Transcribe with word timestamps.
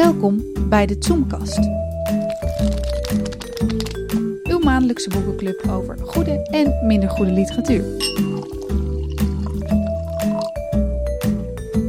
Welkom 0.00 0.44
bij 0.68 0.86
de 0.86 0.96
Zoomkast. 0.98 1.58
Uw 4.42 4.58
maandelijkse 4.58 5.08
boekenclub 5.08 5.68
over 5.70 5.98
goede 5.98 6.42
en 6.42 6.86
minder 6.86 7.10
goede 7.10 7.32
literatuur. 7.32 7.84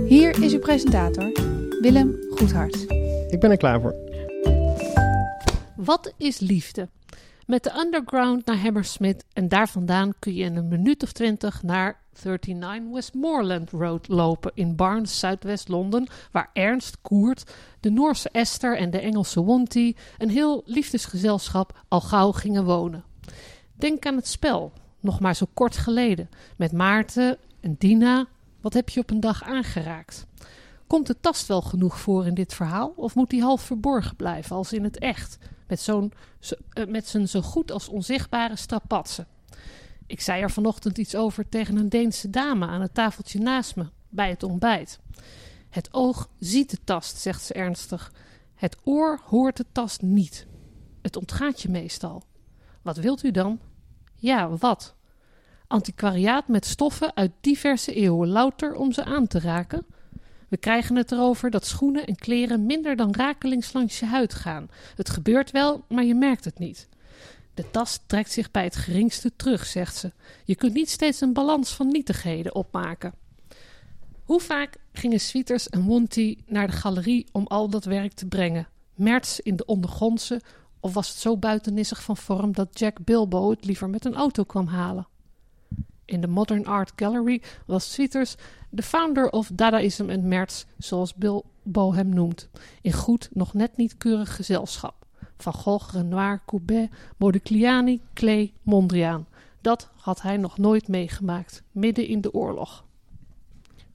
Hier 0.07 0.43
is 0.43 0.53
uw 0.53 0.59
presentator, 0.59 1.31
Willem 1.81 2.15
Goedhart. 2.29 2.85
Ik 3.29 3.39
ben 3.39 3.51
er 3.51 3.57
klaar 3.57 3.81
voor. 3.81 3.95
Wat 5.75 6.13
is 6.17 6.39
liefde? 6.39 6.89
Met 7.45 7.63
de 7.63 7.73
underground 7.85 8.45
naar 8.45 8.61
Hammersmith 8.61 9.25
en 9.33 9.47
daar 9.47 9.69
vandaan 9.69 10.13
kun 10.19 10.33
je 10.33 10.43
in 10.43 10.55
een 10.55 10.67
minuut 10.67 11.03
of 11.03 11.11
twintig 11.11 11.63
naar 11.63 11.99
39 12.23 12.93
Westmoreland 12.93 13.69
Road 13.69 14.07
lopen 14.07 14.51
in 14.53 14.75
Barnes, 14.75 15.19
zuidwest 15.19 15.67
Londen, 15.67 16.07
waar 16.31 16.49
Ernst, 16.53 16.97
Koert, 17.01 17.51
de 17.79 17.89
Noorse 17.89 18.29
Esther 18.29 18.77
en 18.77 18.91
de 18.91 18.99
Engelse 18.99 19.43
Wonty 19.43 19.95
een 20.17 20.29
heel 20.29 20.61
liefdesgezelschap 20.65 21.83
al 21.87 22.01
gauw 22.01 22.31
gingen 22.31 22.63
wonen. 22.63 23.03
Denk 23.73 24.05
aan 24.05 24.15
het 24.15 24.27
spel, 24.27 24.71
nog 24.99 25.19
maar 25.19 25.35
zo 25.35 25.45
kort 25.53 25.77
geleden, 25.77 26.29
met 26.57 26.71
Maarten 26.71 27.37
en 27.59 27.75
Dina. 27.77 28.27
Wat 28.61 28.73
heb 28.73 28.89
je 28.89 28.99
op 28.99 29.09
een 29.09 29.19
dag 29.19 29.43
aangeraakt? 29.43 30.25
Komt 30.87 31.07
de 31.07 31.19
tast 31.19 31.47
wel 31.47 31.61
genoeg 31.61 31.99
voor 31.99 32.25
in 32.25 32.33
dit 32.33 32.53
verhaal, 32.53 32.93
of 32.95 33.15
moet 33.15 33.29
die 33.29 33.41
half 33.41 33.61
verborgen 33.61 34.15
blijven 34.15 34.55
als 34.55 34.73
in 34.73 34.83
het 34.83 34.99
echt, 34.99 35.37
met, 35.71 35.79
zo'n, 35.79 36.13
zo, 36.39 36.55
uh, 36.73 36.87
met 36.87 37.07
zijn 37.07 37.27
zo 37.27 37.41
goed 37.41 37.71
als 37.71 37.87
onzichtbare 37.87 38.55
strapatsen? 38.55 39.27
Ik 40.05 40.21
zei 40.21 40.41
er 40.41 40.51
vanochtend 40.51 40.97
iets 40.97 41.15
over 41.15 41.49
tegen 41.49 41.75
een 41.75 41.89
Deense 41.89 42.29
dame 42.29 42.65
aan 42.65 42.81
het 42.81 42.93
tafeltje 42.93 43.39
naast 43.39 43.75
me 43.75 43.85
bij 44.09 44.29
het 44.29 44.43
ontbijt. 44.43 44.99
Het 45.69 45.93
oog 45.93 46.29
ziet 46.39 46.69
de 46.69 46.77
tast, 46.83 47.17
zegt 47.17 47.43
ze 47.43 47.53
ernstig. 47.53 48.13
Het 48.55 48.77
oor 48.83 49.21
hoort 49.25 49.57
de 49.57 49.65
tast 49.71 50.01
niet. 50.01 50.47
Het 51.01 51.15
ontgaat 51.15 51.61
je 51.61 51.69
meestal. 51.69 52.23
Wat 52.81 52.97
wilt 52.97 53.23
u 53.23 53.31
dan? 53.31 53.59
Ja, 54.15 54.57
wat? 54.57 54.95
Antiquariaat 55.67 56.47
met 56.47 56.65
stoffen 56.65 57.15
uit 57.15 57.31
diverse 57.41 57.93
eeuwen, 57.93 58.29
louter 58.29 58.75
om 58.75 58.91
ze 58.91 59.03
aan 59.03 59.27
te 59.27 59.39
raken? 59.39 59.85
We 60.51 60.57
krijgen 60.57 60.95
het 60.95 61.11
erover 61.11 61.49
dat 61.49 61.65
schoenen 61.65 62.05
en 62.05 62.15
kleren 62.15 62.65
minder 62.65 62.95
dan 62.95 63.15
rakelings 63.15 63.73
langs 63.73 63.99
je 63.99 64.05
huid 64.05 64.33
gaan. 64.33 64.69
Het 64.95 65.09
gebeurt 65.09 65.51
wel, 65.51 65.85
maar 65.89 66.03
je 66.03 66.15
merkt 66.15 66.45
het 66.45 66.59
niet. 66.59 66.89
De 67.53 67.71
tas 67.71 67.99
trekt 68.05 68.31
zich 68.31 68.51
bij 68.51 68.63
het 68.63 68.75
geringste 68.75 69.35
terug, 69.35 69.65
zegt 69.65 69.95
ze. 69.95 70.11
Je 70.45 70.55
kunt 70.55 70.73
niet 70.73 70.89
steeds 70.89 71.21
een 71.21 71.33
balans 71.33 71.73
van 71.73 71.87
nietigheden 71.87 72.55
opmaken. 72.55 73.13
Hoe 74.23 74.39
vaak 74.39 74.77
gingen 74.93 75.19
Sweeters 75.19 75.69
en 75.69 75.83
Wonty 75.83 76.37
naar 76.45 76.67
de 76.67 76.73
galerie 76.73 77.27
om 77.31 77.47
al 77.47 77.69
dat 77.69 77.85
werk 77.85 78.13
te 78.13 78.25
brengen? 78.25 78.67
Merts 78.95 79.39
in 79.39 79.55
de 79.55 79.65
ondergrondse, 79.65 80.41
of 80.79 80.93
was 80.93 81.09
het 81.09 81.17
zo 81.17 81.37
buitennissig 81.37 82.03
van 82.03 82.17
vorm 82.17 82.51
dat 82.51 82.79
Jack 82.79 83.03
Bilbo 83.03 83.49
het 83.49 83.65
liever 83.65 83.89
met 83.89 84.05
een 84.05 84.15
auto 84.15 84.43
kwam 84.43 84.67
halen? 84.67 85.07
In 86.11 86.21
de 86.21 86.27
Modern 86.27 86.65
Art 86.65 86.91
Gallery 86.95 87.41
was 87.65 87.93
Sweeters 87.93 88.35
de 88.69 88.83
founder 88.83 89.29
of 89.29 89.51
Dadaïsm 89.53 90.09
en 90.09 90.27
Merts, 90.27 90.65
zoals 90.77 91.13
Bilbo 91.13 91.93
hem 91.93 92.09
noemt, 92.09 92.49
in 92.81 92.93
goed, 92.93 93.29
nog 93.33 93.53
net 93.53 93.77
niet 93.77 93.97
keurig 93.97 94.35
gezelschap. 94.35 95.05
Van 95.37 95.53
Gogh, 95.53 95.93
Renoir, 95.93 96.41
Courbet, 96.45 96.89
Modigliani, 97.17 98.01
Klee, 98.13 98.53
Mondriaan. 98.61 99.27
Dat 99.61 99.89
had 99.95 100.21
hij 100.21 100.37
nog 100.37 100.57
nooit 100.57 100.87
meegemaakt, 100.87 101.63
midden 101.71 102.07
in 102.07 102.21
de 102.21 102.33
oorlog. 102.33 102.85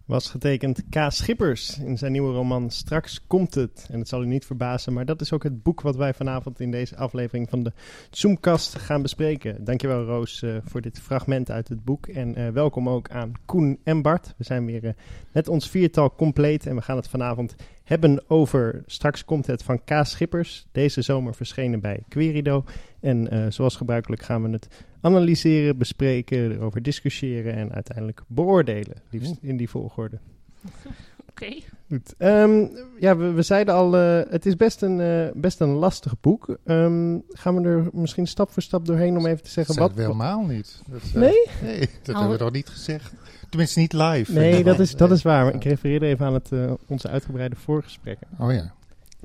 Was 0.07 0.31
getekend 0.31 0.83
K. 0.91 0.97
Schippers 1.09 1.79
in 1.79 1.99
zijn 1.99 2.13
nieuwe 2.13 2.33
roman 2.33 2.71
Straks 2.71 3.27
komt 3.27 3.55
het. 3.55 3.89
En 3.91 3.99
het 3.99 4.09
zal 4.09 4.23
u 4.23 4.27
niet 4.27 4.45
verbazen, 4.45 4.93
maar 4.93 5.05
dat 5.05 5.21
is 5.21 5.33
ook 5.33 5.43
het 5.43 5.63
boek 5.63 5.81
wat 5.81 5.97
wij 5.97 6.15
vanavond 6.15 6.61
in 6.61 6.71
deze 6.71 6.97
aflevering 6.97 7.49
van 7.49 7.63
de 7.63 7.73
Zoomkast 8.11 8.79
gaan 8.79 9.03
bespreken. 9.03 9.65
Dankjewel 9.65 10.05
Roos 10.05 10.43
uh, 10.43 10.57
voor 10.65 10.81
dit 10.81 11.01
fragment 11.01 11.51
uit 11.51 11.69
het 11.69 11.85
boek. 11.85 12.07
En 12.07 12.39
uh, 12.39 12.49
welkom 12.49 12.89
ook 12.89 13.11
aan 13.11 13.33
Koen 13.45 13.79
en 13.85 14.03
Bart. 14.03 14.35
We 14.37 14.45
zijn 14.45 14.67
weer 14.67 14.85
uh, 14.85 14.91
met 15.33 15.49
ons 15.49 15.71
viertal 15.71 16.15
compleet 16.15 16.67
en 16.67 16.75
we 16.75 16.83
gaan 16.83 16.97
het 16.97 17.09
vanavond 17.09 17.55
hebben 17.87 18.31
over 18.31 18.83
Straks 18.87 19.25
komt 19.25 19.47
het 19.47 19.63
van 19.63 19.85
K. 19.85 19.91
Schippers. 20.03 20.67
Deze 20.73 21.03
zomer 21.03 21.35
verschenen 21.35 21.81
bij 21.81 22.03
Querido. 22.09 22.65
En 23.01 23.35
uh, 23.35 23.47
zoals 23.49 23.77
gebruikelijk 23.77 24.23
gaan 24.23 24.43
we 24.43 24.49
het 24.51 24.85
analyseren, 25.01 25.79
bespreken, 25.79 26.53
erover 26.53 26.83
discussiëren 26.83 27.55
en 27.55 27.73
uiteindelijk 27.73 28.23
beoordelen. 28.27 28.97
Liefst 29.11 29.37
in 29.41 29.57
die 29.57 29.71
volgorde. 29.71 30.19
Oké. 31.37 31.45
Okay. 31.45 31.65
Goed. 31.89 32.15
Um, 32.19 32.71
ja, 32.99 33.17
we, 33.17 33.33
we, 33.33 33.43
zeiden 33.43 33.75
al, 33.75 33.97
uh, 33.97 34.21
het 34.31 34.47
is 34.47 34.57
best 34.57 34.83
een, 34.83 34.99
uh, 34.99 35.29
best 35.35 35.61
een 35.61 35.69
lastig 35.69 36.21
boek. 36.21 36.59
Um, 36.65 37.23
gaan 37.29 37.63
we 37.63 37.69
er 37.69 37.89
misschien 37.93 38.27
stap 38.27 38.51
voor 38.51 38.63
stap 38.63 38.87
doorheen 38.87 39.17
om 39.17 39.27
even 39.27 39.43
te 39.43 39.51
zeggen 39.51 39.75
dat 39.75 39.87
wat... 39.87 39.97
Dat 39.97 40.07
helemaal 40.07 40.45
niet. 40.45 40.83
Dat, 40.87 41.03
nee? 41.15 41.49
Nee, 41.63 41.79
dat 41.79 42.15
oh. 42.15 42.21
hebben 42.21 42.39
we 42.39 42.45
nog 42.45 42.53
niet 42.53 42.69
gezegd. 42.69 43.13
Tenminste 43.49 43.79
niet 43.79 43.93
live. 43.93 44.33
Nee, 44.33 44.65
dat 44.65 44.79
is, 44.79 44.95
dat 44.95 45.11
is 45.11 45.23
waar. 45.23 45.45
Maar 45.45 45.55
ik 45.55 45.65
refereerde 45.65 46.07
even 46.07 46.27
aan 46.27 46.35
het, 46.35 46.51
uh, 46.53 46.73
onze 46.87 47.09
uitgebreide 47.09 47.57
voorgesprekken. 47.57 48.27
Oh 48.39 48.53
ja. 48.53 48.73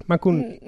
Maar 0.05 0.19
Koen, 0.19 0.59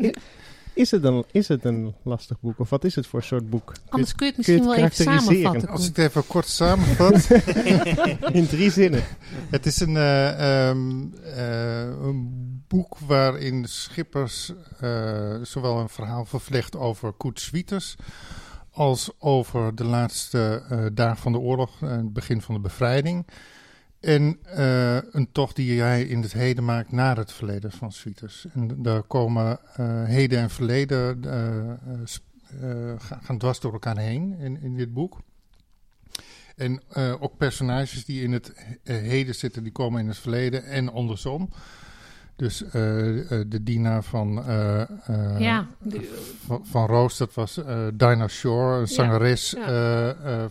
is 0.73 0.91
het, 0.91 1.03
een, 1.03 1.25
is 1.31 1.47
het 1.47 1.65
een 1.65 1.95
lastig 2.03 2.39
boek? 2.39 2.59
Of 2.59 2.69
wat 2.69 2.83
is 2.83 2.95
het 2.95 3.07
voor 3.07 3.23
soort 3.23 3.49
boek? 3.49 3.73
Anders 3.89 4.15
kun 4.15 4.25
je 4.25 4.31
het 4.31 4.37
misschien 4.37 4.65
kun 4.65 4.75
je 4.75 4.81
het 4.81 4.97
wel 4.97 5.11
even 5.13 5.23
samenvatten. 5.23 5.69
Als 5.69 5.87
ik 5.87 5.95
het 5.95 6.05
even 6.05 6.27
kort 6.27 6.47
samenvat. 6.47 7.29
In 8.39 8.47
drie 8.47 8.71
zinnen. 8.71 9.03
Het 9.49 9.65
is 9.65 9.79
een, 9.79 9.95
uh, 9.95 10.67
um, 10.69 11.13
uh, 11.25 11.81
een 11.81 12.63
boek 12.67 12.97
waarin 13.07 13.65
Schippers 13.65 14.51
uh, 14.83 15.35
zowel 15.41 15.79
een 15.79 15.89
verhaal 15.89 16.25
vervlecht 16.25 16.77
over 16.77 17.11
Koet 17.11 17.39
Swieters... 17.39 17.95
als 18.71 19.11
over 19.19 19.75
de 19.75 19.85
laatste 19.85 20.63
uh, 20.71 20.85
dagen 20.93 21.17
van 21.17 21.31
de 21.31 21.39
oorlog 21.39 21.81
en 21.81 21.97
het 21.97 22.13
begin 22.13 22.41
van 22.41 22.55
de 22.55 22.61
bevrijding... 22.61 23.25
En 24.03 24.39
uh, 24.57 24.97
een 25.11 25.31
tocht 25.31 25.55
die 25.55 25.81
hij 25.81 26.03
in 26.03 26.21
het 26.21 26.33
heden 26.33 26.65
maakt 26.65 26.91
naar 26.91 27.17
het 27.17 27.31
verleden 27.31 27.71
van 27.71 27.91
Sweeters. 27.91 28.45
En 28.53 28.83
daar 28.83 29.03
komen 29.03 29.59
uh, 29.79 30.03
heden 30.03 30.39
en 30.39 30.49
verleden 30.49 31.21
uh, 32.61 32.93
gaan 32.97 33.37
dwars 33.37 33.59
door 33.59 33.73
elkaar 33.73 33.97
heen 33.97 34.35
in, 34.39 34.61
in 34.61 34.75
dit 34.75 34.93
boek. 34.93 35.21
En 36.55 36.81
ook 37.19 37.37
personages 37.37 38.05
die 38.05 38.21
in 38.21 38.31
het 38.31 38.53
heden 38.83 39.35
zitten, 39.35 39.63
die 39.63 39.71
komen 39.71 40.01
in 40.01 40.07
het 40.07 40.17
verleden 40.17 40.65
en 40.65 40.91
andersom. 40.91 41.49
Dus 42.35 42.57
de 42.57 43.59
dienaar 43.61 44.03
van, 44.03 44.43
ja, 45.39 45.67
van, 46.45 46.65
van, 46.65 46.85
Roos, 46.85 47.17
dat 47.17 47.33
was 47.33 47.59
Dinah 47.93 48.29
Shore, 48.29 48.79
een 48.79 48.87
zangeres 48.87 49.51
ja, 49.51 49.69
ja. 50.07 50.49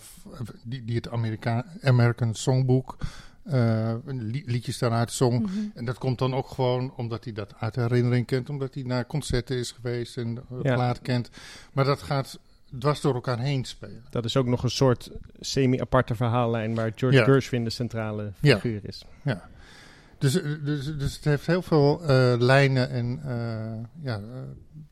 die, 0.64 0.84
die 0.84 0.96
het 0.96 1.08
Amerika 1.08 1.64
American 1.82 2.34
Songbook 2.34 2.96
uh, 3.44 3.94
liedjes 4.44 4.78
daaruit 4.78 5.12
zong. 5.12 5.38
Mm 5.38 5.46
-hmm. 5.46 5.72
En 5.74 5.84
dat 5.84 5.98
komt 5.98 6.18
dan 6.18 6.34
ook 6.34 6.48
gewoon 6.48 6.92
omdat 6.96 7.24
hij 7.24 7.32
dat 7.32 7.54
uit 7.58 7.76
herinnering 7.76 8.26
kent, 8.26 8.50
omdat 8.50 8.74
hij 8.74 8.82
naar 8.82 9.06
concerten 9.06 9.56
is 9.56 9.70
geweest 9.70 10.16
en 10.16 10.36
het 10.36 10.62
ja. 10.62 10.74
plaat 10.74 11.00
kent. 11.00 11.30
Maar 11.72 11.84
dat 11.84 12.02
gaat 12.02 12.38
dwars 12.78 13.00
door 13.00 13.14
elkaar 13.14 13.38
heen 13.38 13.64
spelen. 13.64 14.04
Dat 14.10 14.24
is 14.24 14.36
ook 14.36 14.46
nog 14.46 14.62
een 14.62 14.70
soort 14.70 15.10
semi-aparte 15.40 16.14
verhaallijn 16.14 16.74
waar 16.74 16.92
George 16.94 17.18
ja. 17.18 17.24
Gershwin 17.24 17.64
de 17.64 17.70
centrale 17.70 18.32
figuur 18.40 18.80
ja. 18.82 18.88
is. 18.88 19.04
Ja. 19.22 19.50
Dus, 20.22 20.32
dus, 20.64 20.96
dus 20.98 21.14
het 21.14 21.24
heeft 21.24 21.46
heel 21.46 21.62
veel 21.62 22.00
uh, 22.02 22.34
lijnen 22.38 22.90
en 22.90 23.20
uh, 23.26 24.04
ja, 24.04 24.20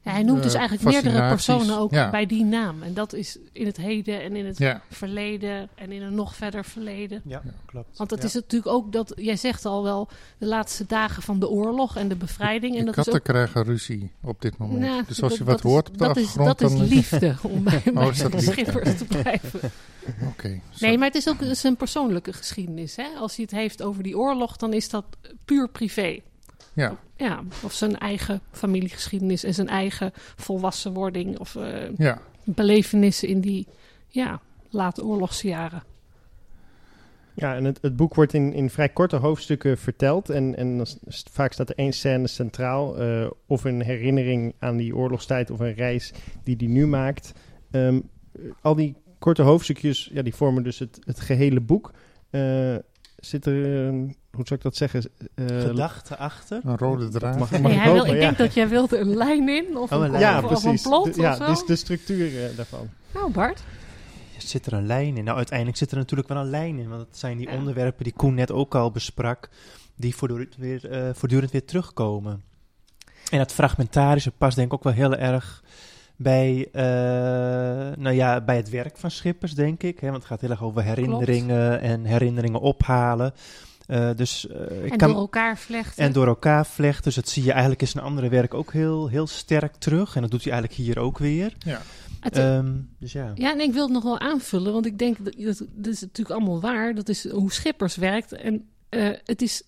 ja, 0.03 0.13
hij 0.13 0.23
noemt 0.23 0.43
dus 0.43 0.55
eigenlijk 0.55 0.89
meerdere 0.89 1.29
personen 1.29 1.79
ook 1.79 1.91
ja. 1.91 2.11
bij 2.11 2.27
die 2.27 2.45
naam. 2.45 2.83
En 2.83 2.95
dat 2.95 3.13
is 3.13 3.39
in 3.53 3.67
het 3.67 3.77
heden 3.77 4.23
en 4.23 4.37
in 4.37 4.47
het 4.47 4.59
ja. 4.59 4.83
verleden 4.91 5.69
en 5.75 5.93
in 5.93 6.03
een 6.03 6.15
nog 6.15 6.35
verder 6.35 6.65
verleden. 6.65 7.23
Ja, 7.25 7.43
klopt. 7.67 7.99
Want 7.99 8.11
het 8.11 8.25
is 8.25 8.35
natuurlijk 8.35 8.73
ook 8.73 8.93
dat, 8.93 9.13
jij 9.17 9.37
zegt 9.37 9.65
al 9.65 9.83
wel, 9.83 10.09
de 10.39 10.47
laatste 10.47 10.85
dagen 10.87 11.23
van 11.23 11.39
de 11.39 11.49
oorlog 11.49 11.97
en 11.97 12.09
de 12.09 12.17
bevrijding. 12.17 12.73
En 12.73 12.79
de 12.79 12.85
dat 12.85 12.95
katten 12.95 13.13
is 13.13 13.19
ook... 13.19 13.25
krijgen 13.25 13.63
ruzie 13.65 14.11
op 14.23 14.43
dit 14.43 14.59
moment. 14.59 14.81
Nou, 14.81 15.03
dus 15.07 15.23
als 15.23 15.39
je 15.39 15.45
wat 15.45 15.61
hoort 15.61 15.89
op 15.89 15.99
de 15.99 15.99
dat 15.99 16.09
achtergrond... 16.09 16.61
Is, 16.61 16.69
dat 16.69 16.79
dan... 16.79 16.83
is 16.83 16.89
liefde, 16.89 17.37
om 17.43 17.63
bij, 17.63 17.83
oh, 17.95 18.19
bij 18.19 18.31
de 18.31 18.41
schippers 18.41 18.99
te 18.99 19.05
blijven. 19.05 19.61
Okay, 20.45 20.63
nee, 20.81 20.99
maar 20.99 21.07
het 21.07 21.17
is 21.17 21.29
ook 21.29 21.37
zijn 21.43 21.77
persoonlijke 21.77 22.33
geschiedenis. 22.33 22.97
Hè? 22.97 23.05
Als 23.19 23.37
hij 23.37 23.45
het 23.45 23.55
heeft 23.55 23.83
over 23.83 24.03
die 24.03 24.19
oorlog, 24.19 24.57
dan 24.57 24.73
is 24.73 24.89
dat 24.89 25.05
puur 25.45 25.69
privé. 25.69 26.21
Ja. 26.73 26.97
ja. 27.17 27.43
Of 27.63 27.73
zijn 27.73 27.99
eigen 27.99 28.41
familiegeschiedenis 28.51 29.45
en 29.45 29.55
zijn 29.55 29.69
eigen 29.69 30.11
volwassenwording. 30.37 31.39
Of 31.39 31.55
uh, 31.55 31.97
ja. 31.97 32.21
belevenissen 32.45 33.29
in 33.29 33.41
die 33.41 33.67
ja, 34.09 34.41
late 34.71 35.05
oorlogsjaren. 35.05 35.83
Ja, 37.35 37.55
en 37.55 37.65
het, 37.65 37.79
het 37.83 37.97
boek 37.97 38.15
wordt 38.15 38.35
in, 38.35 38.53
in 38.53 38.71
vrij 38.71 38.89
korte 38.89 39.17
hoofdstukken 39.17 39.79
verteld. 39.79 40.31
En, 40.31 40.57
en 40.57 40.87
vaak 41.31 41.53
staat 41.53 41.69
er 41.69 41.77
één 41.77 41.93
scène 41.93 42.27
centraal. 42.27 43.03
Uh, 43.03 43.31
of 43.47 43.65
een 43.65 43.83
herinnering 43.83 44.55
aan 44.59 44.77
die 44.77 44.97
oorlogstijd 44.97 45.51
of 45.51 45.61
een 45.61 45.75
reis 45.75 46.13
die 46.45 46.55
hij 46.59 46.67
nu 46.67 46.87
maakt. 46.87 47.33
Um, 47.71 48.09
al 48.61 48.75
die 48.75 48.97
korte 49.21 49.43
hoofdstukjes, 49.43 50.11
ja, 50.13 50.23
die 50.23 50.35
vormen 50.35 50.63
dus 50.63 50.79
het, 50.79 50.99
het 51.05 51.21
gehele 51.21 51.61
boek. 51.61 51.91
Uh, 52.31 52.77
zit 53.17 53.47
er... 53.47 53.55
Uh, 53.55 53.91
hoe 54.31 54.47
zou 54.47 54.55
ik 54.55 54.63
dat 54.63 54.77
zeggen? 54.77 55.03
Eh, 55.35 55.47
Gedachte 55.47 56.17
achter. 56.17 56.61
Een 56.65 56.77
rode 56.79 57.09
draad. 57.09 57.39
mag, 57.39 57.51
Nee, 57.51 57.61
mag 57.61 57.71
ik 57.73 57.77
hij 57.79 57.87
wil, 57.93 57.97
hopen? 57.97 58.11
ik 58.15 58.21
ja. 58.21 58.27
denk 58.27 58.39
dat 58.39 58.55
jij 58.55 58.69
wilde 58.69 58.99
een 58.99 59.17
lijn 59.17 59.49
in 59.49 59.77
of 59.77 59.93
Oh, 59.93 60.05
een, 60.05 60.11
lijn. 60.11 60.23
ja, 60.23 60.39
of, 60.39 60.45
of 60.45 60.61
precies. 60.63 60.85
een 60.85 60.91
plot 60.91 61.15
De- 61.15 61.21
ja, 61.21 61.31
of 61.31 61.37
zo. 61.37 61.47
dus 61.47 61.65
de 61.67 61.77
structuur 61.77 62.45
eh, 62.45 62.57
daarvan. 62.57 62.89
Nou, 63.15 63.31
Bart. 63.33 63.63
Zit 64.39 64.67
er 64.67 64.73
een 64.73 64.87
lijn 64.87 65.17
in? 65.17 65.25
Nou, 65.25 65.37
uiteindelijk 65.37 65.79
zit 65.79 65.91
er 65.91 65.97
natuurlijk 65.97 66.29
wel 66.29 66.39
een 66.39 66.51
lijn 66.51 66.79
in. 66.79 66.89
Want 66.89 67.01
het 67.01 67.19
zijn 67.19 67.37
die 67.39 67.49
Ja. 67.49 67.57
onderwerpen 67.57 68.05
die 68.05 68.13
Koen 68.13 68.35
net 68.35 68.51
ook 68.53 68.75
al 68.75 68.91
besprak. 68.91 69.49
Die 69.97 70.17
voortdurend 70.17 70.57
weer, 70.57 70.91
eh, 70.91 71.11
voortdurend 71.15 71.51
weer 71.51 71.65
terugkomen. 71.65 72.43
En 73.31 73.39
het 73.39 73.53
fragmentarische 73.53 74.31
past 74.31 74.57
denk 74.57 74.69
ik 74.69 74.75
ook 74.75 74.85
wel 74.85 74.93
heel 74.93 75.17
erg 75.17 75.63
bij, 76.23 76.69
eh, 76.73 76.83
nou 77.97 78.11
ja, 78.11 78.41
bij 78.41 78.57
het 78.57 78.69
werk 78.71 78.97
van 78.97 79.11
Schippers, 79.11 79.55
denk 79.55 79.83
ik. 79.83 80.01
Hè? 80.01 80.07
Want 80.07 80.19
het 80.19 80.27
gaat 80.27 80.41
heel 80.41 80.51
erg 80.51 80.63
over 80.63 80.83
herinneringen 80.83 81.81
en 81.81 82.05
herinneringen 82.05 82.61
ophalen. 82.61 83.33
Eh, 83.87 84.11
dus, 84.17 84.47
eh, 84.49 84.85
ik 84.85 84.91
En 84.93 84.99
kan, 84.99 85.09
door 85.11 85.19
elkaar 85.21 85.59
vlechten. 85.59 86.05
en 86.05 86.13
door 86.13 86.27
elkaar 86.27 86.67
vlechten. 86.67 87.03
Dus 87.05 87.15
dat 87.15 87.29
zie 87.29 87.45
je 87.45 87.51
eigenlijk 87.51 87.81
in 87.81 87.89
zijn 87.89 88.05
andere 88.05 88.29
werk 88.29 88.55
ook 88.55 88.73
heel, 88.73 89.09
heel 89.09 89.27
sterk 89.27 89.75
terug. 89.75 90.15
En 90.17 90.23
dat 90.23 90.31
doet 90.31 90.45
hij 90.45 90.53
eigenlijk 90.53 90.83
hier 90.83 90.99
ook 90.99 91.19
weer. 91.19 91.53
Ja. 91.59 91.81
Het- 92.21 92.37
Ehm, 92.37 92.73
dus 92.99 93.13
ja. 93.13 93.33
Ja, 93.35 93.53
en 93.53 93.61
ik 93.61 93.73
wil 93.73 93.83
het 93.83 93.93
nog 93.93 94.03
wel 94.03 94.19
aanvullen, 94.19 94.73
want 94.73 94.87
ik 94.87 94.99
denk 94.99 95.25
dat 95.25 95.35
dat, 95.39 95.59
dat 95.73 95.93
is 95.93 96.01
natuurlijk 96.01 96.37
allemaal 96.41 96.61
waar. 96.61 96.95
Dat 96.95 97.09
is 97.09 97.29
hoe 97.31 97.53
Schippers 97.53 97.97
werkt. 97.97 98.33
En 98.33 98.69
eh, 98.89 99.09
het 99.25 99.43
is, 99.43 99.63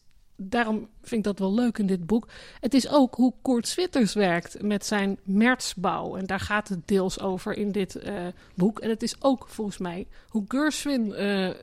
daarom 0.48 0.88
vind 1.02 1.14
ik 1.14 1.24
dat 1.24 1.38
wel 1.38 1.54
leuk 1.54 1.78
in 1.78 1.86
dit 1.86 2.06
boek. 2.06 2.28
Het 2.60 2.74
is 2.74 2.88
ook 2.88 3.14
hoe 3.14 3.32
Koert 3.42 3.68
Switters 3.68 4.14
werkt 4.14 4.62
met 4.62 4.86
zijn 4.86 5.18
mertsbouw. 5.22 6.16
En 6.16 6.26
daar 6.26 6.40
gaat 6.40 6.68
het 6.68 6.88
deels 6.88 7.20
over 7.20 7.56
in 7.56 7.72
dit 7.72 7.94
eh, 7.96 8.12
boek. 8.54 8.78
En 8.80 8.88
het 8.90 9.02
is 9.02 9.14
ook 9.20 9.46
volgens 9.48 9.78
mij 9.78 10.06
hoe 10.28 10.44
Gershwin 10.48 11.14
eh, 11.14 11.48
eh, 11.48 11.54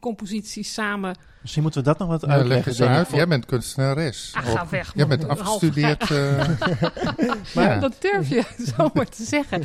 composities 0.00 0.72
samen. 0.72 1.16
Misschien 1.40 1.62
moeten 1.62 1.82
we 1.82 1.88
dat 1.88 1.98
nog 1.98 2.08
wat 2.08 2.20
Nou, 2.26 2.44
leg 2.44 2.56
uitleggen. 2.56 2.84
ik, 2.86 2.96
uit. 2.96 3.10
Jij 3.10 3.26
bent 3.28 3.46
kunstenares. 3.46 4.32
Ah, 4.34 4.44
ga 4.46 4.66
weg. 4.70 4.92
Jij 4.94 5.06
bent 5.06 5.28
afgestudeerd. 5.28 6.10
eh, 6.10 6.48
Maar 7.54 7.64
ja. 7.64 7.78
dat 7.80 7.96
durf 7.98 8.28
je 8.28 8.42
zomaar 8.76 9.08
te 9.08 9.24
zeggen. 9.24 9.62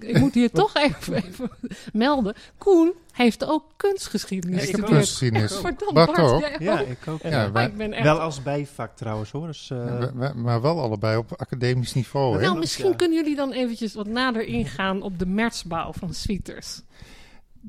Ik 0.00 0.18
moet 0.18 0.34
hier 0.34 0.50
toch 0.50 0.74
even, 0.76 1.14
even 1.14 1.50
melden. 1.92 2.34
Koen 2.58 2.92
heeft 3.14 3.44
ook 3.46 3.64
kunstgeschiedenis 3.76 4.54
ik 4.56 4.60
heb 4.60 4.70
gestudeerd. 4.70 4.96
kunstgeschiedenis. 4.96 5.52
Verdomd, 5.66 5.92
Bart 5.94 6.12
Bart, 6.16 6.20
ook. 6.32 6.40
jij 6.40 6.56
Ja, 6.58 6.80
ook. 6.80 6.86
ik 6.86 6.98
ook. 7.08 7.22
Ja, 7.22 7.28
ja. 7.28 7.52
Wij- 7.52 7.66
ik 7.66 7.76
ben 7.76 7.92
echt... 7.92 8.02
Wel 8.02 8.20
als 8.20 8.42
bijvak 8.42 8.96
trouwens 8.96 9.30
hoor. 9.30 9.46
Dus, 9.46 9.70
eh, 9.70 10.00
Ja, 10.20 10.32
maar 10.34 10.60
wel 10.60 10.80
allebei 10.80 11.16
op 11.16 11.32
academisch 11.40 11.94
niveau. 11.94 12.36
hè? 12.36 12.42
nou, 12.42 12.58
misschien 12.58 12.88
Ja. 12.90 12.94
kunnen 12.96 13.16
jullie 13.16 13.36
dan 13.36 13.52
eventjes 13.52 13.94
wat 13.94 14.06
nader 14.06 14.42
ingaan 14.46 15.02
op 15.02 15.18
de 15.18 15.26
mertsbouw 15.26 15.92
van 15.92 16.14
Sweeters. 16.14 16.80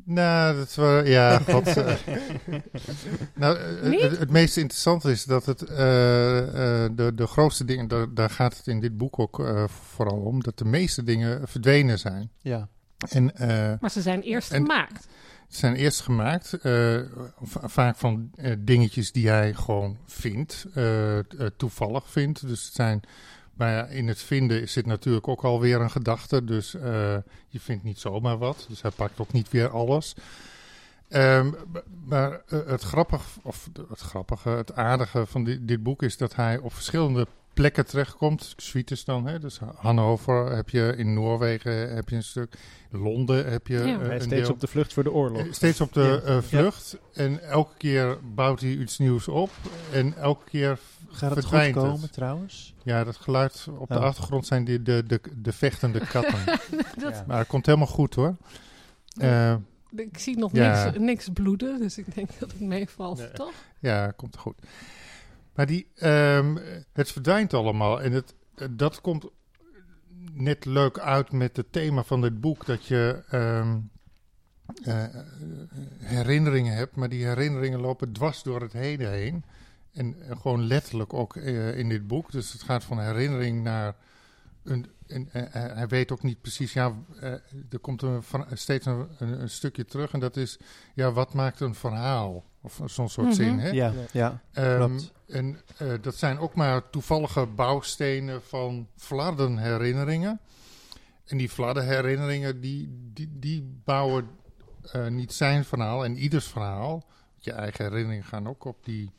Nou, 0.06 0.56
dat 0.58 0.76
was, 0.76 1.08
ja, 1.08 1.40
god. 1.50 1.68
eh. 1.68 1.94
nou, 3.34 3.58
eh, 3.58 4.02
het, 4.02 4.18
het 4.20 4.30
meest 4.32 4.58
interessante 4.58 5.12
is 5.12 5.24
dat 5.24 5.46
het, 5.46 5.62
eh, 5.62 6.84
eh, 6.84 6.92
de, 6.96 7.12
de 7.16 7.28
grootste 7.28 7.66
dingen, 7.66 7.88
daar, 7.88 8.14
daar 8.14 8.30
gaat 8.30 8.58
het 8.58 8.68
in 8.68 8.80
dit 8.80 8.98
boek 8.98 9.20
ook 9.20 9.40
eh, 9.40 9.64
vooral 9.68 10.18
om, 10.18 10.44
dat 10.44 10.58
de 10.58 10.66
meeste 10.66 11.04
dingen 11.04 11.48
verdwenen 11.48 12.00
zijn. 12.00 12.30
ja. 12.42 12.68
En 13.10 13.36
eh, 13.36 13.74
Maar 13.80 13.92
ze 13.92 14.02
zijn 14.02 14.22
eerst 14.22 14.52
En- 14.52 14.62
gemaakt. 14.62 15.08
Ze 15.48 15.58
zijn 15.58 15.76
eerst 15.76 16.02
gemaakt, 16.02 16.54
eh, 16.54 17.00
va- 17.42 17.68
vaak 17.70 17.96
van 17.96 18.30
eh, 18.36 18.54
dingetjes 18.60 19.12
die 19.12 19.30
hij 19.30 19.54
gewoon 19.54 19.98
vindt, 20.06 20.66
toevallig 21.58 22.10
vindt. 22.12 22.48
Dus 22.48 22.66
het 22.66 22.74
zijn, 22.74 23.02
maar 23.54 23.72
ja, 23.72 23.86
in 23.86 24.08
het 24.08 24.20
vinden 24.22 24.70
zit 24.70 24.86
natuurlijk 24.86 25.28
ook 25.28 25.44
alweer 25.44 25.82
een 25.82 25.92
gedachte. 25.92 26.44
Dus 26.44 26.72
je 27.48 27.60
vindt 27.60 27.84
niet 27.84 28.00
zomaar 28.00 28.38
wat. 28.38 28.66
Dus 28.70 28.82
hij 28.82 28.92
pakt 28.92 29.20
ook 29.20 29.32
niet 29.32 29.50
weer 29.50 29.70
alles. 29.70 30.16
Ehm, 31.10 31.52
maar 32.06 32.42
het 32.48 32.82
grappige, 32.82 33.40
of 33.42 33.70
het 33.90 34.00
grappige, 34.00 34.50
het 34.50 34.76
aardige 34.76 35.26
van 35.26 35.44
dit, 35.44 35.68
dit 35.68 35.84
boek 35.84 36.04
is 36.04 36.18
dat 36.18 36.36
hij 36.36 36.58
op 36.58 36.74
verschillende 36.74 37.28
plekken 37.56 37.86
terechtkomt. 37.86 38.54
Suites 38.58 39.04
dan, 39.06 39.28
hè? 39.28 39.40
dus 39.40 39.60
Hannover 39.76 40.56
heb 40.56 40.70
je, 40.70 40.94
in 40.98 41.14
Noorwegen 41.14 41.96
heb 41.96 42.10
je 42.10 42.16
een 42.16 42.24
stuk, 42.24 42.56
Londen 42.92 43.52
heb 43.52 43.68
je 43.68 43.78
Ja. 43.78 43.84
is 43.84 44.10
een 44.10 44.22
steeds 44.22 44.42
deel. 44.44 44.52
op 44.54 44.60
de 44.60 44.68
vlucht 44.68 44.94
voor 44.94 45.04
de 45.04 45.12
oorlog. 45.12 45.42
Eh, 45.42 45.52
Steeds 45.54 45.82
op 45.82 45.94
de 45.94 46.22
Ja. 46.26 46.30
eh, 46.36 46.42
vlucht. 46.42 46.98
En 47.14 47.42
elke 47.50 47.74
keer 47.78 48.18
bouwt 48.36 48.60
hij 48.62 48.70
iets 48.72 48.98
nieuws 48.98 49.28
op. 49.28 49.50
En 49.92 50.14
elke 50.18 50.44
keer 50.50 50.80
Gaat 51.10 51.30
het 51.36 51.40
goed 51.40 51.50
verdwijnt 51.50 51.76
komen 51.76 52.02
het. 52.02 52.14
trouwens? 52.14 52.74
Ja, 52.84 53.04
dat 53.04 53.16
geluid 53.16 53.68
op 53.78 53.88
de 53.88 53.96
Oh. 53.98 54.02
achtergrond 54.04 54.46
zijn 54.46 54.64
die, 54.66 54.82
de, 54.82 55.04
de, 55.08 55.22
de 55.42 55.52
vechtende 55.54 56.00
katten. 56.08 56.40
Dat, 57.04 57.14
Ja. 57.14 57.24
maar 57.28 57.38
het 57.38 57.48
komt 57.48 57.66
helemaal 57.66 57.88
goed 57.88 58.16
hoor. 58.16 58.36
Eh, 59.18 59.56
Ik 59.96 60.18
zie 60.18 60.38
nog 60.38 60.52
Ja. 60.54 60.84
niks, 60.86 60.98
niks 61.00 61.30
bloeden, 61.34 61.80
dus 61.80 61.98
ik 61.98 62.16
denk 62.16 62.30
dat 62.40 62.52
het 62.52 62.60
meevalt, 62.62 63.18
Nee. 63.18 63.32
toch? 63.32 63.54
ja, 63.80 64.12
komt 64.16 64.38
goed. 64.38 64.56
Maar 65.56 65.66
die, 65.66 65.88
ehm, 65.96 66.58
het 66.94 67.12
verdwijnt 67.12 67.54
allemaal. 67.54 68.02
En 68.02 68.12
het, 68.12 68.34
dat 68.72 69.02
komt 69.02 69.26
net 70.34 70.66
leuk 70.66 71.00
uit 71.00 71.32
met 71.32 71.58
het 71.58 71.72
thema 71.72 72.04
van 72.04 72.22
dit 72.22 72.42
boek. 72.42 72.66
Dat 72.66 72.86
je 72.86 73.24
ehm, 73.30 73.78
eh, 74.84 75.04
herinneringen 76.00 76.76
hebt, 76.76 76.96
maar 76.96 77.10
die 77.10 77.26
herinneringen 77.26 77.80
lopen 77.80 78.12
dwars 78.12 78.44
door 78.44 78.62
het 78.62 78.74
heden 78.74 79.12
heen. 79.12 79.44
En 79.94 80.16
gewoon 80.42 80.68
letterlijk 80.68 81.14
ook 81.14 81.36
eh, 81.36 81.78
in 81.78 81.90
dit 81.90 82.08
boek. 82.08 82.32
Dus 82.32 82.54
het 82.54 82.64
gaat 82.64 82.84
van 82.84 83.00
herinnering 83.00 83.64
naar 83.64 83.96
een. 84.64 84.86
En, 85.08 85.30
eh, 85.32 85.44
hij 85.52 85.88
weet 85.88 86.12
ook 86.12 86.24
niet 86.24 86.42
precies, 86.42 86.74
ja, 86.74 86.94
er 87.70 87.80
komt 87.82 88.02
een, 88.02 88.24
steeds 88.54 88.86
een, 88.86 89.08
een, 89.18 89.42
een 89.42 89.50
stukje 89.50 89.86
terug 89.86 90.12
en 90.12 90.20
dat 90.20 90.38
is, 90.38 90.58
ja, 90.94 91.12
wat 91.12 91.34
maakt 91.34 91.60
een 91.60 91.76
verhaal? 91.76 92.44
Of 92.66 92.80
zo'n 92.86 93.10
soort 93.10 93.28
Mhm. 93.28 93.36
zin, 93.36 93.60
hè? 93.60 93.70
Ja, 93.70 93.94
ja. 94.12 94.42
Ehm, 94.52 94.78
klopt. 94.78 95.12
En 95.28 95.62
eh, 95.78 95.88
dat 96.02 96.16
zijn 96.16 96.38
ook 96.40 96.56
maar 96.56 96.90
toevallige 96.90 97.46
bouwstenen 97.46 98.42
van 98.44 98.88
fladdenherinneringen. 98.98 100.40
En 101.26 101.38
die 101.38 101.50
fladdenherinneringen, 101.50 102.62
die, 102.62 103.10
die, 103.14 103.30
die 103.40 103.80
bouwen 103.84 104.28
eh, 104.92 105.08
niet 105.08 105.34
zijn 105.34 105.66
verhaal 105.66 106.04
en 106.06 106.18
ieders 106.18 106.46
verhaal. 106.48 107.06
Je 107.38 107.52
eigen 107.52 107.86
herinneringen 107.86 108.26
gaan 108.26 108.48
ook 108.48 108.66
op 108.66 108.86
die 108.86 109.12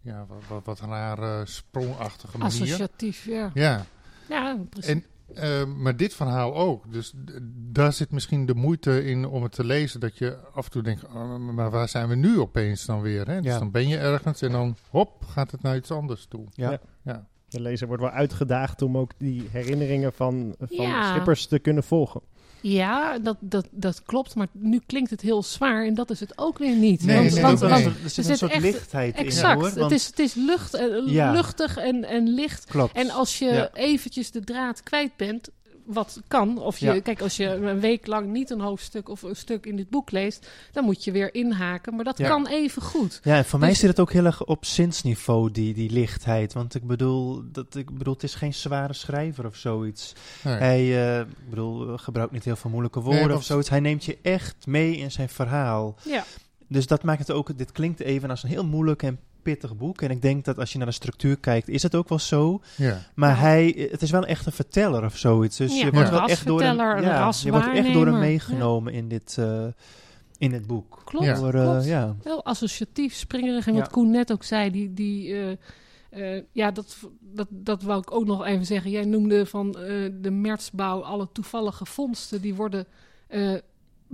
ja, 0.00 0.26
wat, 0.28 0.42
wat, 0.48 0.64
wat 0.64 0.80
rare 0.80 1.46
sprongachtige 1.46 2.38
manier. 2.38 2.62
Associatief, 2.62 3.24
ja. 3.24 3.50
Ja, 3.54 3.84
Ja, 4.28 4.56
precies. 4.70 4.90
en, 4.90 5.04
eh, 5.34 5.64
maar 5.64 5.96
dit 5.96 6.14
verhaal 6.14 6.54
ook. 6.54 6.92
Dus 6.92 7.12
daar 7.72 7.92
zit 7.92 8.10
misschien 8.10 8.46
de 8.46 8.54
moeite 8.54 9.04
in 9.04 9.26
om 9.26 9.42
het 9.42 9.52
te 9.52 9.64
lezen. 9.64 10.00
Dat 10.00 10.18
je 10.18 10.36
af 10.54 10.64
en 10.64 10.70
toe 10.70 10.82
denkt, 10.82 11.04
oh, 11.04 11.36
maar 11.36 11.70
waar 11.70 11.88
zijn 11.88 12.08
we 12.08 12.14
nu 12.14 12.38
opeens 12.40 12.84
dan 12.86 13.00
weer? 13.00 13.26
Hè? 13.28 13.40
Dus 13.40 13.52
Ja. 13.52 13.58
dan 13.58 13.70
ben 13.70 13.88
je 13.88 13.96
ergens 13.98 14.42
en 14.42 14.50
dan 14.52 14.76
hop, 14.90 15.24
gaat 15.28 15.50
het 15.50 15.62
naar 15.62 15.76
iets 15.76 15.90
anders 15.90 16.26
toe. 16.26 16.44
Ja. 16.52 16.70
Ja. 16.70 16.78
Ja. 17.02 17.26
De 17.48 17.60
lezer 17.60 17.86
wordt 17.86 18.02
wel 18.02 18.10
uitgedaagd 18.12 18.82
om 18.82 18.98
ook 18.98 19.12
die 19.18 19.48
herinneringen 19.50 20.12
van, 20.12 20.54
van 20.58 20.86
Ja. 20.86 21.10
Schippers 21.10 21.46
te 21.46 21.58
kunnen 21.58 21.82
volgen. 21.84 22.20
Ja, 22.66 23.18
dat, 23.18 23.36
dat, 23.40 23.66
dat 23.70 24.02
klopt, 24.02 24.34
maar 24.34 24.46
nu 24.52 24.80
klinkt 24.86 25.10
het 25.10 25.20
heel 25.20 25.42
zwaar 25.42 25.84
en 25.86 25.94
dat 25.94 26.10
is 26.10 26.20
het 26.20 26.38
ook 26.38 26.58
weer 26.58 26.74
niet. 26.76 27.04
Nee, 27.04 27.16
want, 27.16 27.32
nee, 27.32 27.42
want, 27.42 27.58
dat- 27.60 27.70
want- 27.70 27.84
nee. 27.84 27.92
er 28.04 28.10
zit 28.10 28.28
een 28.28 28.36
soort 28.36 28.52
echt- 28.52 28.62
lichtheid 28.62 29.16
in 29.18 29.24
exact, 29.24 29.60
hoor. 29.74 29.82
het 29.82 29.92
is, 29.92 30.06
het 30.06 30.18
is 30.18 30.34
lucht, 30.34 30.74
eh, 30.74 30.86
Ja. 31.06 31.32
luchtig 31.32 31.76
en, 31.76 32.04
en 32.04 32.28
licht. 32.28 32.64
Klopt. 32.64 32.96
En 32.96 33.10
als 33.10 33.38
je 33.38 33.44
Ja. 33.46 33.70
eventjes 33.72 34.30
de 34.30 34.40
draad 34.44 34.82
kwijt 34.82 35.16
bent, 35.16 35.48
wat 35.84 36.20
kan, 36.28 36.58
of 36.58 36.78
je, 36.78 36.86
Ja. 36.86 37.00
kijk, 37.00 37.20
als 37.22 37.36
je 37.36 37.46
een 37.46 37.80
week 37.80 38.06
lang 38.06 38.32
niet 38.32 38.50
een 38.50 38.60
hoofdstuk 38.60 39.08
of 39.08 39.22
een 39.22 39.36
stuk 39.36 39.66
in 39.66 39.76
dit 39.76 39.90
boek 39.90 40.10
leest, 40.10 40.50
dan 40.72 40.84
moet 40.84 41.04
je 41.04 41.12
weer 41.12 41.34
inhaken, 41.34 41.94
maar 41.94 42.04
dat 42.04 42.18
Ja. 42.18 42.28
kan 42.28 42.46
even 42.46 42.82
goed. 42.82 43.20
Ja, 43.22 43.36
en 43.36 43.44
voor 43.44 43.58
mij 43.58 43.68
Dus- 43.68 43.78
zit 43.78 43.88
het 43.90 44.00
ook 44.00 44.12
heel 44.12 44.24
erg 44.24 44.44
op 44.44 44.64
zinsniveau, 44.64 45.50
die, 45.50 45.74
die 45.74 45.90
lichtheid. 45.90 46.52
Want 46.52 46.74
ik 46.74 46.86
bedoel, 46.86 47.42
dat, 47.52 47.74
ik 47.74 47.98
bedoel, 47.98 48.14
het 48.14 48.22
is 48.22 48.34
geen 48.34 48.54
zware 48.54 48.92
schrijver 48.92 49.46
of 49.46 49.56
zoiets. 49.56 50.12
Nee. 50.44 50.54
Hij 50.56 50.80
eh, 50.80 51.20
ik 51.20 51.50
bedoel, 51.50 51.88
eh, 51.92 51.98
gebruikt 51.98 52.32
niet 52.32 52.44
heel 52.44 52.56
veel 52.56 52.70
moeilijke 52.70 53.00
woorden 53.00 53.26
Nee, 53.28 53.36
of 53.36 53.44
zoiets. 53.44 53.68
Hij 53.68 53.80
neemt 53.80 54.04
je 54.04 54.18
echt 54.22 54.66
mee 54.66 54.96
in 54.96 55.10
zijn 55.10 55.28
verhaal. 55.28 55.94
Ja, 56.04 56.24
Dus 56.68 56.86
dat 56.86 57.02
maakt 57.02 57.18
het 57.18 57.30
ook, 57.30 57.58
dit 57.58 57.72
klinkt 57.72 58.00
even 58.00 58.30
als 58.30 58.42
een 58.42 58.48
heel 58.48 58.64
moeilijk 58.66 59.02
en 59.02 59.18
pittig 59.44 59.76
boek. 59.76 60.00
En 60.02 60.10
ik 60.10 60.22
denk 60.22 60.44
dat 60.44 60.58
als 60.58 60.72
je 60.72 60.78
naar 60.78 60.86
de 60.86 60.92
structuur 60.92 61.36
kijkt, 61.38 61.68
is 61.68 61.82
het 61.82 61.94
ook 61.94 62.08
wel 62.08 62.18
zo. 62.18 62.60
Ja. 62.76 62.98
Maar 63.14 63.30
Ja. 63.30 63.36
hij, 63.36 63.88
het 63.90 64.02
is 64.02 64.10
wel 64.10 64.26
echt 64.26 64.46
een 64.46 64.52
verteller 64.52 65.04
of 65.04 65.16
zoiets. 65.16 65.56
Dus 65.56 65.78
Ja, 65.78 65.84
je 65.84 65.90
wordt 65.92 66.08
een 66.08 66.14
wel 66.14 66.28
echt 66.28 66.46
door 66.46 66.62
hem, 66.62 66.76
ja, 66.76 67.32
je 67.42 67.50
wordt 67.50 67.72
echt 67.72 67.92
door 67.92 68.06
hem 68.06 68.18
meegenomen 68.18 68.92
in, 68.92 69.08
dit, 69.08 69.36
eh, 69.38 69.66
in 70.38 70.50
dit 70.50 70.66
boek. 70.66 71.02
klopt. 71.04 71.24
Ja. 71.26 71.34
Door, 71.34 71.54
eh, 71.54 71.62
klopt. 71.70 71.84
ja. 71.84 72.16
Heel 72.22 72.44
associatief, 72.44 73.14
springerig. 73.14 73.66
En 73.66 73.74
wat 73.74 73.82
Ja. 73.84 73.90
Koen 73.90 74.10
net 74.10 74.32
ook 74.32 74.42
zei, 74.44 74.70
die, 74.70 74.94
die, 74.94 75.32
eh, 75.34 76.36
eh, 76.36 76.42
ja, 76.52 76.70
dat, 76.70 76.96
dat, 77.20 77.46
dat 77.50 77.82
wou 77.82 78.00
ik 78.00 78.14
ook 78.14 78.24
nog 78.26 78.44
even 78.46 78.66
zeggen. 78.66 78.90
Jij 78.90 79.04
noemde 79.04 79.46
van 79.46 79.66
eh, 79.78 80.10
de 80.20 80.30
Mertsbouw 80.30 81.00
alle 81.02 81.28
toevallige 81.32 81.84
vondsten 81.86 82.40
die 82.40 82.54
worden 82.54 82.86
eh, 83.28 83.54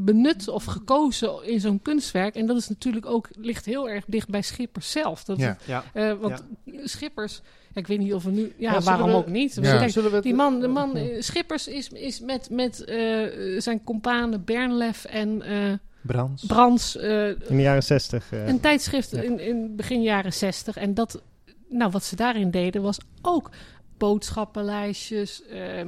benut 0.04 0.49
of 0.49 0.64
gekozen 0.64 1.45
in 1.45 1.61
zo'n 1.61 1.83
kunstwerk. 1.83 2.35
En 2.35 2.47
dat 2.47 2.57
is 2.57 2.69
natuurlijk 2.69 3.07
ook, 3.07 3.28
ligt 3.33 3.64
heel 3.64 3.88
erg 3.88 4.04
dicht 4.07 4.28
bij 4.28 4.42
Schippers 4.42 4.90
zelf. 4.90 5.25
Dat, 5.25 5.38
Ja. 5.38 5.57
Ja. 5.66 5.85
eh, 5.92 6.12
want 6.21 6.45
Schippers, 6.85 7.40
ja, 7.75 7.80
ik 7.80 7.87
weet 7.87 7.99
niet 7.99 8.14
of 8.14 8.25
we 8.25 8.30
nu, 8.30 8.52
ja, 8.57 8.80
waarom 8.80 9.09
we- 9.11 9.14
ook 9.16 9.26
niet? 9.26 9.54
Ja. 9.54 9.78
Kijk, 9.78 9.90
Zullen 9.90 10.09
we 10.11 10.14
het- 10.14 10.25
die 10.25 10.35
man, 10.35 10.61
de 10.61 10.69
man 10.69 10.97
eh, 10.97 11.21
Schippers 11.21 11.69
is, 11.69 11.88
is 11.88 12.21
met, 12.21 12.50
met 12.50 12.85
eh, 12.85 13.61
zijn 13.61 13.85
companen 13.85 14.45
Bernlef 14.45 15.04
en 15.04 15.42
eh, 15.42 15.73
Brands. 16.02 16.47
Brands, 16.47 16.97
eh, 16.97 17.26
In 17.28 17.37
de 17.57 17.62
jaren 17.62 17.83
zestig. 17.83 18.33
eh, 18.33 18.47
een 18.49 18.61
tijdschrift 18.61 19.11
Ja. 19.11 19.21
in, 19.21 19.38
in 19.40 19.76
begin 19.76 20.02
jaren 20.02 20.33
zestig. 20.33 20.76
En 20.76 20.95
dat, 20.95 21.23
nou, 21.69 21.90
wat 21.90 22.04
ze 22.04 22.16
daarin 22.16 22.50
deden 22.50 22.83
was 22.83 22.99
ook 23.23 23.50
boodschappenlijstjes. 23.99 25.42
ehm, 25.47 25.61
eh, 25.78 25.87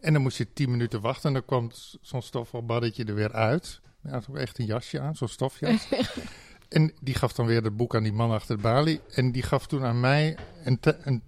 En 0.00 0.12
dan 0.12 0.22
moest 0.22 0.38
je 0.38 0.52
tien 0.52 0.70
minuten 0.70 1.00
wachten. 1.00 1.28
En 1.28 1.32
dan 1.32 1.44
kwam 1.44 1.70
zo'n 2.00 2.22
stofbalmannetje 2.22 3.04
er 3.04 3.14
weer 3.14 3.32
uit. 3.32 3.80
Hij 4.02 4.12
had 4.12 4.26
ook 4.30 4.36
echt 4.36 4.58
een 4.58 4.66
jasje 4.66 5.00
aan, 5.00 5.16
zo'n 5.16 5.28
stofjas. 5.28 5.88
en 6.68 6.92
die 7.00 7.14
gaf 7.14 7.32
dan 7.32 7.46
weer 7.46 7.62
het 7.62 7.76
boek 7.76 7.94
aan 7.94 8.02
die 8.02 8.12
man 8.12 8.30
achter 8.30 8.56
de 8.56 8.62
balie. 8.62 9.00
En 9.14 9.32
die 9.32 9.42
gaf 9.42 9.66
toen 9.66 9.84
aan 9.84 10.00
mij 10.00 10.36
een, 10.64 10.78
een 11.02 11.22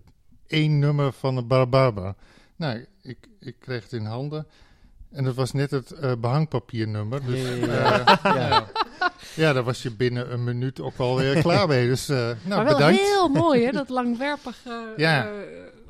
één 0.46 0.78
nummer 0.78 1.12
van 1.12 1.34
de 1.34 1.42
Barbaba. 1.42 2.16
Nou, 2.56 2.86
ik, 3.02 3.28
ik 3.40 3.56
kreeg 3.60 3.82
het 3.82 3.92
in 3.92 4.04
handen. 4.04 4.46
En 5.12 5.24
dat 5.24 5.34
was 5.34 5.52
net 5.52 5.70
het 5.70 5.90
eh, 5.90 6.12
behangpapiernummer. 6.18 7.20
Dus 7.26 7.40
Ja, 7.40 8.06
eh, 8.06 8.16
ja, 8.22 8.48
ja. 8.48 8.66
ja. 9.42 9.52
daar 9.52 9.62
was 9.64 9.82
je 9.82 9.90
binnen 9.90 10.32
een 10.32 10.44
minuut 10.44 10.80
ook 10.80 10.98
wel 10.98 11.16
weer 11.16 11.42
klaar 11.42 11.68
mee. 11.68 11.86
Dus 11.88 12.08
eh, 12.08 12.16
nou, 12.16 12.36
maar 12.46 12.64
wel 12.64 12.74
bedankt. 12.74 13.00
heel 13.00 13.28
mooi, 13.28 13.64
hè? 13.64 13.70
Dat 13.72 13.88
langwerpige... 13.88 14.92
Ja. 14.96 15.24
eh, 15.26 15.30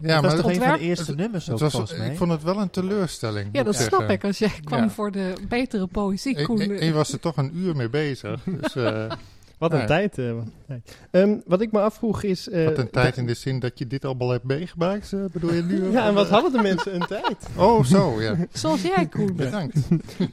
Ja, 0.01 0.15
dat 0.15 0.23
was 0.23 0.33
maar 0.35 0.41
toch 0.43 0.51
een 0.51 0.55
van 0.57 0.63
ontwerp- 0.63 0.79
de 0.79 0.85
eerste 0.85 1.15
nummers 1.15 1.45
het 1.47 1.55
ook, 1.55 1.61
was, 1.61 1.73
volgens 1.73 1.99
mij. 1.99 2.11
ik 2.11 2.17
vond 2.17 2.31
het 2.31 2.43
wel 2.43 2.59
een 2.61 2.71
teleurstelling. 2.71 3.49
ja, 3.53 3.63
dat 3.63 3.75
zeggen. 3.77 3.97
snap 3.97 4.11
ik. 4.11 4.25
Als 4.25 4.39
jij 4.39 4.53
kwam 4.65 4.83
Ja. 4.83 4.91
voor 4.91 5.11
de 5.11 5.33
betere 5.49 5.87
poëzie, 5.87 6.37
En- 6.37 6.45
Koen. 6.45 6.61
en- 6.61 6.79
en 6.79 6.87
je 6.87 6.93
was 6.93 7.13
er 7.13 7.21
toch 7.21 7.37
een 7.37 7.57
uur 7.57 7.77
mee 7.77 7.89
bezig. 7.89 8.41
Dus 8.45 8.77
eh, 8.77 9.11
Wat 9.59 9.73
een 9.73 9.79
Ja. 9.79 9.85
tijd. 9.87 10.19
eh, 10.19 10.33
wat 10.33 10.45
een 10.45 10.53
tijd. 10.67 10.97
Ehm, 11.11 11.37
wat 11.47 11.61
ik 11.61 11.73
me 11.73 11.81
afvroeg 11.81 12.23
is... 12.23 12.49
eh, 12.49 12.65
wat 12.65 12.79
een 12.79 12.91
tijd 12.91 13.17
in 13.17 13.27
de 13.27 13.35
zin 13.35 13.59
dat 13.59 13.79
je 13.79 13.87
dit 13.87 14.05
allemaal 14.05 14.31
hebt 14.31 14.45
meegemaakt, 14.45 15.13
eh, 15.13 15.25
bedoel 15.33 15.53
je 15.55 15.63
nu? 15.63 15.85
Ja, 15.91 16.07
en 16.07 16.15
wat 16.15 16.29
hadden 16.29 16.53
de 16.53 16.63
mensen 16.63 16.95
een 16.95 17.07
tijd? 17.07 17.37
Oh, 17.57 17.85
zo, 17.85 18.21
ja. 18.21 18.37
Zoals 18.53 18.83
jij, 18.83 19.07
Koen. 19.17 19.37
Bedankt. 19.37 19.77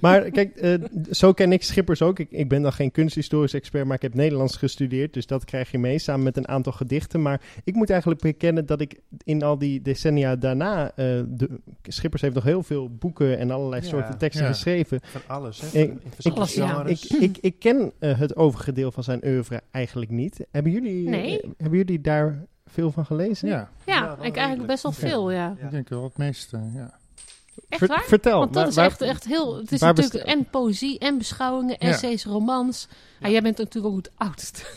Maar 0.01 0.21
kijk, 0.31 0.55
eh, 0.55 0.73
zo 1.11 1.33
ken 1.33 1.51
ik 1.51 1.63
Schippers 1.63 2.01
ook. 2.01 2.19
Ik, 2.19 2.31
ik 2.31 2.49
ben 2.49 2.61
dan 2.61 2.73
geen 2.73 2.91
kunsthistorisch 2.91 3.53
expert, 3.53 3.85
maar 3.85 3.95
ik 3.95 4.01
heb 4.01 4.13
Nederlands 4.13 4.55
gestudeerd. 4.57 5.13
Dus 5.13 5.25
dat 5.27 5.45
krijg 5.45 5.71
je 5.71 5.77
mee, 5.77 5.99
samen 5.99 6.23
met 6.23 6.37
een 6.37 6.47
aantal 6.47 6.71
gedichten. 6.73 7.21
Maar 7.21 7.41
ik 7.63 7.75
moet 7.75 7.89
eigenlijk 7.89 8.21
bekennen 8.21 8.65
dat 8.65 8.81
ik 8.81 8.99
in 9.23 9.43
al 9.43 9.57
die 9.57 9.81
decennia 9.81 10.35
daarna... 10.35 10.89
eh, 10.89 10.95
de, 11.27 11.49
Schippers 11.83 12.21
heeft 12.21 12.35
nog 12.35 12.43
heel 12.43 12.63
veel 12.63 12.89
boeken 12.89 13.37
en 13.37 13.51
allerlei 13.51 13.81
Ja, 13.81 13.87
soorten 13.87 14.17
teksten 14.17 14.43
ja. 14.45 14.51
geschreven. 14.51 14.99
Van 15.03 15.21
alles, 15.27 15.61
hè? 15.71 15.79
Ik- 15.79 15.93
Alles, 16.33 16.53
ja. 16.53 16.67
genres. 16.67 17.07
Ik, 17.07 17.19
ik, 17.21 17.37
ik 17.41 17.59
ken 17.59 17.91
eh, 17.99 18.19
het 18.19 18.35
overige 18.35 18.71
deel 18.71 18.91
van 18.91 19.03
zijn 19.03 19.14
oeuvre 19.23 19.61
eigenlijk 19.71 20.11
niet. 20.11 20.45
Hebben 20.51 20.71
jullie, 20.71 21.09
Nee. 21.09 21.41
eh, 21.41 21.49
hebben 21.57 21.77
jullie 21.77 22.01
daar 22.01 22.43
veel 22.67 22.91
van 22.91 23.05
gelezen? 23.05 23.47
Ja, 23.47 23.69
Ja, 23.85 24.17
ik 24.21 24.35
eigenlijk 24.35 24.67
best 24.67 24.83
wel 24.83 24.91
veel, 24.91 25.31
ja. 25.31 25.55
ik 25.61 25.71
denk 25.71 25.89
wel 25.89 26.03
het 26.03 26.17
meeste, 26.17 26.57
ja. 26.73 26.93
Echt 27.69 27.79
Ver- 27.79 27.87
waar? 27.87 28.03
Vertel. 28.03 28.39
Want 28.39 28.53
dat 28.53 28.61
waar- 28.61 28.67
is 28.71 28.75
waar- 28.75 28.85
echt, 28.85 29.01
echt 29.01 29.25
heel... 29.25 29.57
Het 29.57 29.71
is 29.71 29.79
natuurlijk 29.79 30.23
en 30.25 30.45
poëzie 30.49 30.99
en 30.99 31.17
beschouwingen, 31.17 31.75
Ja. 31.79 31.87
essays, 31.87 32.25
romans. 32.25 32.87
Ja, 33.19 33.29
jij 33.29 33.41
bent 33.41 33.57
natuurlijk 33.57 33.93
ook 33.95 33.97
het 34.03 34.11
oudst. 34.15 34.75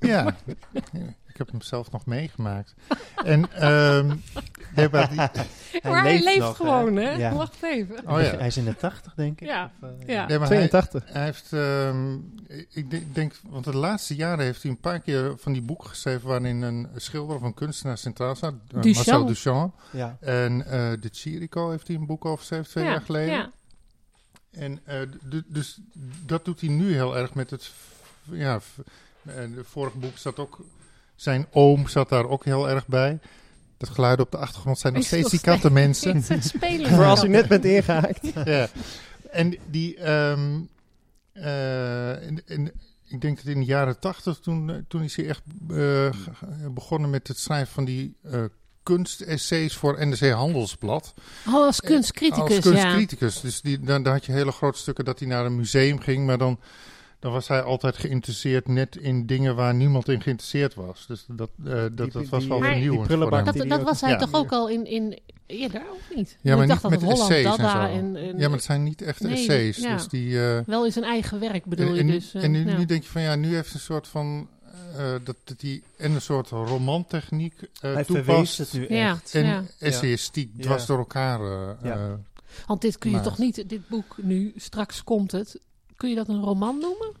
Ja, 0.00 0.36
heb 1.40 1.50
hem 1.50 1.62
zelf 1.62 1.90
nog 1.90 2.06
meegemaakt. 2.06 2.74
En, 3.24 3.52
ehm 3.52 4.06
nee, 4.76 4.88
maar 4.88 5.08
die- 5.08 5.16
maar 5.90 6.02
hij 6.02 6.22
leeft 6.22 6.38
nog, 6.38 6.56
gewoon, 6.56 6.96
hè? 6.96 7.10
Ja. 7.10 7.32
Wacht 7.34 7.62
even. 7.62 7.96
oh 8.08 8.20
ja. 8.20 8.36
Hij 8.36 8.46
is 8.46 8.56
in 8.56 8.64
de 8.64 8.76
80, 8.76 9.14
denk 9.14 9.40
ik. 9.40 9.46
Ja, 9.48 9.72
Of, 9.82 9.88
eh, 9.88 10.06
ja. 10.14 10.26
Nee, 10.26 10.38
maar 10.38 10.48
hij, 10.48 10.68
82. 10.68 11.04
hij 11.12 11.24
heeft, 11.24 11.52
ehm, 11.52 12.14
ik 12.70 13.14
denk- 13.14 13.34
want 13.48 13.64
de 13.64 13.76
laatste 13.76 14.14
jaren 14.14 14.44
heeft 14.44 14.62
hij 14.62 14.70
een 14.70 14.80
paar 14.80 15.00
keer 15.00 15.34
van 15.38 15.52
die 15.52 15.62
boeken 15.62 15.88
geschreven 15.88 16.28
waarin 16.28 16.62
een 16.62 16.88
schilder 16.96 17.36
of 17.36 17.42
een 17.42 17.54
kunstenaar 17.54 17.98
centraal 17.98 18.34
staat. 18.34 18.52
Eh, 18.52 18.80
Duchamp. 18.82 18.94
Marcel 19.06 19.24
Duchamp. 19.26 19.74
Ja. 19.92 20.16
En 20.20 20.64
eh, 20.66 20.70
de 21.00 21.08
Chirico 21.12 21.70
heeft 21.70 21.86
hij 21.86 21.96
een 21.96 22.06
boek 22.06 22.24
over 22.24 22.38
geschreven 22.38 22.66
twee 22.70 22.84
ja, 22.84 22.90
jaar 22.90 23.00
geleden. 23.02 23.34
Ja. 23.34 23.50
En 24.50 24.80
eh, 24.84 24.98
dus 25.46 25.78
dat 26.26 26.44
doet 26.44 26.60
hij 26.60 26.70
nu 26.70 26.92
heel 26.92 27.16
erg 27.16 27.34
met 27.34 27.50
het. 27.50 27.70
Ja, 28.22 28.60
en 29.24 29.52
het 29.52 29.66
vorige 29.66 29.98
boek 29.98 30.16
zat 30.18 30.38
ook. 30.38 30.60
Zijn 31.20 31.46
oom 31.50 31.88
zat 31.88 32.08
daar 32.08 32.28
ook 32.28 32.44
heel 32.44 32.68
erg 32.68 32.86
bij. 32.86 33.18
Dat 33.76 33.88
geluid 33.88 34.20
op 34.20 34.30
de 34.30 34.36
achtergrond 34.36 34.78
zijn 34.78 34.92
nog 34.92 35.04
steeds 35.04 35.22
nog 35.22 35.30
die 35.30 35.40
kattenmensen. 35.40 36.22
Voor 36.82 37.04
als 37.04 37.24
u 37.24 37.28
net 37.28 37.48
bent 37.48 37.64
ingehaakt. 37.64 38.30
ja. 38.44 38.68
En 39.30 39.56
die. 39.70 39.96
ehm, 39.96 40.60
eh, 41.32 42.22
in, 42.26 42.42
in- 42.46 42.72
ik 43.04 43.20
denk 43.20 43.36
dat 43.36 43.46
in 43.46 43.60
de 43.60 43.66
jaren 43.66 43.98
tachtig, 43.98 44.38
toen, 44.38 44.70
eh, 44.70 44.76
toen 44.88 45.02
is 45.02 45.16
hij 45.16 45.28
echt 45.28 45.42
eh, 45.70 46.08
begonnen 46.70 47.10
met 47.10 47.28
het 47.28 47.38
schrijven 47.38 47.72
van 47.72 47.84
die 47.84 48.16
eh 48.22 48.44
kunstessays 48.82 49.76
voor 49.76 50.06
NRC 50.06 50.30
Handelsblad. 50.30 51.14
Oh, 51.46 51.54
als 51.54 51.80
kunstcriticus, 51.80 52.56
Als 52.56 52.64
ja. 52.64 52.70
kunstcriticus. 52.70 53.40
Dus 53.40 53.60
die, 53.60 53.80
dan, 53.80 54.02
dan 54.02 54.12
had 54.12 54.24
je 54.24 54.32
hele 54.32 54.52
grote 54.52 54.78
stukken 54.78 55.04
dat 55.04 55.18
hij 55.18 55.28
naar 55.28 55.44
een 55.46 55.56
museum 55.56 56.00
ging. 56.00 56.26
Maar 56.26 56.38
dan, 56.38 56.60
dan 57.20 57.32
was 57.32 57.48
hij 57.48 57.62
altijd 57.62 57.96
geïnteresseerd 57.96 58.68
net 58.68 58.96
in 58.96 59.26
dingen 59.26 59.54
waar 59.56 59.74
niemand 59.74 60.08
in 60.08 60.22
geïnteresseerd 60.22 60.74
was. 60.74 61.06
Dus 61.06 61.24
dat, 61.28 61.50
eh, 61.64 61.72
dat, 61.72 61.96
Die- 61.96 62.10
dat 62.10 62.28
was 62.28 62.40
die- 62.40 62.48
wel 62.48 62.58
Maar- 62.58 62.68
vernieuwend 62.68 62.80
die 62.80 62.90
voor 62.98 63.06
prullenbak 63.06 63.44
hem. 63.44 63.44
Dat, 63.44 63.54
die 63.62 63.70
dat 63.70 63.82
was 63.82 64.00
hij 64.00 64.10
Ja. 64.10 64.16
toch 64.18 64.34
ook 64.34 64.50
al 64.52 64.68
in, 64.68 64.86
in 64.86 65.18
eerder, 65.46 65.82
of 65.92 66.16
niet? 66.16 66.36
Ja, 66.40 66.54
maar 66.54 66.62
ik 66.62 66.68
dacht 66.68 66.82
niet 66.82 66.92
dat 66.92 67.00
met 67.00 67.10
Holland 67.10 67.30
essays 67.30 67.56
en 67.58 67.70
zo. 67.70 67.78
en, 67.78 68.16
en- 68.16 68.38
Ja, 68.38 68.48
maar 68.48 68.56
het 68.56 68.62
zijn 68.66 68.82
niet 68.82 69.02
echt 69.02 69.20
Nee, 69.20 69.32
essays. 69.32 69.76
ja. 69.76 69.94
Dus 69.96 70.08
die, 70.08 70.44
eh, 70.46 70.60
wel 70.66 70.84
in 70.84 70.92
zijn 70.92 71.04
eigen 71.04 71.40
werk 71.40 71.64
bedoel 71.64 71.86
en, 71.88 71.94
je 71.94 72.00
en, 72.00 72.06
dus. 72.06 72.34
eh, 72.34 72.42
en 72.44 72.50
nu, 72.50 72.66
ja. 72.68 72.76
nu 72.78 72.84
denk 72.84 73.02
je 73.02 73.08
van 73.08 73.22
ja, 73.22 73.34
nu 73.34 73.54
heeft 73.54 73.74
een 73.74 73.80
soort 73.80 74.08
van... 74.08 74.48
eh, 74.96 75.12
dat, 75.24 75.36
dat 75.44 75.60
hij 75.60 75.82
en 75.96 76.12
een 76.12 76.20
soort 76.20 76.48
romantechniek 76.48 77.54
eh 77.80 77.92
Hij 77.94 78.04
toepast. 78.04 78.58
het 78.58 78.72
nu 78.72 78.86
Ja. 78.88 79.10
echt. 79.10 79.34
En 79.34 79.44
Ja. 79.46 79.62
essayistiek 79.78 80.50
Ja. 80.56 80.62
dwars 80.62 80.86
door 80.86 80.98
elkaar. 80.98 81.40
eh, 81.40 81.68
Ja. 81.82 81.92
eh, 81.94 82.12
Want 82.66 82.80
dit 82.80 82.98
kun 82.98 83.10
je 83.10 83.16
Maar- 83.16 83.24
toch 83.24 83.38
niet, 83.38 83.68
dit 83.68 83.88
boek 83.88 84.16
nu, 84.22 84.52
straks 84.56 85.04
komt 85.04 85.32
het. 85.32 85.60
Kun 86.00 86.08
je 86.08 86.14
dat 86.14 86.28
een 86.28 86.40
roman 86.42 86.78
noemen? 86.78 87.12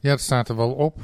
ja, 0.00 0.10
dat 0.10 0.20
staat 0.20 0.48
er 0.48 0.56
wel 0.56 0.70
op. 0.72 0.96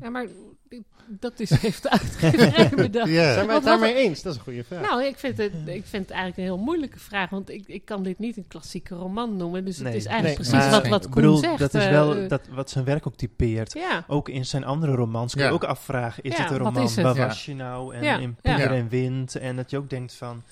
Ja, 0.00 0.10
maar 0.10 0.26
dit- 0.68 0.82
dat 1.08 1.40
is, 1.40 1.50
heeft 1.60 1.82
de 1.82 1.90
uitgeverij 1.90 2.68
bedacht. 2.76 3.08
Ja. 3.10 3.32
Zijn 3.32 3.34
wij 3.34 3.46
Wat- 3.46 3.54
het 3.54 3.64
daarmee 3.64 3.94
eens? 3.94 4.22
Dat 4.22 4.32
is 4.32 4.38
een 4.38 4.44
goede 4.44 4.64
vraag. 4.64 4.80
Nou, 4.82 5.04
ik 5.04 5.18
vind, 5.18 5.38
het, 5.38 5.52
ik 5.64 5.84
vind 5.84 6.02
het 6.02 6.10
eigenlijk 6.10 6.36
een 6.36 6.44
heel 6.44 6.58
moeilijke 6.64 6.98
vraag. 6.98 7.30
Want 7.30 7.50
ik, 7.50 7.64
ik 7.66 7.84
kan 7.84 8.02
dit 8.02 8.18
niet 8.18 8.36
een 8.36 8.46
klassieke 8.48 8.94
roman 8.94 9.36
noemen. 9.36 9.64
Dus 9.64 9.78
Nee. 9.78 9.86
het 9.86 9.96
is 10.00 10.06
eigenlijk 10.06 10.38
Nee, 10.40 10.48
precies 10.50 10.70
maar- 10.70 10.80
wat, 10.80 10.88
wat 10.90 11.04
ik 11.04 11.10
Koen 11.10 11.22
bedoel, 11.22 11.36
zegt. 11.36 11.58
dat 11.58 11.74
is 11.74 11.84
eh, 11.84 11.90
wel 11.90 12.16
eh, 12.16 12.28
dat, 12.28 12.40
wat 12.50 12.70
zijn 12.70 12.84
werk 12.84 13.06
ook 13.06 13.16
typeert. 13.16 13.72
ja, 13.72 14.04
Ook 14.06 14.28
in 14.28 14.46
zijn 14.46 14.64
andere 14.64 14.92
romans 14.94 15.32
kun 15.32 15.42
je 15.42 15.48
Ja. 15.48 15.54
ook 15.54 15.64
afvragen, 15.64 16.22
is 16.22 16.30
Ja, 16.36 16.36
dit 16.42 16.46
een 16.50 16.58
wat 16.58 16.66
roman? 16.66 16.82
is 16.82 16.96
het? 16.96 17.04
Waar 17.04 17.16
Ja. 17.16 17.26
was 17.26 17.44
je 17.44 17.54
nou? 17.54 17.94
En 17.94 18.02
Ja, 18.02 18.18
in 18.18 18.36
Ja. 18.42 18.58
en 18.58 18.88
Wind. 18.88 19.34
En 19.36 19.56
dat 19.56 19.70
je 19.70 19.76
ook 19.76 19.90
denkt 19.90 20.14
van, 20.14 20.42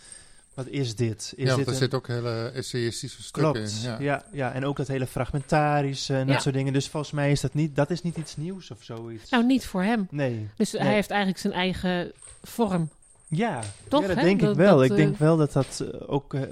wat 0.54 0.66
is 0.66 0.96
dit? 0.96 1.32
Is 1.36 1.48
ja, 1.48 1.56
dit 1.56 1.66
er 1.66 1.72
een... 1.72 1.78
zitten 1.78 1.98
ook 1.98 2.06
hele 2.08 2.50
essayistische 2.54 3.22
stukken 3.22 3.52
Klopt, 3.52 3.70
in. 3.82 3.88
ja. 3.88 3.96
Ja. 4.00 4.22
Ja, 4.32 4.52
en 4.52 4.64
ook 4.64 4.76
dat 4.76 4.88
hele 4.88 5.06
fragmentarische 5.06 6.14
en 6.14 6.26
dat 6.26 6.34
Ja. 6.36 6.40
soort 6.42 6.54
dingen. 6.54 6.72
Dus 6.72 6.88
volgens 6.88 7.12
mij 7.12 7.30
is 7.30 7.40
dat 7.40 7.54
niet, 7.54 7.76
dat 7.76 7.90
is 7.90 8.02
niet 8.02 8.16
iets 8.16 8.36
nieuws 8.36 8.70
of 8.70 8.78
zoiets. 8.80 9.30
nou 9.30 9.44
niet 9.44 9.66
voor 9.66 9.82
hem. 9.82 10.06
nee. 10.10 10.48
Dus 10.56 10.72
Nee. 10.72 10.82
hij 10.82 10.92
heeft 10.92 11.10
eigenlijk 11.10 11.40
zijn 11.40 11.52
eigen 11.52 12.12
vorm. 12.42 12.88
Ja, 13.28 13.60
Toch, 13.88 14.00
ja, 14.00 14.06
dat 14.06 14.16
hè? 14.16 14.22
denk 14.22 14.40
Dat- 14.40 14.50
ik 14.50 14.56
wel. 14.56 14.76
dat, 14.76 14.84
ik 14.84 14.90
eh, 14.90 14.96
denk 14.96 15.16
wel 15.18 15.36
dat 15.36 15.52
dat 15.52 15.82
eh, 15.92 16.00
ook 16.06 16.34
eh, 16.34 16.42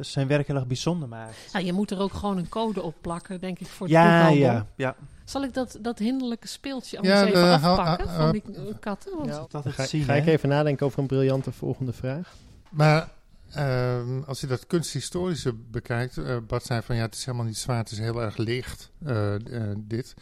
zijn 0.00 0.26
werk 0.26 0.46
heel 0.46 0.56
erg 0.56 0.66
bijzonder 0.66 1.08
maakt. 1.08 1.36
Nou, 1.52 1.64
je 1.64 1.72
moet 1.72 1.90
er 1.90 1.98
ook 2.00 2.12
gewoon 2.12 2.38
een 2.38 2.48
code 2.48 2.82
op 2.82 2.94
plakken, 3.00 3.40
denk 3.40 3.58
ik, 3.58 3.66
voor 3.66 3.86
het 3.86 3.94
Ja, 3.96 4.02
boekhandel. 4.18 4.38
ja, 4.46 4.66
ja. 4.76 4.96
Zal 5.24 5.42
ik 5.44 5.54
dat, 5.54 5.78
dat 5.80 5.98
hinderlijke 5.98 6.46
speeltje 6.48 6.98
Ja, 7.02 7.12
anders 7.20 7.30
even 7.36 7.60
de- 7.60 7.66
afpakken 7.66 8.08
van 8.08 8.32
die 8.32 8.42
eh, 8.54 8.62
katten? 8.80 9.12
Want 9.16 9.28
Ja. 9.28 9.38
Dat 9.38 9.54
altijd 9.54 9.74
Ga, 9.74 9.86
zien, 9.86 10.02
ga 10.04 10.14
ik 10.14 10.26
even 10.26 10.48
nadenken 10.48 10.86
over 10.86 10.98
een 10.98 11.06
briljante 11.06 11.52
volgende 11.52 11.92
vraag. 11.92 12.34
Maar 12.68 13.08
ehm, 13.52 14.22
als 14.26 14.40
je 14.40 14.46
dat 14.46 14.66
kunsthistorische 14.66 15.52
bekijkt, 15.70 16.18
eh, 16.18 16.36
Bart 16.46 16.64
zei 16.64 16.82
van 16.82 16.96
ja, 16.96 17.02
het 17.02 17.14
is 17.14 17.24
helemaal 17.24 17.46
niet 17.46 17.56
zwaar, 17.58 17.78
het 17.78 17.90
is 17.90 17.98
heel 17.98 18.22
erg 18.22 18.36
licht, 18.36 18.90
eh, 19.04 19.34
eh, 19.34 19.76
dit. 19.78 20.14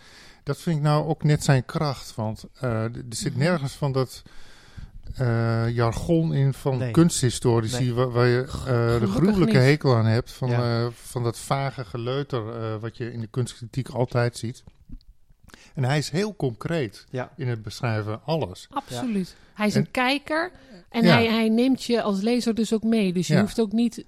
Dat 0.43 0.59
vind 0.59 0.77
ik 0.77 0.83
nou 0.83 1.07
ook 1.07 1.23
net 1.23 1.45
zijn 1.45 1.65
kracht, 1.65 2.15
want 2.15 2.45
er 2.61 2.91
zit 3.09 3.33
Mhm. 3.33 3.43
nergens 3.43 3.73
van 3.73 3.93
dat 3.93 4.23
jargon 5.73 6.35
in 6.35 6.53
van 6.55 6.79
Nee. 6.79 6.91
kunsthistorici 6.91 7.83
Nee. 7.85 7.95
waar, 7.95 8.11
waar 8.11 8.27
je 8.27 8.45
de 9.01 9.07
gruwelijke 9.07 9.59
hekel 9.59 9.97
aan 9.97 10.07
hebt, 10.07 10.33
van, 10.33 10.49
Ja. 10.51 10.91
van 10.91 11.23
dat 11.23 11.39
vage 11.39 11.85
geleuter 11.85 12.79
wat 12.81 12.97
je 12.97 13.13
in 13.13 13.21
de 13.21 13.27
kunstkritiek 13.27 13.89
altijd 13.89 14.37
ziet. 14.37 14.65
En 15.77 15.85
hij 15.85 15.99
is 15.99 16.11
heel 16.11 16.37
concreet 16.37 17.07
Ja. 17.11 17.33
in 17.37 17.49
het 17.49 17.63
beschrijven 17.63 18.21
alles. 18.25 18.67
Absoluut. 18.71 19.37
Hij 19.55 19.67
is 19.67 19.75
En- 19.75 19.81
een 19.81 19.91
kijker 19.91 20.51
en 20.91 21.03
Ja. 21.05 21.13
hij, 21.15 21.27
hij 21.27 21.49
neemt 21.49 21.85
je 21.85 22.03
als 22.03 22.21
lezer 22.21 22.55
dus 22.55 22.73
ook 22.75 22.83
mee. 22.83 23.13
Dus 23.13 23.27
je 23.27 23.35
Ja. 23.35 23.41
hoeft 23.41 23.61
ook 23.61 23.73
niet. 23.73 24.05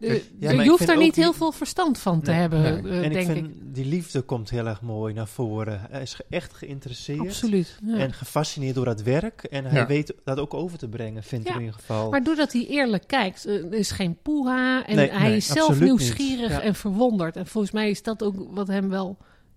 eh, 0.00 0.20
je 0.38 0.68
hoeft 0.68 0.88
er 0.88 0.96
niet 0.96 1.14
die- 1.14 1.22
heel 1.22 1.32
veel 1.32 1.52
verstand 1.52 1.98
van 1.98 2.20
te 2.22 2.30
Nee, 2.30 2.40
hebben, 2.40 2.60
nee. 2.62 2.92
eh, 2.92 3.04
en 3.04 3.12
ik 3.16 3.26
vind 3.26 3.36
ik. 3.46 3.74
die 3.74 3.84
liefde 3.84 4.20
komt 4.20 4.50
heel 4.50 4.66
erg 4.66 4.80
mooi 4.80 5.14
naar 5.14 5.26
voren. 5.28 5.80
Hij 5.90 6.02
is 6.02 6.20
echt 6.30 6.52
geïnteresseerd 6.54 7.20
Absoluut. 7.20 7.78
ja. 7.84 7.96
en 7.96 8.12
gefascineerd 8.12 8.74
door 8.74 8.86
het 8.86 9.02
werk. 9.02 9.42
En 9.42 9.64
hij 9.64 9.80
Ja. 9.80 9.86
weet 9.86 10.14
dat 10.24 10.38
ook 10.38 10.54
over 10.54 10.78
te 10.78 10.88
brengen, 10.88 11.22
vind 11.22 11.42
ik 11.42 11.48
Ja. 11.48 11.54
in 11.54 11.60
ieder 11.60 11.74
geval. 11.74 12.10
Maar 12.10 12.22
doordat 12.22 12.52
hij 12.52 12.66
eerlijk 12.66 13.06
kijkt, 13.06 13.44
eh, 13.44 13.54
er 13.64 13.72
is 13.74 13.90
geen 13.90 14.16
poeha 14.22 14.86
en 14.86 14.96
Nee, 14.96 15.10
hij 15.10 15.28
nee, 15.28 15.36
is 15.36 15.46
zelf 15.46 15.80
nieuwsgierig 15.80 16.50
Ja. 16.50 16.60
en 16.60 16.74
verwonderd. 16.74 17.36
En 17.36 17.46
volgens 17.46 17.72
mij 17.72 17.90
is 17.90 18.02
dat 18.02 18.22
ook 18.22 18.34
wat 18.50 18.68
hem 18.68 18.88
wel 18.88 19.16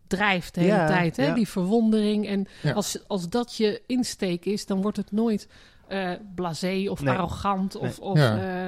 drijft 0.09 0.53
de 0.53 0.61
hele 0.61 0.73
Ja, 0.73 0.87
tijd, 0.87 1.17
hè? 1.17 1.25
ja. 1.25 1.33
die 1.33 1.47
verwondering. 1.47 2.27
En 2.27 2.47
Ja. 2.61 2.71
als, 2.71 2.99
als 3.07 3.29
dat 3.29 3.55
je 3.55 3.81
insteek 3.87 4.45
is, 4.45 4.65
dan 4.65 4.81
wordt 4.81 4.97
het 4.97 5.11
nooit 5.11 5.47
eh 5.87 6.11
blasé 6.35 6.85
of 6.89 7.01
Nee. 7.01 7.13
arrogant. 7.15 7.75
Of, 7.75 7.99
Nee. 7.99 8.07
of, 8.09 8.17
Ja. 8.17 8.37
eh, 8.37 8.67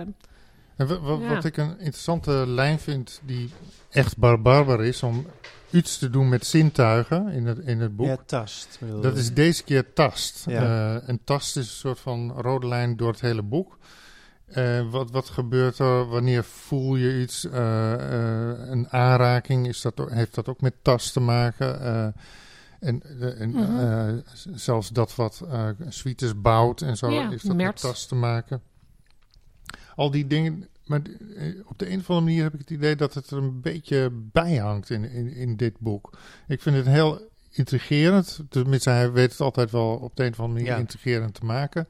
En 0.76 1.02
wat 1.28 1.44
ik 1.46 1.58
een 1.58 1.70
interessante 1.80 2.32
lijn 2.48 2.80
vind, 2.80 3.22
die 3.26 3.50
echt 3.90 4.18
barbar 4.18 4.84
is, 4.86 5.04
om 5.04 5.26
iets 5.70 5.98
te 5.98 6.10
doen 6.10 6.30
met 6.30 6.46
zintuigen 6.46 7.28
in 7.28 7.46
het, 7.46 7.58
in 7.60 7.80
het 7.80 7.96
boek. 7.96 8.08
Ja, 8.08 8.18
tast. 8.26 8.80
Dat 9.02 9.18
is 9.18 9.34
deze 9.34 9.64
keer 9.64 9.94
tast. 9.94 10.44
Ja. 10.48 10.96
Eh, 10.96 11.08
een 11.08 11.20
tast 11.24 11.58
is 11.58 11.66
een 11.68 11.72
soort 11.76 12.00
van 12.00 12.32
rode 12.32 12.68
lijn 12.68 12.98
door 12.98 13.12
het 13.12 13.22
hele 13.22 13.42
boek. 13.42 13.78
Eh, 14.54 14.90
wat, 14.92 15.12
wat 15.12 15.30
gebeurt 15.30 15.80
er? 15.80 16.06
Wanneer 16.08 16.44
voel 16.44 16.96
je 16.96 17.22
iets? 17.22 17.46
Eh, 17.46 17.94
eh, 17.94 18.70
een 18.70 18.90
aanraking, 18.90 19.68
is 19.68 19.82
dat, 19.82 20.02
heeft 20.10 20.36
dat 20.36 20.48
ook 20.48 20.62
met 20.62 20.74
tast 20.82 21.14
te 21.14 21.20
maken? 21.20 21.82
Eh, 21.82 22.08
en 22.80 23.02
en 23.38 23.50
Mhm. 23.50 23.80
eh, 23.80 24.14
zelfs 24.54 24.90
dat 24.90 25.16
wat 25.16 25.42
eh 25.52 25.68
Sweetes 25.90 26.42
bouwt 26.42 26.82
en 26.82 26.98
zo, 26.98 27.12
Ja, 27.12 27.32
is 27.32 27.42
dat 27.42 27.56
met 27.56 27.82
tast 27.82 28.08
te 28.08 28.16
maken. 28.16 28.62
Al 29.96 30.12
die 30.12 30.28
dingen, 30.28 30.68
maar 30.86 31.02
op 31.66 31.80
de 31.80 31.90
een 31.90 32.00
of 32.00 32.10
andere 32.10 32.22
manier 32.28 32.44
heb 32.44 32.54
ik 32.54 32.60
het 32.60 32.70
idee 32.70 32.96
dat 32.96 33.14
het 33.14 33.30
er 33.32 33.38
een 33.38 33.62
beetje 33.62 34.10
bij 34.14 34.56
hangt 34.56 34.90
in, 34.90 35.04
in, 35.12 35.34
in 35.34 35.56
dit 35.56 35.80
boek. 35.80 36.18
Ik 36.48 36.62
vind 36.62 36.76
het 36.76 36.86
heel 36.86 37.30
intrigerend. 37.52 38.40
Tenminste, 38.50 38.90
hij 38.90 39.12
weet 39.12 39.32
het 39.32 39.42
altijd 39.42 39.72
wel 39.72 39.96
op 39.96 40.16
de 40.16 40.24
een 40.26 40.32
of 40.32 40.40
andere 40.40 40.60
manier 40.60 40.74
Ja. 40.74 40.80
intrigerend 40.80 41.34
te 41.34 41.46
maken. 41.46 41.88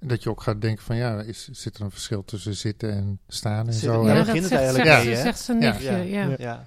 En 0.00 0.08
dat 0.08 0.22
je 0.22 0.30
ook 0.30 0.42
gaat 0.42 0.60
denken 0.60 0.84
van 0.84 0.96
ja, 0.96 1.20
is, 1.20 1.48
zit 1.52 1.76
er 1.76 1.82
een 1.82 1.90
verschil 1.90 2.24
tussen 2.24 2.54
zitten 2.56 2.90
en 2.92 3.20
staan 3.28 3.66
en 3.66 3.72
zo. 3.72 4.06
Ja, 4.06 4.14
dat 4.14 4.24
begint 4.24 4.38
het 4.42 4.48
zegt, 4.48 4.60
eigenlijk 4.62 4.90
zegt, 4.90 5.04
mee, 5.04 5.14
hè? 5.14 5.22
zegt 5.22 5.38
zijn 5.38 5.60
Ja. 5.60 5.70
nichtje, 5.70 5.90
ja. 5.90 5.96
Ja. 6.22 6.28
ja. 6.28 6.36
Ja. 6.38 6.64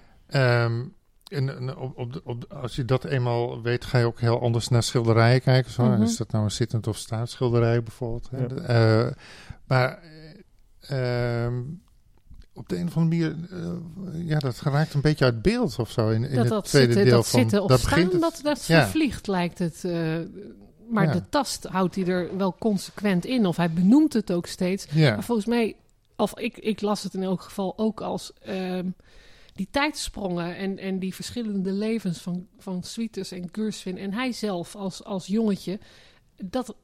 Ehm, 0.65 0.83
en, 1.27 1.57
en 1.57 1.75
op, 1.77 1.97
op, 1.97 2.13
de- 2.13 2.21
op, 2.23 2.41
de- 2.49 2.55
als 2.55 2.75
je 2.75 2.85
dat 2.85 3.05
eenmaal 3.05 3.61
weet, 3.61 3.85
ga 3.85 3.97
je 3.97 4.05
ook 4.05 4.19
heel 4.19 4.41
anders 4.41 4.67
naar 4.67 4.83
schilderijen 4.83 5.41
kijken. 5.41 5.71
Zo. 5.71 5.83
Mhm. 5.85 6.01
Is 6.01 6.17
dat 6.17 6.31
nou 6.31 6.43
een 6.43 6.51
zittend 6.51 6.87
of 6.87 6.97
staand 6.97 7.29
schilderij 7.29 7.83
bijvoorbeeld? 7.83 8.29
Eh, 8.67 9.07
maar 9.67 9.99
eh, 10.81 11.43
ehm, 11.45 11.61
op 12.53 12.69
de 12.69 12.77
een 12.77 12.87
of 12.87 12.97
andere 12.97 13.35
manier, 13.35 13.47
eh, 13.51 14.27
ja, 14.27 14.39
dat 14.39 14.57
geraakt 14.59 14.93
een 14.93 15.01
beetje 15.01 15.25
uit 15.25 15.41
beeld 15.41 15.79
of 15.79 15.91
zo 15.91 16.09
in, 16.09 16.23
in 16.23 16.29
dat 16.35 16.39
het 16.43 16.49
dat 16.53 16.65
tweede 16.65 16.87
zitten, 16.93 17.05
deel 17.11 17.15
dat 17.21 17.29
van. 17.29 17.39
zitten 17.39 17.61
of 17.63 17.69
dat 17.69 17.79
staan, 17.79 17.99
het- 17.99 18.21
dat, 18.21 18.39
dat 18.43 18.65
ja. 18.65 18.81
vervliegt 18.81 19.27
lijkt 19.27 19.59
het. 19.59 19.83
Maar 20.91 21.05
Ja. 21.05 21.11
de 21.11 21.29
tast 21.29 21.63
houdt 21.63 21.95
hij 21.95 22.05
er 22.05 22.37
wel 22.37 22.55
consequent 22.59 23.25
in. 23.25 23.45
Of 23.45 23.57
hij 23.57 23.71
benoemt 23.71 24.13
het 24.13 24.31
ook 24.31 24.45
steeds. 24.47 24.87
ja. 24.91 25.13
Maar 25.13 25.23
volgens 25.23 25.47
mij, 25.47 25.75
of 26.15 26.39
ik, 26.39 26.57
ik 26.57 26.81
las 26.81 27.03
het 27.03 27.13
in 27.13 27.23
elk 27.23 27.41
geval 27.41 27.73
ook 27.77 28.01
als 28.01 28.31
ehm, 28.41 28.89
die 29.53 29.67
tijdsprongen 29.71 30.55
en, 30.55 30.77
en 30.77 30.99
die 30.99 31.15
verschillende 31.15 31.71
levens 31.71 32.19
van, 32.19 32.47
van 32.57 32.83
Sweeters 32.83 33.31
en 33.31 33.49
Gurswin 33.51 33.97
en 33.97 34.13
hij 34.13 34.31
zelf 34.31 34.75
als, 34.75 35.03
als 35.03 35.27
jongetje, 35.27 35.79
dat 36.43 36.75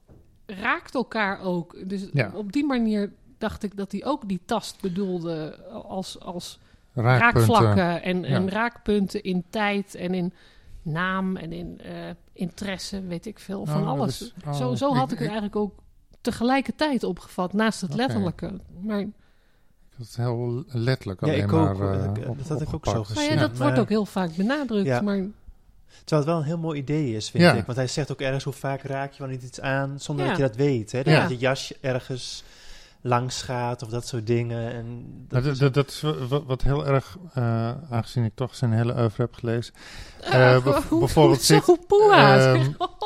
raakt 0.46 0.96
elkaar 0.96 1.42
ook. 1.42 1.90
Dus 1.90 2.10
Ja. 2.14 2.32
op 2.36 2.52
die 2.52 2.66
manier 2.66 3.12
dacht 3.38 3.64
ik 3.64 3.78
dat 3.78 3.92
hij 3.92 4.06
ook 4.06 4.28
die 4.28 4.40
tast 4.46 4.82
bedoelde 4.82 5.58
als, 5.88 6.20
als 6.20 6.60
Raakpunten. 6.94 7.50
raakvlakken 7.56 8.02
en, 8.04 8.26
en 8.26 8.50
raakpunten 8.50 9.24
in 9.24 9.44
tijd 9.50 9.96
en 9.96 10.14
in 10.14 10.34
naam 10.82 11.36
en 11.38 11.52
in 11.52 11.80
eh, 11.82 11.94
interesse, 12.38 13.02
weet 13.02 13.26
ik 13.26 13.40
veel, 13.40 13.66
van 13.66 13.82
Oh, 13.82 13.88
alles. 13.90 14.34
oh, 14.46 14.54
zo 14.54 14.76
zo 14.76 14.94
had 14.94 15.04
ik, 15.06 15.12
ik- 15.12 15.18
het 15.18 15.28
eigenlijk 15.28 15.56
ook 15.56 15.74
tegelijkertijd 16.22 17.04
opgevat, 17.04 17.54
naast 17.54 17.82
het 17.82 17.94
letterlijke. 17.94 18.60
Maar 18.82 19.06
Dat 19.98 20.08
is 20.08 20.16
heel 20.16 20.64
letterlijk 20.68 21.22
Ja, 21.26 21.28
alleen 21.28 21.44
ik 21.44 21.52
maar 21.52 21.74
ook. 21.74 21.82
eh, 21.82 22.04
Ik- 22.24 22.30
op- 22.30 22.38
dat 22.38 22.48
had 22.48 22.62
ik 22.62 22.74
ook 22.74 22.86
zo 22.86 22.92
nou 22.92 23.06
ja, 23.08 23.14
gezien. 23.14 23.38
dat 23.38 23.58
wordt 23.58 23.80
ook 23.80 23.90
heel 23.90 24.06
vaak 24.06 24.36
benadrukt. 24.36 24.86
Ja. 24.88 25.02
Maar 25.02 25.16
Terwijl 26.06 26.22
het 26.22 26.26
wel 26.26 26.38
een 26.38 26.44
heel 26.44 26.58
mooi 26.58 26.80
idee 26.80 27.16
is, 27.16 27.30
vind 27.30 27.44
Ja. 27.44 27.54
ik. 27.54 27.66
Want 27.66 27.78
hij 27.78 27.88
zegt 27.88 28.12
ook 28.12 28.22
ergens 28.22 28.44
hoe 28.44 28.54
vaak 28.54 28.82
raak 28.82 29.12
je 29.12 29.20
wel 29.20 29.28
niet 29.32 29.44
iets 29.44 29.62
aan 29.62 30.00
zonder 30.00 30.26
Ja. 30.26 30.32
dat 30.32 30.40
je 30.40 30.48
dat 30.48 30.56
weet. 30.56 30.92
Hè? 30.92 31.04
Dat 31.04 31.14
Ja. 31.14 31.28
je 31.28 31.38
jasje 31.38 31.76
ergens 31.82 32.44
langs 33.02 33.42
gaat 33.42 33.84
of 33.84 33.90
dat 33.90 34.08
soort 34.08 34.28
dingen. 34.28 34.72
En 34.74 35.06
dat 35.28 35.44
dat, 35.44 35.54
is- 35.54 35.60
dat, 35.60 35.74
dat 35.74 35.88
is 35.88 36.04
wat, 36.30 36.44
wat 36.46 36.62
heel 36.62 36.88
erg, 36.88 37.18
eh, 37.34 37.72
aangezien 37.90 38.24
ik 38.24 38.32
toch 38.36 38.56
zijn 38.56 38.72
hele 38.72 38.98
oeuvre 38.98 39.22
heb 39.22 39.34
gelezen. 39.34 39.74
eh, 40.22 40.56
Eh, 40.56 40.64
bev- 40.64 40.88
hoe- 40.88 41.00
bijvoorbeeld 41.00 41.42
zit, 41.42 41.78
poeha. 41.88 42.38
ehm, 42.54 42.64
zeg. 42.64 42.76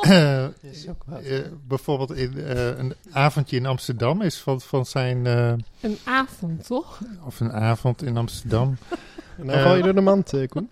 eh, 0.62 0.70
is 0.70 0.88
ook 0.88 1.02
wat. 1.06 1.22
eh, 1.22 1.38
bijvoorbeeld 1.68 2.10
in 2.14 2.38
eh, 2.38 2.66
een 2.78 2.94
avondje 3.12 3.56
in 3.56 3.66
Amsterdam 3.66 4.22
is 4.22 4.38
van, 4.40 4.60
van 4.60 4.86
zijn, 4.86 5.26
eh, 5.26 5.52
een 5.80 5.98
avond, 6.04 6.66
toch? 6.66 7.00
of 7.24 7.40
een 7.40 7.52
avond 7.52 8.02
in 8.02 8.16
Amsterdam. 8.16 8.76
En 9.38 9.50
Eh, 9.50 9.62
val 9.62 9.76
je 9.76 9.82
door 9.82 9.94
de 9.94 10.00
mand, 10.00 10.32
Koen. 10.48 10.70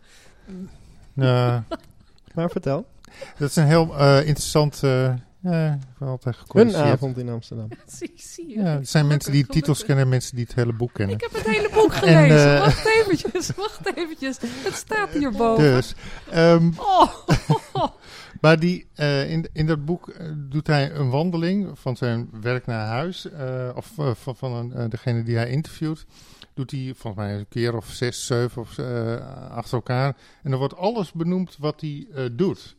Nou, 1.13 1.63
Maar 2.35 2.51
vertel. 2.51 2.87
dat 3.39 3.49
is 3.49 3.57
een 3.57 3.67
heel 3.67 3.97
eh, 3.99 4.19
interessant, 4.19 4.83
eh 4.83 5.13
ja, 5.43 5.79
altijd 6.01 6.37
Een 6.49 6.77
avond 6.77 7.19
in 7.19 7.29
Amsterdam. 7.29 7.69
zie, 7.99 8.13
zie 8.17 8.49
je. 8.49 8.55
Ja, 8.59 8.65
er 8.77 8.87
zijn 8.87 9.07
mensen 9.07 9.33
die 9.33 9.47
titels 9.47 9.85
kennen 9.85 10.05
en 10.05 10.11
mensen 10.11 10.37
die 10.37 10.45
het 10.45 10.55
hele 10.55 10.73
boek 10.73 10.93
kennen. 10.93 11.15
Ik 11.15 11.21
heb 11.21 11.33
het 11.33 11.47
hele 11.57 11.71
boek 11.73 11.95
gelezen. 11.95 12.55
eh, 12.55 12.59
wacht 12.61 12.87
eventjes, 12.87 13.51
wacht 13.57 13.97
eventjes. 13.97 14.39
Het 14.41 14.75
staat 14.75 15.11
hierboven. 15.11 15.65
Dus, 15.75 15.95
ehm, 16.31 16.71
Oh, 16.77 17.15
Maar 18.41 18.59
die, 18.61 18.87
eh, 18.95 19.31
in, 19.31 19.49
in 19.53 19.67
dat 19.67 19.85
boek 19.85 20.09
eh, 20.09 20.27
doet 20.37 20.67
hij 20.67 20.93
een 20.95 21.11
wandeling 21.11 21.79
van 21.79 21.97
zijn 21.97 22.29
werk 22.41 22.67
naar 22.67 22.87
huis. 22.87 23.31
eh, 23.31 23.69
of 23.75 23.93
van, 24.15 24.37
van 24.37 24.53
een, 24.53 24.73
eh, 24.73 24.85
degene 24.89 25.23
die 25.23 25.37
hij 25.37 25.49
interviewt. 25.51 26.07
Doet 26.55 26.71
hij 26.71 26.93
volgens 26.97 27.25
mij 27.25 27.39
een 27.39 27.49
keer 27.49 27.77
of 27.77 27.87
zes, 27.87 28.27
zeven 28.27 28.63
of, 28.63 28.79
eh, 28.79 29.51
achter 29.51 29.75
elkaar. 29.75 30.17
En 30.43 30.51
dan 30.51 30.59
wordt 30.59 30.77
alles 30.77 31.13
benoemd 31.13 31.57
wat 31.59 31.81
hij 31.81 32.07
eh, 32.15 32.25
doet. 32.33 32.77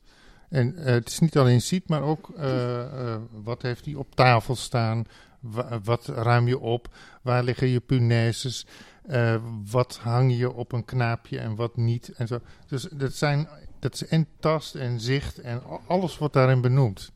En 0.52 0.76
eh, 0.76 0.86
het 0.86 1.08
is 1.08 1.20
niet 1.20 1.38
alleen 1.38 1.62
ziet, 1.62 1.90
maar 1.90 2.02
ook 2.02 2.30
eh, 2.38 2.82
eh, 3.14 3.22
wat 3.32 3.62
heeft 3.62 3.86
hij 3.86 3.94
op 3.96 4.16
tafel 4.16 4.56
staan. 4.56 5.04
Wa- 5.40 5.80
wat 5.84 6.06
ruim 6.08 6.48
je 6.48 6.60
op? 6.60 6.88
Waar 7.22 7.44
liggen 7.44 7.68
je 7.68 7.80
punaises? 7.80 8.66
Eh, 9.06 9.36
wat 9.72 9.98
hang 10.02 10.38
je 10.38 10.52
op 10.54 10.72
een 10.72 10.86
knaapje 10.86 11.40
en 11.40 11.56
wat 11.56 11.78
niet? 11.78 12.10
En 12.16 12.28
zo. 12.28 12.40
Dus 12.68 12.84
dat 12.92 13.14
zijn 13.14 13.48
dat 13.80 13.94
is 13.94 14.06
en 14.08 14.28
tast 14.40 14.76
en 14.76 15.00
zicht 15.00 15.40
en 15.40 15.62
alles 15.88 16.18
wordt 16.18 16.34
daarin 16.34 16.62
benoemd. 16.62 17.12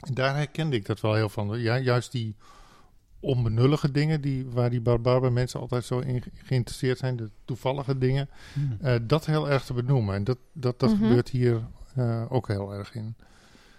En 0.00 0.14
daar 0.14 0.36
herkende 0.36 0.76
ik 0.76 0.86
dat 0.86 1.00
wel 1.00 1.14
heel 1.14 1.28
van. 1.28 1.60
Ja, 1.60 1.78
juist 1.78 2.12
die 2.12 2.34
onbenullige 3.20 3.90
dingen, 3.90 4.20
die, 4.20 4.46
waar 4.50 4.70
die 4.70 4.80
barbarbe 4.80 5.30
mensen 5.30 5.60
altijd 5.60 5.84
zo 5.84 5.98
in 5.98 6.22
ge- 6.22 6.30
geïnteresseerd 6.44 6.98
zijn, 6.98 7.16
de 7.16 7.30
toevallige 7.44 7.98
dingen, 7.98 8.28
Hmm. 8.52 8.76
eh, 8.80 8.94
dat 9.02 9.26
heel 9.26 9.50
erg 9.50 9.64
te 9.64 9.72
benoemen. 9.74 10.14
En 10.14 10.24
dat, 10.24 10.38
dat, 10.52 10.80
dat 10.80 10.90
Mhm. 10.90 11.02
gebeurt 11.02 11.28
hier 11.28 11.62
eh, 11.94 12.22
ook 12.28 12.48
heel 12.48 12.72
erg 12.72 12.94
in. 12.94 13.14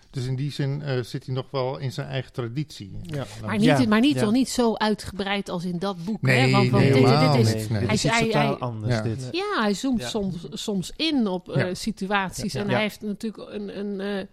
Dus 0.09 0.25
in 0.25 0.35
die 0.35 0.51
zin 0.51 0.81
eh, 0.81 1.03
zit 1.03 1.25
hij 1.25 1.35
nog 1.35 1.45
wel 1.51 1.77
in 1.77 1.91
zijn 1.91 2.07
eigen 2.07 2.31
traditie. 2.33 2.99
Ja. 3.03 3.25
maar 3.45 3.57
niet, 3.57 3.63
Ja, 3.65 3.85
maar 3.87 3.99
niet, 3.99 4.15
ja. 4.15 4.21
toch 4.21 4.31
niet 4.31 4.49
zo 4.49 4.73
uitgebreid 4.75 5.49
als 5.49 5.65
in 5.65 5.79
dat 5.79 6.05
boek. 6.05 6.21
Nee, 6.21 6.39
hè? 6.39 6.49
Want, 6.51 6.69
want 6.69 6.83
nee, 6.83 6.93
dit, 6.93 7.03
helemaal 7.03 7.35
dit 7.37 7.45
is, 7.47 7.53
niet. 7.53 7.69
Nee, 7.69 7.79
nee. 7.79 7.87
dit 7.89 7.91
is 7.91 8.03
Hij- 8.03 8.11
hij- 8.19 8.25
totaal 8.25 8.49
hij- 8.49 8.57
anders. 8.59 8.93
Ja. 8.95 9.01
Dit. 9.01 9.27
Ja, 9.31 9.61
hij 9.61 9.73
zoomt 9.73 10.01
Ja. 10.01 10.07
soms, 10.07 10.47
soms 10.51 10.91
in 10.95 11.27
op 11.27 11.49
eh, 11.51 11.67
Ja. 11.67 11.73
situaties. 11.73 12.53
Ja. 12.53 12.59
En 12.59 12.65
Ja. 12.67 12.71
hij 12.73 12.81
heeft 12.81 13.01
natuurlijk 13.01 13.51
een, 13.51 13.79
een 13.79 13.99
eh, 13.99 14.25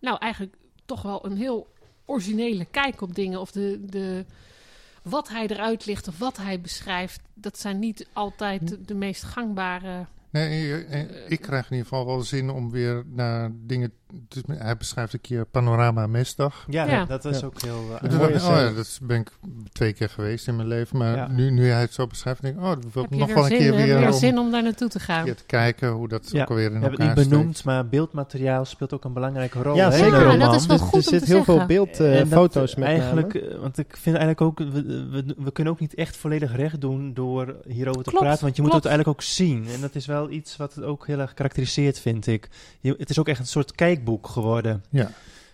nou 0.00 0.18
eigenlijk 0.18 0.56
toch 0.84 1.02
wel 1.02 1.26
een 1.26 1.36
heel 1.36 1.66
originele 2.04 2.64
kijk 2.64 3.00
op 3.00 3.14
dingen. 3.14 3.40
Of 3.40 3.50
de, 3.50 3.80
de, 3.86 4.24
wat 5.02 5.28
hij 5.28 5.46
eruit 5.46 5.86
ligt 5.86 6.08
of 6.08 6.18
wat 6.18 6.36
hij 6.36 6.60
beschrijft, 6.60 7.20
dat 7.34 7.58
zijn 7.58 7.78
niet 7.78 8.06
altijd 8.12 8.68
de, 8.68 8.84
de 8.84 8.94
meest 8.94 9.22
gangbare. 9.22 10.06
Nee, 10.30 10.84
eh, 10.84 11.00
eh, 11.00 11.30
ik 11.30 11.40
krijg 11.40 11.64
in 11.64 11.76
ieder 11.76 11.88
geval 11.88 12.06
wel 12.06 12.22
zin 12.22 12.50
om 12.50 12.70
weer 12.70 13.04
naar 13.06 13.50
dingen 13.54 13.92
dus 14.28 14.42
hij 14.46 14.76
beschrijft 14.76 15.12
een 15.12 15.20
keer 15.20 15.44
Panorama 15.46 16.06
Mesdag. 16.06 16.64
Ja, 16.68 16.84
Ja. 16.84 17.04
dat 17.04 17.24
is 17.24 17.40
Ja. 17.40 17.46
ook 17.46 17.62
heel... 17.62 17.84
ik, 18.02 18.12
oh 18.12 18.40
ja, 18.40 18.72
dat 18.72 18.98
ben 19.02 19.20
ik 19.20 19.30
twee 19.72 19.92
keer 19.92 20.08
geweest 20.08 20.48
in 20.48 20.56
mijn 20.56 20.68
leven. 20.68 20.98
Maar 20.98 21.16
Ja. 21.16 21.26
nu, 21.28 21.50
nu 21.50 21.68
hij 21.68 21.80
het 21.80 21.92
zo 21.94 22.06
beschrijft, 22.06 22.42
denk 22.42 22.56
ik, 22.56 22.62
oh, 22.62 22.68
dat 22.68 22.78
wil 22.92 23.02
ik 23.04 23.08
Heb 23.10 23.18
je 23.18 23.18
nog 23.18 23.28
er 23.28 23.34
wel 23.34 23.44
een 23.44 23.50
zin, 23.50 23.58
keer 23.58 23.66
heb 23.72 23.86
je 23.86 23.92
weer 23.94 24.02
er 24.02 24.12
om 24.12 24.18
zin 24.18 24.38
om 24.38 24.50
daar 24.50 24.62
naartoe 24.62 24.88
te 24.88 25.00
gaan? 25.00 25.24
te 25.24 25.34
kijken 25.46 25.88
hoe 25.90 26.08
dat 26.08 26.30
Ja. 26.30 26.42
ook 26.42 26.48
alweer 26.50 26.64
in 26.64 26.72
We 26.72 26.78
hebben 26.80 26.98
elkaar 26.98 27.06
het 27.08 27.16
niet 27.16 27.24
steekt. 27.26 27.40
benoemd, 27.40 27.64
maar 27.64 27.88
beeldmateriaal 27.88 28.64
speelt 28.64 28.92
ook 28.92 29.04
een 29.04 29.12
belangrijke 29.12 29.62
rol. 29.62 29.74
Ja, 29.76 29.90
hè, 29.90 29.96
zeker. 29.98 30.18
roman. 30.22 30.38
dat 30.38 30.54
is 30.54 30.66
wel 30.66 30.76
Dus- 30.76 30.86
goed 30.86 31.06
er 31.06 31.12
om 31.12 31.18
zit 31.18 31.24
te 31.26 31.32
heel 31.34 31.44
veel 31.44 31.66
beeldfoto's 31.66 32.28
foto's 32.28 32.74
met 32.74 32.88
eigenlijk, 32.88 33.34
name. 33.34 33.48
eh, 33.48 33.58
want 33.60 33.78
ik 33.78 33.96
vind 33.96 34.16
eigenlijk 34.16 34.40
ook, 34.40 34.58
we, 34.58 34.82
we, 35.10 35.34
we 35.38 35.50
kunnen 35.52 35.72
ook 35.72 35.80
niet 35.80 35.94
echt 35.94 36.16
volledig 36.16 36.56
recht 36.56 36.80
doen 36.80 37.14
door 37.14 37.56
hierover 37.68 38.02
te 38.02 38.10
Klopt, 38.10 38.24
praten, 38.24 38.44
want 38.44 38.56
je 38.56 38.62
moet 38.62 38.72
het 38.72 38.84
eigenlijk 38.84 39.18
ook 39.18 39.24
zien. 39.24 39.66
En 39.74 39.80
dat 39.80 39.94
is 39.94 40.06
wel 40.06 40.30
iets 40.30 40.56
wat 40.56 40.74
het 40.74 40.84
ook 40.84 41.06
heel 41.06 41.18
erg 41.18 41.34
karakteriseert, 41.34 41.98
vind 41.98 42.26
ik. 42.26 42.48
Je, 42.80 42.94
het 42.98 43.10
is 43.10 43.18
ook 43.18 43.28
echt 43.28 43.38
een 43.40 43.46
soort 43.46 43.72
kijkboek 44.00 44.26
geworden. 44.28 44.84
Ja. 44.90 45.10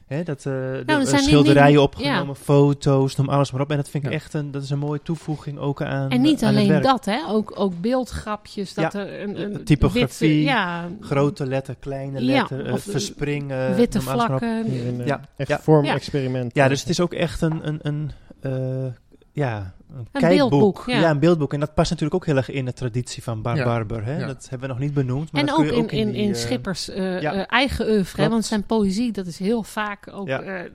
Hè, 0.07 0.23
dat, 0.23 0.39
eh, 0.39 0.43
de, 0.45 0.83
er 0.87 0.99
eh, 1.01 1.19
schilderijen 1.19 1.71
niet- 1.71 1.79
opgenomen, 1.85 2.37
foto's, 2.37 3.17
noem 3.17 3.29
alles 3.29 3.51
maar 3.53 3.61
op. 3.61 3.71
En 3.71 3.77
dat 3.77 3.89
vind 3.89 4.05
ik 4.05 4.11
Ja. 4.11 4.17
echt 4.17 4.35
een, 4.35 4.51
dat 4.51 4.63
is 4.63 4.71
een 4.71 4.79
mooie 4.79 5.01
toevoeging 5.03 5.59
ook 5.59 5.83
aan 5.83 6.11
En 6.11 6.21
niet 6.21 6.43
aan 6.43 6.49
het 6.49 6.57
alleen 6.59 6.69
werk. 6.69 6.83
dat, 6.83 7.05
hè? 7.05 7.19
Ook, 7.29 7.53
ook 7.55 7.81
beeldgrapjes. 7.81 8.75
Dat 8.75 8.93
Ja, 8.93 8.99
er 9.01 9.23
een, 9.23 9.41
een 9.43 9.65
typografie, 9.65 10.29
witte- 10.29 10.43
ja, 10.53 10.89
Grote 11.01 11.47
letter, 11.47 11.77
kleine 11.81 12.21
letter, 12.21 12.67
eh, 12.67 12.73
of, 12.73 12.87
eh, 12.87 12.93
verspringen. 12.93 13.75
witte 13.75 14.01
vlakken. 14.01 14.49
Een, 14.87 15.01
eh, 15.01 15.07
Ja, 15.07 15.21
echt 15.37 15.49
ja. 15.49 15.61
vormexperiment. 15.61 16.55
Ja, 16.55 16.69
dus 16.69 16.81
het 16.81 16.89
is 16.89 17.01
ook 17.01 17.13
echt 17.13 17.41
een, 17.41 17.69
een, 17.69 17.79
een, 17.83 18.11
eh, 18.41 18.93
ja, 19.37 19.75
een, 19.91 19.97
Een 19.99 20.07
kijkboek. 20.21 20.51
beeldboek, 20.51 20.85
ja. 20.87 21.11
een 21.11 21.19
beeldboek. 21.19 21.53
En 21.53 21.61
dat 21.61 21.75
past 21.75 21.91
natuurlijk 21.91 22.15
ook 22.23 22.27
heel 22.27 22.37
erg 22.37 22.51
in 22.51 22.65
de 22.65 22.73
traditie 22.73 23.23
van 23.23 23.43
Bar 23.43 23.57
Ja. 23.57 23.65
Barber. 23.65 24.05
Hè? 24.05 24.19
Ja. 24.19 24.27
Dat 24.27 24.47
hebben 24.51 24.69
we 24.69 24.75
nog 24.75 24.83
niet 24.83 24.95
benoemd. 24.95 25.33
Maar 25.33 25.41
En 25.41 25.47
dat 25.47 25.57
kun 25.57 25.65
ook 25.65 25.71
je 25.71 25.77
in, 25.79 25.85
ook 25.85 25.91
in, 25.93 26.13
die, 26.13 26.23
in 26.23 26.31
eh, 26.31 26.37
Schippers 26.37 26.89
eh, 26.89 27.21
ja. 27.21 27.33
eh, 27.33 27.43
eigen 27.47 27.87
oeuvre. 27.89 28.23
hè. 28.23 28.29
Want 28.29 28.45
zijn 28.45 28.63
poëzie, 28.67 29.13
dat 29.13 29.27
is 29.27 29.39
heel 29.39 29.63
vaak 29.63 30.09
ook 30.13 30.29
Ja. 30.29 30.67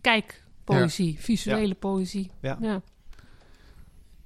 kijkpoëzie, 0.00 1.16
visuele 1.20 1.74
poëzie. 1.74 2.30
Ja. 2.40 2.58
Ja. 2.60 2.80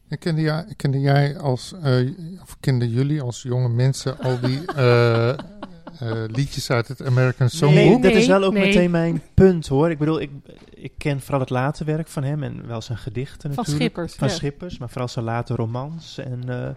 En 0.09 0.18
kende 0.18 0.40
jij, 0.40 0.64
kende 0.76 1.00
jij 1.00 1.38
als, 1.38 1.72
eh, 1.83 2.11
of 2.42 2.57
kenden 2.61 2.88
jullie 2.90 3.22
als 3.22 3.42
jonge 3.42 3.68
mensen 3.68 4.18
al 4.18 4.40
die 4.40 4.61
eh, 5.98 6.24
liedjes 6.26 6.70
uit 6.70 6.88
het 6.88 7.03
American 7.03 7.48
Songbook? 7.48 8.00
Nee, 8.00 8.00
dat 8.00 8.12
is 8.12 8.26
wel 8.26 8.42
ook 8.42 8.53
nee. 8.53 8.66
meteen 8.66 8.90
mijn 8.90 9.22
punt 9.35 9.66
hoor. 9.66 9.90
Ik 9.90 9.98
bedoel, 9.98 10.20
ik, 10.20 10.31
ik 10.74 10.92
ken 10.98 11.20
vooral 11.20 11.40
het 11.40 11.50
late 11.50 11.85
werk 11.85 12.09
van 12.09 12.22
hem 12.22 12.42
en 12.42 12.66
wel 12.66 12.81
zijn 12.81 12.98
gedichten 12.98 13.55
Van 13.55 13.64
natuurlijk. 13.64 13.83
Schippers. 13.83 14.14
Van 14.14 14.29
ja. 14.29 14.35
Schippers, 14.35 14.79
maar 14.79 14.88
vooral 14.88 15.09
zijn 15.09 15.24
late 15.24 15.55
romans. 15.55 16.18
En, 16.18 16.42
eh, 16.48 16.68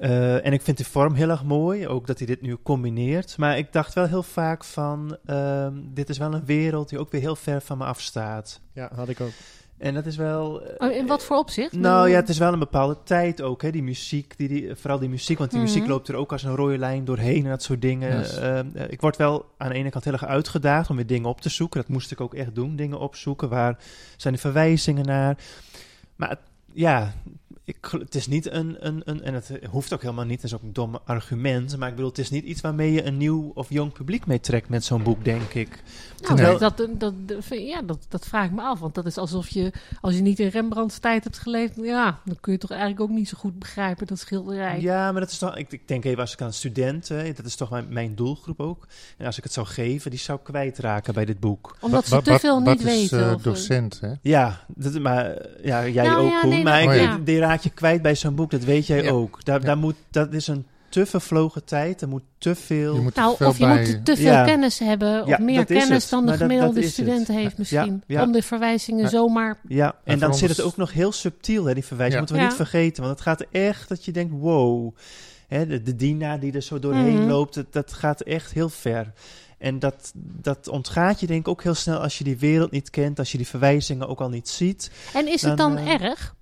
eh, 0.00 0.46
en 0.46 0.52
ik 0.52 0.62
vind 0.62 0.78
de 0.78 0.84
vorm 0.84 1.14
heel 1.14 1.30
erg 1.30 1.44
mooi, 1.44 1.88
ook 1.88 2.06
dat 2.06 2.18
hij 2.18 2.26
dit 2.26 2.42
nu 2.42 2.56
combineert. 2.62 3.36
Maar 3.36 3.58
ik 3.58 3.72
dacht 3.72 3.94
wel 3.94 4.06
heel 4.06 4.22
vaak 4.22 4.64
van, 4.64 5.16
ehm, 5.26 5.74
dit 5.84 6.08
is 6.08 6.18
wel 6.18 6.34
een 6.34 6.44
wereld 6.44 6.88
die 6.88 6.98
ook 6.98 7.10
weer 7.10 7.20
heel 7.20 7.36
ver 7.36 7.60
van 7.60 7.78
me 7.78 7.84
afstaat. 7.84 8.60
Ja, 8.72 8.90
had 8.94 9.08
ik 9.08 9.20
ook. 9.20 9.32
En 9.82 9.94
dat 9.94 10.06
is 10.06 10.16
wel... 10.16 10.62
eh, 10.62 10.88
Oh, 10.88 10.96
in 10.96 11.06
wat 11.06 11.24
voor 11.24 11.36
opzicht? 11.36 11.72
Nou 11.72 12.08
ja, 12.08 12.16
het 12.16 12.28
is 12.28 12.38
wel 12.38 12.52
een 12.52 12.58
bepaalde 12.58 12.96
tijd 13.04 13.42
ook, 13.42 13.62
hè, 13.62 13.70
die 13.70 13.82
muziek, 13.82 14.36
die, 14.36 14.48
die, 14.48 14.74
vooral 14.74 14.98
die 14.98 15.08
muziek, 15.08 15.38
want 15.38 15.50
die 15.50 15.60
Mhm. 15.60 15.68
muziek 15.68 15.86
loopt 15.88 16.08
er 16.08 16.14
ook 16.14 16.32
als 16.32 16.42
een 16.42 16.54
rode 16.56 16.78
lijn 16.78 17.04
doorheen 17.04 17.44
en 17.44 17.50
dat 17.50 17.62
soort 17.62 17.82
dingen. 17.82 18.18
Yes. 18.18 18.36
Eh, 18.36 18.58
eh, 18.58 18.66
ik 18.88 19.00
word 19.00 19.16
wel 19.16 19.44
aan 19.56 19.68
de 19.68 19.74
ene 19.74 19.90
kant 19.90 20.04
heel 20.04 20.12
erg 20.12 20.24
uitgedaagd 20.26 20.90
om 20.90 20.96
weer 20.96 21.06
dingen 21.06 21.28
op 21.28 21.40
te 21.40 21.48
zoeken. 21.48 21.80
Dat 21.80 21.88
moest 21.88 22.10
ik 22.10 22.20
ook 22.20 22.34
echt 22.34 22.54
doen, 22.54 22.76
dingen 22.76 22.98
opzoeken. 22.98 23.48
Waar 23.48 23.78
zijn 24.16 24.34
de 24.34 24.40
verwijzingen 24.40 25.04
naar? 25.06 25.36
Maar 26.16 26.28
het- 26.28 26.38
ja, 26.72 27.12
ik, 27.64 27.76
het 27.90 28.14
is 28.14 28.26
niet 28.26 28.50
een, 28.50 28.86
een, 28.86 29.02
een, 29.04 29.22
en 29.22 29.34
het 29.34 29.50
hoeft 29.70 29.92
ook 29.92 30.02
helemaal 30.02 30.24
niet, 30.24 30.42
het 30.42 30.44
is 30.44 30.54
ook 30.54 30.62
een 30.62 30.72
dom 30.72 30.98
argument, 31.04 31.76
maar 31.76 31.88
ik 31.88 31.94
bedoel, 31.94 32.10
het 32.10 32.18
is 32.18 32.30
niet 32.30 32.44
iets 32.44 32.60
waarmee 32.60 32.92
je 32.92 33.04
een 33.04 33.16
nieuw 33.16 33.50
of 33.54 33.70
jong 33.70 33.92
publiek 33.92 34.26
mee 34.26 34.40
trekt 34.40 34.68
met 34.68 34.84
zo'n 34.84 35.02
boek, 35.02 35.24
denk 35.24 35.52
ik. 35.54 35.68
Nou, 36.22 36.34
Terwijl- 36.36 36.58
dat, 36.58 36.76
dat, 36.76 37.00
dat, 37.00 37.14
dat- 37.28 37.44
ja, 37.48 37.82
dat, 37.82 38.06
dat 38.08 38.26
vraag 38.26 38.44
ik 38.44 38.52
me 38.52 38.62
af. 38.62 38.78
Want 38.80 38.94
dat 38.94 39.06
is 39.06 39.16
alsof 39.16 39.48
je, 39.48 39.72
als 40.00 40.14
je 40.14 40.20
niet 40.20 40.38
in 40.38 40.48
Rembrandts 40.48 40.98
tijd 40.98 41.24
hebt 41.24 41.38
geleefd, 41.38 41.74
ja, 41.76 42.18
dan 42.24 42.36
kun 42.40 42.52
je 42.52 42.58
toch 42.58 42.70
eigenlijk 42.70 43.00
ook 43.00 43.10
niet 43.10 43.28
zo 43.28 43.38
goed 43.38 43.58
begrijpen, 43.58 44.06
dat 44.06 44.18
schilderij. 44.18 44.80
Ja, 44.80 45.12
maar 45.12 45.20
dat 45.20 45.30
is 45.30 45.38
toch, 45.38 45.56
ik, 45.56 45.72
ik 45.72 45.88
denk 45.88 46.04
even 46.04 46.20
als 46.20 46.32
ik 46.32 46.40
aan 46.42 46.52
studenten, 46.52 47.34
dat 47.34 47.44
is 47.46 47.56
toch 47.56 47.70
mijn, 47.70 47.86
mijn 47.88 48.14
doelgroep 48.14 48.60
ook. 48.60 48.86
En 49.18 49.26
als 49.26 49.38
ik 49.38 49.44
het 49.44 49.52
zou 49.52 49.66
geven, 49.66 50.10
die 50.10 50.20
zou 50.20 50.38
ik 50.38 50.44
kwijtraken 50.44 51.14
bij 51.14 51.24
dit 51.24 51.40
boek. 51.40 51.76
Omdat 51.80 52.06
ze 52.06 52.22
te 52.22 52.38
veel 52.38 52.60
niet 52.60 52.78
is, 52.78 52.84
weten. 52.84 53.30
of, 53.34 53.38
eh, 53.38 53.42
docent, 53.44 54.00
hè? 54.00 54.12
Ja, 54.22 54.64
dat, 54.68 54.98
maar 55.00 55.36
ja, 55.62 55.86
jij 55.88 56.06
Nou 56.06 56.24
ook, 56.24 56.30
ja. 56.30 56.40
Nee, 56.64 56.86
maar 56.86 56.96
ja. 56.96 57.18
die 57.24 57.38
raak 57.38 57.60
je 57.60 57.70
kwijt 57.70 58.02
bij 58.02 58.14
zo'n 58.14 58.34
boek, 58.34 58.50
dat 58.50 58.64
weet 58.64 58.86
jij 58.86 59.02
Ja. 59.02 59.10
ook. 59.10 59.44
Daar, 59.44 59.60
Ja. 59.60 59.66
daar 59.66 59.78
moet, 59.78 59.94
dat 60.10 60.32
is 60.32 60.46
een 60.46 60.66
te 60.88 61.06
vervlogen 61.06 61.64
tijd, 61.64 62.00
er 62.00 62.08
moet 62.08 62.22
te 62.38 62.54
veel... 62.54 62.94
Je 62.94 63.00
moet 63.00 63.14
Nou, 63.14 63.36
veel 63.36 63.48
of 63.48 63.58
je 63.58 63.64
bij... 63.66 63.78
moet 63.94 64.04
te 64.04 64.16
veel 64.16 64.24
Ja. 64.32 64.44
kennis 64.44 64.78
hebben, 64.78 65.22
of 65.22 65.28
Ja, 65.28 65.38
meer 65.40 65.64
kennis 65.64 65.88
het. 66.02 66.08
dan 66.10 66.24
de 66.24 66.30
dat- 66.30 66.40
gemiddelde 66.40 66.74
dat 66.74 66.82
is 66.82 66.96
het. 66.96 67.06
student 67.06 67.28
heeft 67.28 67.58
misschien. 67.58 68.02
ja. 68.06 68.22
Om 68.22 68.32
de 68.32 68.42
verwijzingen 68.42 69.02
Ja. 69.02 69.08
zomaar... 69.08 69.58
Ja, 69.68 69.94
en 70.04 70.18
dan 70.18 70.34
zit 70.34 70.48
het 70.48 70.60
ook 70.62 70.76
nog 70.76 70.92
heel 70.92 71.12
subtiel, 71.12 71.64
hè, 71.64 71.74
die 71.74 71.84
verwijzing. 71.84 72.12
Ja. 72.14 72.18
Moeten 72.18 72.36
we 72.36 72.42
Ja. 72.42 72.48
niet 72.48 72.56
vergeten, 72.56 73.02
want 73.02 73.14
het 73.18 73.24
gaat 73.28 73.44
echt 73.50 73.88
dat 73.88 74.04
je 74.04 74.12
denkt, 74.12 74.32
wow. 74.38 74.94
Hè, 75.48 75.66
de, 75.66 75.82
de 75.82 75.96
dienaar 75.96 76.40
die 76.40 76.52
er 76.52 76.62
zo 76.62 76.78
doorheen 76.78 77.18
Mhm. 77.18 77.28
loopt, 77.28 77.54
dat, 77.54 77.72
dat 77.72 77.92
gaat 77.92 78.20
echt 78.20 78.52
heel 78.52 78.68
ver. 78.68 79.12
En 79.58 79.78
dat, 79.78 80.12
dat 80.14 80.68
ontgaat 80.68 81.20
je 81.20 81.26
denk 81.26 81.40
ik 81.40 81.48
ook 81.48 81.62
heel 81.62 81.74
snel 81.74 81.98
als 81.98 82.18
je 82.18 82.24
die 82.24 82.38
wereld 82.38 82.70
niet 82.70 82.90
kent, 82.90 83.18
als 83.18 83.32
je 83.32 83.36
die 83.38 83.46
verwijzingen 83.46 84.08
ook 84.08 84.20
al 84.20 84.28
niet 84.28 84.48
ziet. 84.48 84.90
En 85.14 85.28
is 85.32 85.42
het 85.42 85.56
Dan, 85.56 85.74
dan 85.74 85.84
eh, 85.86 86.02
erg? 86.02 86.34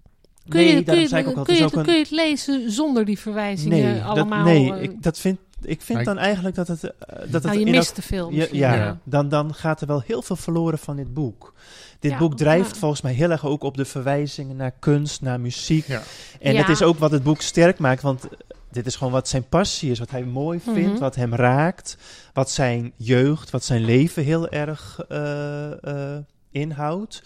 Kun 0.50 0.60
nee, 0.60 0.68
je, 0.68 0.74
kun 0.74 0.84
daarom 0.84 1.02
je, 1.04 1.08
zei 1.08 1.22
ik 1.22 1.28
ook 1.28 1.36
al, 1.36 1.42
kun, 1.44 1.52
het 1.54 1.62
je, 1.62 1.68
is 1.68 1.72
ook 1.72 1.78
een... 1.78 1.84
kun 1.86 1.94
je 1.94 2.00
het 2.00 2.10
lezen 2.10 2.70
zonder 2.70 3.04
die 3.04 3.18
verwijzingen 3.18 3.78
Nee, 3.82 4.02
allemaal? 4.02 4.44
dat, 4.44 4.54
nee 4.54 4.72
eh, 4.72 4.82
ik, 4.82 5.02
dat 5.02 5.18
vind, 5.18 5.38
ik 5.62 5.80
vind 5.82 6.04
dan 6.04 6.18
eigenlijk 6.18 6.56
dat 6.56 6.68
het... 6.68 6.82
eh, 6.84 6.90
dat 7.08 7.32
het 7.32 7.42
nou, 7.42 7.58
je 7.58 7.66
mist 7.66 7.94
te 7.94 8.02
veel 8.02 8.30
ja, 8.30 8.36
misschien. 8.36 8.58
ja, 8.58 8.74
Ja. 8.74 8.98
Dan, 9.04 9.28
dan 9.28 9.54
gaat 9.54 9.80
er 9.80 9.86
wel 9.86 10.02
heel 10.06 10.22
veel 10.22 10.36
verloren 10.36 10.78
van 10.78 10.96
dit 10.96 11.14
boek. 11.14 11.54
Dit 11.98 12.10
Ja, 12.10 12.18
boek 12.18 12.36
drijft 12.36 12.70
ja. 12.74 12.76
volgens 12.80 13.00
mij 13.00 13.12
heel 13.12 13.30
erg 13.30 13.46
ook 13.46 13.62
op 13.62 13.76
de 13.76 13.84
verwijzingen 13.84 14.56
naar 14.56 14.72
kunst, 14.78 15.22
naar 15.22 15.40
muziek. 15.40 15.86
Ja. 15.86 16.02
En 16.40 16.52
Ja. 16.52 16.60
dat 16.60 16.68
is 16.68 16.82
ook 16.82 16.98
wat 16.98 17.10
het 17.10 17.22
boek 17.22 17.40
sterk 17.40 17.78
maakt, 17.78 18.02
want 18.02 18.24
dit 18.72 18.86
is 18.86 18.96
gewoon 18.96 19.12
wat 19.12 19.28
zijn 19.28 19.44
passie 19.48 19.90
is, 19.90 19.98
wat 19.98 20.10
hij 20.10 20.22
mooi 20.24 20.60
vindt, 20.60 20.90
Mhm. 20.92 20.98
wat 21.00 21.14
hem 21.14 21.34
raakt, 21.34 21.96
wat 22.32 22.50
zijn 22.50 22.92
jeugd, 22.96 23.50
wat 23.50 23.64
zijn 23.64 23.84
leven 23.84 24.24
heel 24.24 24.48
erg 24.48 25.00
eh, 25.08 25.84
eh, 25.84 26.18
inhoudt. 26.50 27.22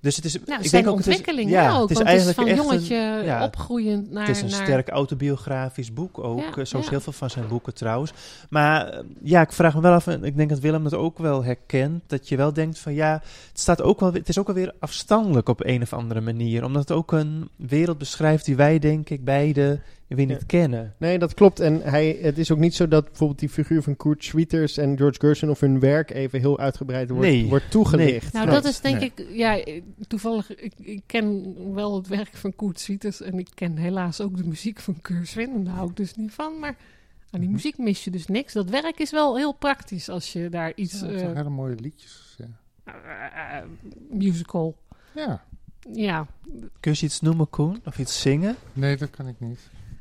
Dus 0.00 0.16
het 0.16 0.24
is, 0.24 0.32
Nou, 0.32 0.44
ik 0.62 0.68
zijn 0.68 0.82
denk 0.82 0.86
ook, 0.94 0.98
het 0.98 1.06
is- 1.06 1.16
ontwikkeling 1.16 1.50
ja, 1.50 1.62
ja, 1.62 1.76
ook. 1.76 1.88
het 1.88 1.90
is 1.90 1.96
want 1.96 2.08
het 2.08 2.18
is 2.18 2.24
eigenlijk 2.24 2.38
van 2.38 2.46
echt 2.46 2.56
jongetje 2.86 3.18
een, 3.18 3.24
ja, 3.24 3.44
opgroeiend 3.44 4.10
naar... 4.10 4.26
het 4.26 4.36
is 4.36 4.42
een 4.42 4.48
naar, 4.50 4.62
sterk 4.62 4.88
autobiografisch 4.88 5.92
boek 5.92 6.18
ook, 6.18 6.38
Ja, 6.38 6.46
eh, 6.56 6.64
zoals 6.64 6.84
ja. 6.84 6.90
heel 6.90 7.00
veel 7.00 7.12
van 7.12 7.30
zijn 7.30 7.48
boeken 7.48 7.74
trouwens. 7.74 8.12
Maar 8.50 8.88
eh, 8.88 9.04
ja, 9.22 9.40
ik 9.40 9.52
vraag 9.52 9.74
me 9.74 9.80
wel 9.80 9.92
af, 9.92 10.06
en 10.06 10.24
ik 10.24 10.36
denk 10.36 10.48
dat 10.50 10.58
Willem 10.58 10.82
dat 10.82 10.94
ook 10.94 11.18
wel 11.18 11.44
herkent, 11.44 12.02
dat 12.06 12.28
je 12.28 12.36
wel 12.36 12.52
denkt 12.52 12.78
van 12.78 12.94
ja, 12.94 13.12
het, 13.48 13.60
staat 13.60 13.82
ook 13.82 14.00
wel, 14.00 14.12
het 14.12 14.28
is 14.28 14.38
ook 14.38 14.48
alweer 14.48 14.72
afstandelijk 14.78 15.48
op 15.48 15.64
een 15.64 15.82
of 15.82 15.92
andere 15.92 16.20
manier. 16.20 16.64
Omdat 16.64 16.88
het 16.88 16.92
ook 16.98 17.12
een 17.12 17.48
wereld 17.56 17.98
beschrijft 17.98 18.44
die 18.44 18.56
wij 18.56 18.78
denk 18.78 19.10
ik 19.10 19.24
beide 19.24 19.80
weer 20.16 20.26
niet 20.26 20.40
Ja. 20.40 20.46
kennen. 20.46 20.94
Nee, 20.98 21.18
dat 21.18 21.34
klopt. 21.34 21.60
En 21.60 21.80
hij, 21.82 22.18
het 22.22 22.38
is 22.38 22.50
ook 22.50 22.58
niet 22.58 22.74
zo 22.74 22.88
dat 22.88 23.04
bijvoorbeeld 23.04 23.38
die 23.38 23.48
figuur 23.48 23.82
van 23.82 23.96
Kurt 23.96 24.24
Schwitters 24.24 24.76
en 24.76 24.96
George 24.96 25.18
Gershon 25.20 25.50
of 25.50 25.60
hun 25.60 25.80
werk 25.80 26.10
even 26.10 26.40
heel 26.40 26.58
uitgebreid 26.58 27.08
wordt, 27.10 27.26
Nee. 27.26 27.46
wordt 27.48 27.70
toegelicht. 27.70 28.32
Nou, 28.32 28.46
Nee. 28.46 28.54
dat 28.54 28.64
is 28.64 28.80
denk 28.80 28.98
Nee. 28.98 29.12
ik... 29.16 29.26
Ja, 29.32 29.58
eh, 29.64 29.82
toevallig, 30.08 30.54
ik, 30.56 30.72
ik 30.78 31.02
ken 31.06 31.54
wel 31.74 31.96
het 31.96 32.06
werk 32.08 32.34
van 32.36 32.56
Koert 32.56 32.80
Swieters... 32.80 33.20
en 33.22 33.38
ik 33.38 33.48
ken 33.54 33.76
helaas 33.76 34.20
ook 34.20 34.36
de 34.36 34.44
muziek 34.44 34.80
van. 34.80 34.96
En 35.34 35.64
daar 35.64 35.74
hou 35.74 35.90
ik 35.90 35.96
dus 35.96 36.14
niet 36.14 36.32
van, 36.32 36.58
maar... 36.58 36.76
Aan 37.32 37.40
die 37.40 37.48
Mhm. 37.48 37.52
muziek 37.58 37.78
mis 37.78 38.04
je 38.04 38.10
dus 38.10 38.26
niks. 38.26 38.52
Dat 38.52 38.70
werk 38.70 38.98
is 38.98 39.10
wel 39.10 39.36
heel 39.36 39.52
praktisch 39.52 40.08
als 40.08 40.32
je 40.32 40.48
daar 40.48 40.72
iets... 40.74 41.00
Ja, 41.00 41.06
het 41.06 41.14
eh, 41.14 41.18
zijn 41.20 41.36
hele 41.36 41.48
mooie 41.50 41.74
liedjes. 41.74 42.36
Ja. 42.38 42.46
eh, 42.84 43.56
eh, 43.58 43.64
musical... 44.10 44.76
ja. 45.14 45.44
Ja. 45.92 46.26
Kun 46.80 46.92
je 46.96 47.04
iets 47.06 47.20
noemen, 47.20 47.50
Koen? 47.50 47.80
Of 47.84 47.98
iets 47.98 48.20
zingen? 48.20 48.56
Nee, 48.72 48.96
dat 48.96 49.10
kan 49.10 49.28
ik 49.28 49.34
niet. 49.38 49.60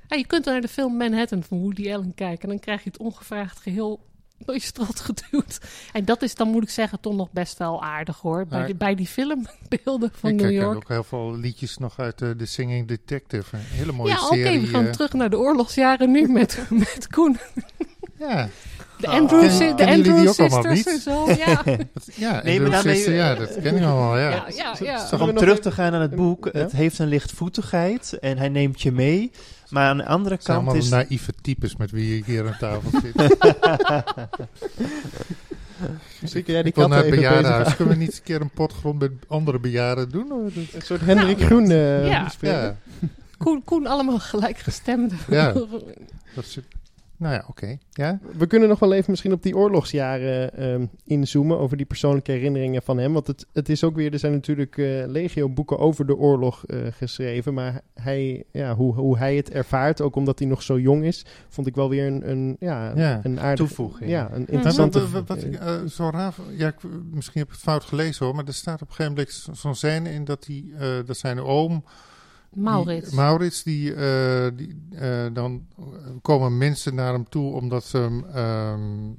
Ja, 0.09 0.17
je 0.17 0.25
kunt 0.27 0.45
naar 0.45 0.61
de 0.61 0.67
film 0.67 0.97
Manhattan 0.97 1.43
van 1.43 1.59
Woody 1.59 1.93
Allen 1.93 2.13
kijken... 2.15 2.41
en 2.43 2.49
dan 2.49 2.59
krijg 2.59 2.83
je 2.83 2.89
het 2.89 2.99
ongevraagd 2.99 3.59
geheel 3.59 3.99
door 4.45 4.55
je 4.55 4.61
strot 4.61 4.99
geduwd. 4.99 5.59
En 5.93 6.05
dat 6.05 6.21
is 6.21 6.35
dan, 6.35 6.49
moet 6.49 6.63
ik 6.63 6.69
zeggen, 6.69 6.99
toch 6.99 7.15
nog 7.15 7.31
best 7.31 7.57
wel 7.57 7.83
aardig, 7.83 8.17
hoor. 8.19 8.45
Bij, 8.47 8.75
bij 8.75 8.95
die 8.95 9.07
filmbeelden 9.07 10.11
van 10.13 10.29
ik 10.29 10.35
New 10.35 10.51
York. 10.51 10.75
ook 10.75 10.87
heel 10.87 11.03
veel 11.03 11.35
liedjes 11.37 11.77
nog 11.77 11.99
uit 11.99 12.21
eh, 12.21 12.29
The 12.29 12.45
Singing 12.45 12.87
Detective. 12.87 13.55
Een 13.55 13.61
hele 13.63 13.91
mooie 13.91 14.11
Ja, 14.11 14.25
oké, 14.25 14.35
serie. 14.35 14.59
we 14.59 14.67
gaan 14.67 14.85
eh, 14.85 14.91
terug 14.91 15.13
naar 15.13 15.29
de 15.29 15.37
oorlogsjaren 15.37 16.11
nu 16.11 16.27
met, 16.27 16.65
met 16.69 17.07
Koen. 17.09 17.37
ja, 18.19 18.49
De 18.99 19.07
Oh. 19.07 19.13
Andrews, 19.13 19.57
Ken- 19.57 19.67
de 19.67 19.75
kennen 19.75 19.97
jullie 19.97 20.11
Andrews 20.13 20.35
die 20.37 20.45
ook 20.45 20.51
allemaal 20.51 20.75
Sisters 20.75 20.95
en 20.95 21.01
zo. 21.01 21.31
Ja, 21.45 21.63
dat, 21.93 22.09
ja 22.15 22.41
Nee, 22.43 22.61
maar 22.61 22.69
daarmee- 22.71 23.11
ja, 23.11 23.35
dat 23.35 23.55
ken 23.61 23.75
ik 23.75 23.83
allemaal, 23.83 24.17
ja. 24.17 24.29
ja, 24.29 24.45
ja. 24.55 24.75
ja. 24.79 25.07
Om 25.11 25.19
nog 25.19 25.33
terug 25.35 25.59
te 25.59 25.71
gaan 25.71 25.91
naar 25.91 26.01
het 26.01 26.15
boek, 26.15 26.49
Ja? 26.53 26.59
het 26.59 26.71
heeft 26.71 26.99
een 26.99 27.07
lichtvoetigheid 27.07 28.17
en 28.19 28.37
hij 28.37 28.49
neemt 28.49 28.81
je 28.81 28.91
mee. 28.91 29.31
Maar 29.69 29.87
aan 29.89 29.97
de 29.97 30.05
andere 30.05 30.35
Het 30.35 30.43
zijn 30.43 30.57
kant 30.57 30.69
allemaal 30.69 30.85
is... 30.85 30.91
naïeve 30.91 31.31
types 31.41 31.75
met 31.75 31.91
wie 31.91 32.15
je 32.15 32.23
hier 32.25 32.47
aan 32.47 32.55
tafel 32.59 32.91
zit. 33.01 33.15
Misschien 36.21 36.43
kun 36.43 36.53
jij 36.53 36.61
die 36.63 36.71
ik 36.71 36.75
wil 36.77 36.87
katten 36.87 36.89
naar 36.89 36.97
het 36.97 37.05
even 37.05 37.17
bejaardenhuis. 37.17 37.75
Kunnen 37.75 37.93
we 37.93 37.99
niet 37.99 38.09
eens 38.09 38.17
een 38.17 38.23
keer 38.23 38.41
een 38.41 38.49
potgrond 38.51 38.99
met 38.99 39.11
andere 39.27 39.59
bejaarden 39.59 40.09
doen? 40.09 40.31
Of 40.31 40.55
Een 40.55 40.67
soort 40.83 41.01
Hendrik 41.01 41.35
Nou, 41.37 41.45
Groen 41.49 41.71
eh 41.71 42.07
ja. 42.41 42.75
Koen, 43.37 43.63
Koen 43.63 43.87
allemaal 43.87 44.19
gelijkgestemde. 44.19 45.15
Ja. 45.29 45.51
dat 46.35 46.45
is, 46.45 46.59
Nou 47.19 47.33
ja, 47.33 47.43
oké. 47.47 47.77
Ja? 47.89 48.19
We 48.37 48.47
kunnen 48.47 48.69
nog 48.69 48.79
wel 48.79 48.93
even 48.93 49.11
misschien 49.11 49.31
op 49.33 49.43
die 49.43 49.55
oorlogsjaren 49.57 50.53
ehm, 50.57 50.85
inzoomen 51.05 51.57
over 51.59 51.77
die 51.77 51.85
persoonlijke 51.85 52.31
herinneringen 52.31 52.81
van 52.81 52.97
hem. 52.97 53.13
Want 53.13 53.27
het, 53.27 53.45
het 53.53 53.69
is 53.69 53.83
ook 53.83 53.95
weer, 53.95 54.13
er 54.13 54.19
zijn 54.19 54.31
natuurlijk 54.31 54.77
eh, 54.77 55.03
legio 55.07 55.49
boeken 55.49 55.79
over 55.79 56.05
de 56.05 56.17
oorlog 56.17 56.65
eh, 56.65 56.77
geschreven. 56.91 57.53
Maar 57.53 57.81
hij, 57.93 58.43
ja, 58.51 58.75
hoe, 58.75 58.93
hoe 58.93 59.17
hij 59.17 59.35
het 59.35 59.49
ervaart, 59.51 60.01
ook 60.01 60.15
omdat 60.15 60.39
hij 60.39 60.47
nog 60.47 60.61
zo 60.63 60.79
jong 60.79 61.03
is, 61.03 61.25
vond 61.49 61.67
ik 61.67 61.75
wel 61.75 61.89
weer 61.89 62.07
een, 62.07 62.29
een, 62.29 62.55
ja, 62.59 62.91
Ja. 62.95 63.19
een 63.23 63.39
aardige 63.39 63.67
Toevoeging. 63.67 64.09
Ja, 64.09 64.29
een 64.31 64.47
interessante... 64.47 64.99
wat, 64.99 65.09
wat, 65.11 65.27
wat 65.27 65.43
ik 65.43 65.55
eh, 65.55 65.83
zo 65.85 66.09
raar 66.09 66.33
ja, 66.57 66.67
ik, 66.67 66.75
misschien 67.11 67.39
heb 67.39 67.47
ik 67.47 67.53
het 67.53 67.63
fout 67.63 67.83
gelezen 67.83 68.25
hoor, 68.25 68.35
maar 68.35 68.45
er 68.47 68.53
staat 68.53 68.81
op 68.81 68.87
een 68.89 68.95
gegeven 68.95 69.11
moment 69.13 69.33
zo- 69.33 69.53
zo'n 69.53 69.75
scène 69.75 70.09
in 70.11 70.23
dat, 70.25 70.43
die, 70.43 70.73
eh, 70.79 70.87
dat 71.05 71.17
zijn 71.17 71.39
oom, 71.39 71.83
Maurits. 72.49 73.09
Die, 73.09 73.15
Maurits, 73.19 73.63
die, 73.63 73.93
eh, 73.93 74.47
die 74.55 74.87
eh, 74.91 75.25
dan 75.33 75.67
komen 76.21 76.57
mensen 76.57 76.95
naar 76.95 77.13
hem 77.13 77.29
toe 77.29 77.53
omdat 77.53 77.83
ze 77.85 77.97
hem, 77.97 78.25
ehm, 78.25 79.09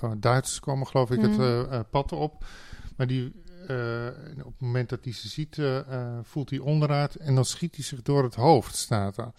oh, 0.00 0.12
Duitsers 0.20 0.60
komen 0.60 0.86
geloof 0.86 1.10
ik 1.10 1.20
het 1.20 1.30
Mhm. 1.36 1.42
eh, 1.70 1.80
pad 1.90 2.12
op. 2.12 2.44
Maar 2.96 3.06
die, 3.06 3.46
op 4.38 4.52
het 4.52 4.60
moment 4.60 4.88
dat 4.88 5.04
hij 5.04 5.12
ze 5.12 5.28
ziet, 5.28 5.58
voelt 6.22 6.50
hij 6.50 6.58
onderuit 6.58 7.16
en 7.16 7.34
dan 7.34 7.44
schiet 7.44 7.74
hij 7.74 7.84
zich 7.84 8.02
door 8.02 8.22
het 8.22 8.34
hoofd, 8.34 8.76
staat 8.76 9.16
er. 9.16 9.30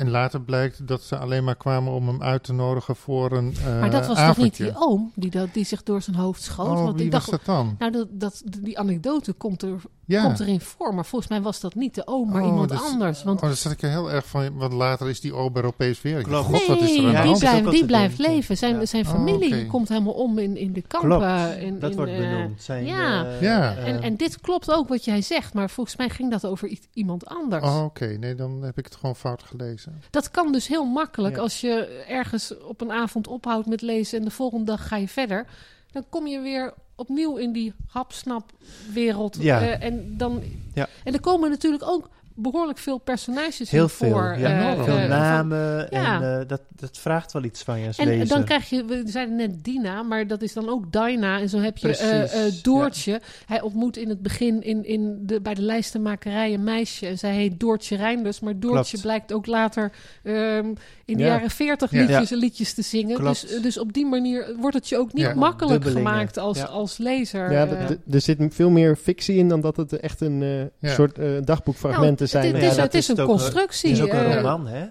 En 0.00 0.10
later 0.10 0.40
blijkt 0.40 0.86
dat 0.86 1.02
ze 1.02 1.18
alleen 1.18 1.44
maar 1.44 1.56
kwamen 1.56 1.92
om 1.92 2.06
hem 2.08 2.22
uit 2.22 2.42
te 2.42 2.52
nodigen 2.52 2.96
voor 2.96 3.32
een 3.32 3.54
eh 3.66 3.80
maar 3.80 3.90
dat 3.90 4.06
was 4.06 4.18
toch 4.26 4.36
niet 4.36 4.56
die 4.56 4.72
oom 4.76 5.12
die, 5.14 5.30
dat, 5.30 5.48
die 5.54 5.64
zich 5.64 5.82
door 5.82 6.02
zijn 6.02 6.16
hoofd 6.16 6.42
schoot? 6.42 6.66
Oh, 6.76 6.82
Want 6.82 6.96
wie 6.96 7.06
ik 7.06 7.12
was 7.12 7.26
dacht, 7.26 7.44
dat 7.46 7.56
dan? 7.56 7.74
nou, 7.78 7.92
dat, 7.92 8.06
dat, 8.10 8.42
die 8.60 8.78
anekdote 8.78 9.32
komt, 9.32 9.62
er, 9.62 9.80
Ja. 10.04 10.22
komt 10.22 10.40
erin 10.40 10.60
voor. 10.60 10.94
Maar 10.94 11.06
volgens 11.06 11.30
mij 11.30 11.42
was 11.42 11.60
dat 11.60 11.74
niet 11.74 11.94
de 11.94 12.06
oom, 12.06 12.28
maar 12.30 12.42
Oh, 12.42 12.48
iemand 12.48 12.68
dus- 12.68 12.82
anders. 12.82 13.22
Want 13.22 13.40
Oh, 13.40 13.46
daar 13.46 13.56
zat 13.56 13.72
ik 13.72 13.82
er 13.82 13.90
heel 13.90 14.10
erg 14.10 14.26
van. 14.26 14.56
Want 14.58 14.72
later 14.72 15.08
is 15.08 15.20
die 15.20 15.34
ober 15.34 15.64
opeens 15.64 16.02
weer. 16.02 16.22
Klopt. 16.22 16.44
God, 16.46 16.66
wat 16.66 16.80
is 16.80 16.96
er 16.96 16.98
aan 16.98 17.04
nee, 17.04 17.12
Ja, 17.12 17.22
die, 17.22 17.38
blijft, 17.38 17.70
die 17.70 17.84
blijft 17.84 18.18
leven. 18.18 18.56
Zijn, 18.56 18.78
Ja. 18.78 18.86
zijn 18.86 19.06
Oh, 19.06 19.10
familie 19.12 19.66
komt 19.66 19.88
helemaal 19.88 20.12
om 20.12 20.38
in, 20.38 20.56
in 20.56 20.72
de 20.72 20.82
kampen. 20.82 21.08
Klopt, 21.18 21.56
in, 21.56 21.78
dat 21.78 21.90
in, 21.90 21.96
wordt 21.96 22.12
eh, 22.12 22.18
benoemd. 22.18 22.62
Zijn, 22.62 22.84
ja. 22.84 23.24
eh, 23.24 23.40
Ja. 23.42 23.74
En, 23.76 24.02
en 24.02 24.16
dit 24.16 24.40
klopt 24.40 24.72
ook 24.72 24.88
wat 24.88 25.04
jij 25.04 25.22
zegt, 25.22 25.54
maar 25.54 25.70
volgens 25.70 25.96
mij 25.96 26.08
ging 26.08 26.30
dat 26.30 26.46
over 26.46 26.78
iemand 26.92 27.26
anders. 27.26 27.64
Oh, 27.64 27.84
oké. 27.84 28.06
Nee, 28.06 28.34
dan 28.34 28.62
heb 28.62 28.78
ik 28.78 28.84
het 28.84 28.96
gewoon 28.96 29.16
fout 29.16 29.42
gelezen. 29.42 29.89
Dat 30.10 30.30
kan 30.30 30.52
dus 30.52 30.66
heel 30.66 30.84
makkelijk 30.84 31.36
Ja. 31.36 31.40
als 31.42 31.60
je 31.60 32.04
ergens 32.08 32.58
op 32.58 32.80
een 32.80 32.92
avond 32.92 33.26
ophoudt 33.28 33.66
met 33.66 33.82
lezen 33.82 34.18
en 34.18 34.24
de 34.24 34.30
volgende 34.30 34.64
dag 34.64 34.88
ga 34.88 34.96
je 34.96 35.08
verder. 35.08 35.46
Dan 35.92 36.04
kom 36.08 36.26
je 36.26 36.40
weer 36.40 36.74
opnieuw 36.94 37.36
in 37.36 37.52
die 37.52 37.72
hapsnap-wereld. 37.88 39.36
Ja. 39.40 39.60
eh, 39.60 39.82
en, 39.86 40.16
dan, 40.16 40.42
Ja. 40.74 40.88
en 41.04 41.12
er 41.12 41.20
komen 41.20 41.50
natuurlijk 41.50 41.82
ook 41.86 42.08
behoorlijk 42.40 42.78
veel 42.78 42.98
personages 42.98 43.70
Heel 43.70 43.82
in 43.82 43.88
veel. 43.88 44.10
voor. 44.10 44.34
ja, 44.38 44.70
eh, 44.72 44.82
veel 44.84 44.94
eh, 44.94 45.00
van- 45.00 45.08
namen. 45.08 45.86
ja. 45.90 46.20
En 46.22 46.40
eh, 46.40 46.48
dat, 46.48 46.60
dat 46.76 46.98
vraagt 46.98 47.32
wel 47.32 47.44
iets 47.44 47.62
van 47.62 47.80
je 47.80 47.86
als 47.86 47.98
En 47.98 48.06
lezer. 48.06 48.28
dan 48.28 48.44
krijg 48.44 48.68
je, 48.70 48.84
we 48.84 49.02
zeiden 49.06 49.36
net 49.36 49.64
Dina, 49.64 50.02
maar 50.02 50.26
dat 50.26 50.42
is 50.42 50.52
dan 50.52 50.68
ook 50.68 50.92
Dinah. 50.92 51.40
En 51.40 51.48
zo 51.48 51.58
heb 51.58 51.76
je 51.76 51.96
eh, 51.96 52.46
eh, 52.46 52.52
Doortje. 52.62 53.20
Hij 53.46 53.60
ontmoet 53.60 53.96
in 53.96 54.08
het 54.08 54.22
begin 54.22 54.62
in, 54.62 54.84
in 54.84 55.18
de, 55.26 55.40
bij 55.40 55.54
de 55.54 55.62
lijstenmakerij 55.62 56.54
een 56.54 56.64
meisje. 56.64 57.06
En 57.06 57.18
zij 57.18 57.34
heet 57.34 57.60
Doortje 57.60 57.96
Reinders. 57.96 58.40
Maar 58.40 58.58
Doortje 58.58 58.82
Klopt. 58.90 59.02
blijkt 59.02 59.32
ook 59.32 59.46
later 59.46 59.92
ehm, 60.22 60.66
in 61.04 61.16
de 61.16 61.22
Ja. 61.22 61.28
jaren 61.28 61.50
40 61.50 61.90
Ja. 61.90 62.00
liedjes, 62.00 62.30
liedjes 62.30 62.74
te 62.74 62.82
zingen. 62.82 63.16
Klopt. 63.16 63.48
Dus, 63.48 63.60
dus 63.62 63.78
op 63.78 63.92
die 63.92 64.06
manier 64.06 64.54
wordt 64.60 64.76
het 64.76 64.88
je 64.88 64.98
ook 64.98 65.12
niet 65.12 65.24
Ja. 65.24 65.34
makkelijk 65.34 65.82
Dubbelingen. 65.82 66.10
gemaakt 66.12 66.38
als, 66.38 66.58
Ja. 66.58 66.64
als 66.64 66.98
lezer. 66.98 67.52
Ja, 67.52 67.68
er 68.10 68.20
zit 68.20 68.38
veel 68.50 68.70
meer 68.70 68.96
fictie 68.96 69.36
in 69.36 69.48
dan 69.48 69.60
dat 69.60 69.76
het 69.76 69.92
echt 69.92 70.20
een 70.20 70.42
eh, 70.42 70.88
Ja. 70.88 70.94
soort 70.94 71.18
eh, 71.18 71.26
dagboekfragmenten 71.44 72.16
Nou, 72.18 72.29
zijn. 72.30 72.52
Het, 72.54 72.62
Ja, 72.62 72.68
is, 72.68 72.74
dat 72.76 72.84
het 72.84 72.94
is 72.94 73.08
is 73.10 73.18
een 73.18 73.24
constructie. 73.26 73.90
Het 73.90 73.98
is 73.98 74.04
ook 74.04 74.12
een 74.12 74.24
eh, 74.24 74.34
roman, 74.34 74.66
hè? 74.66 74.86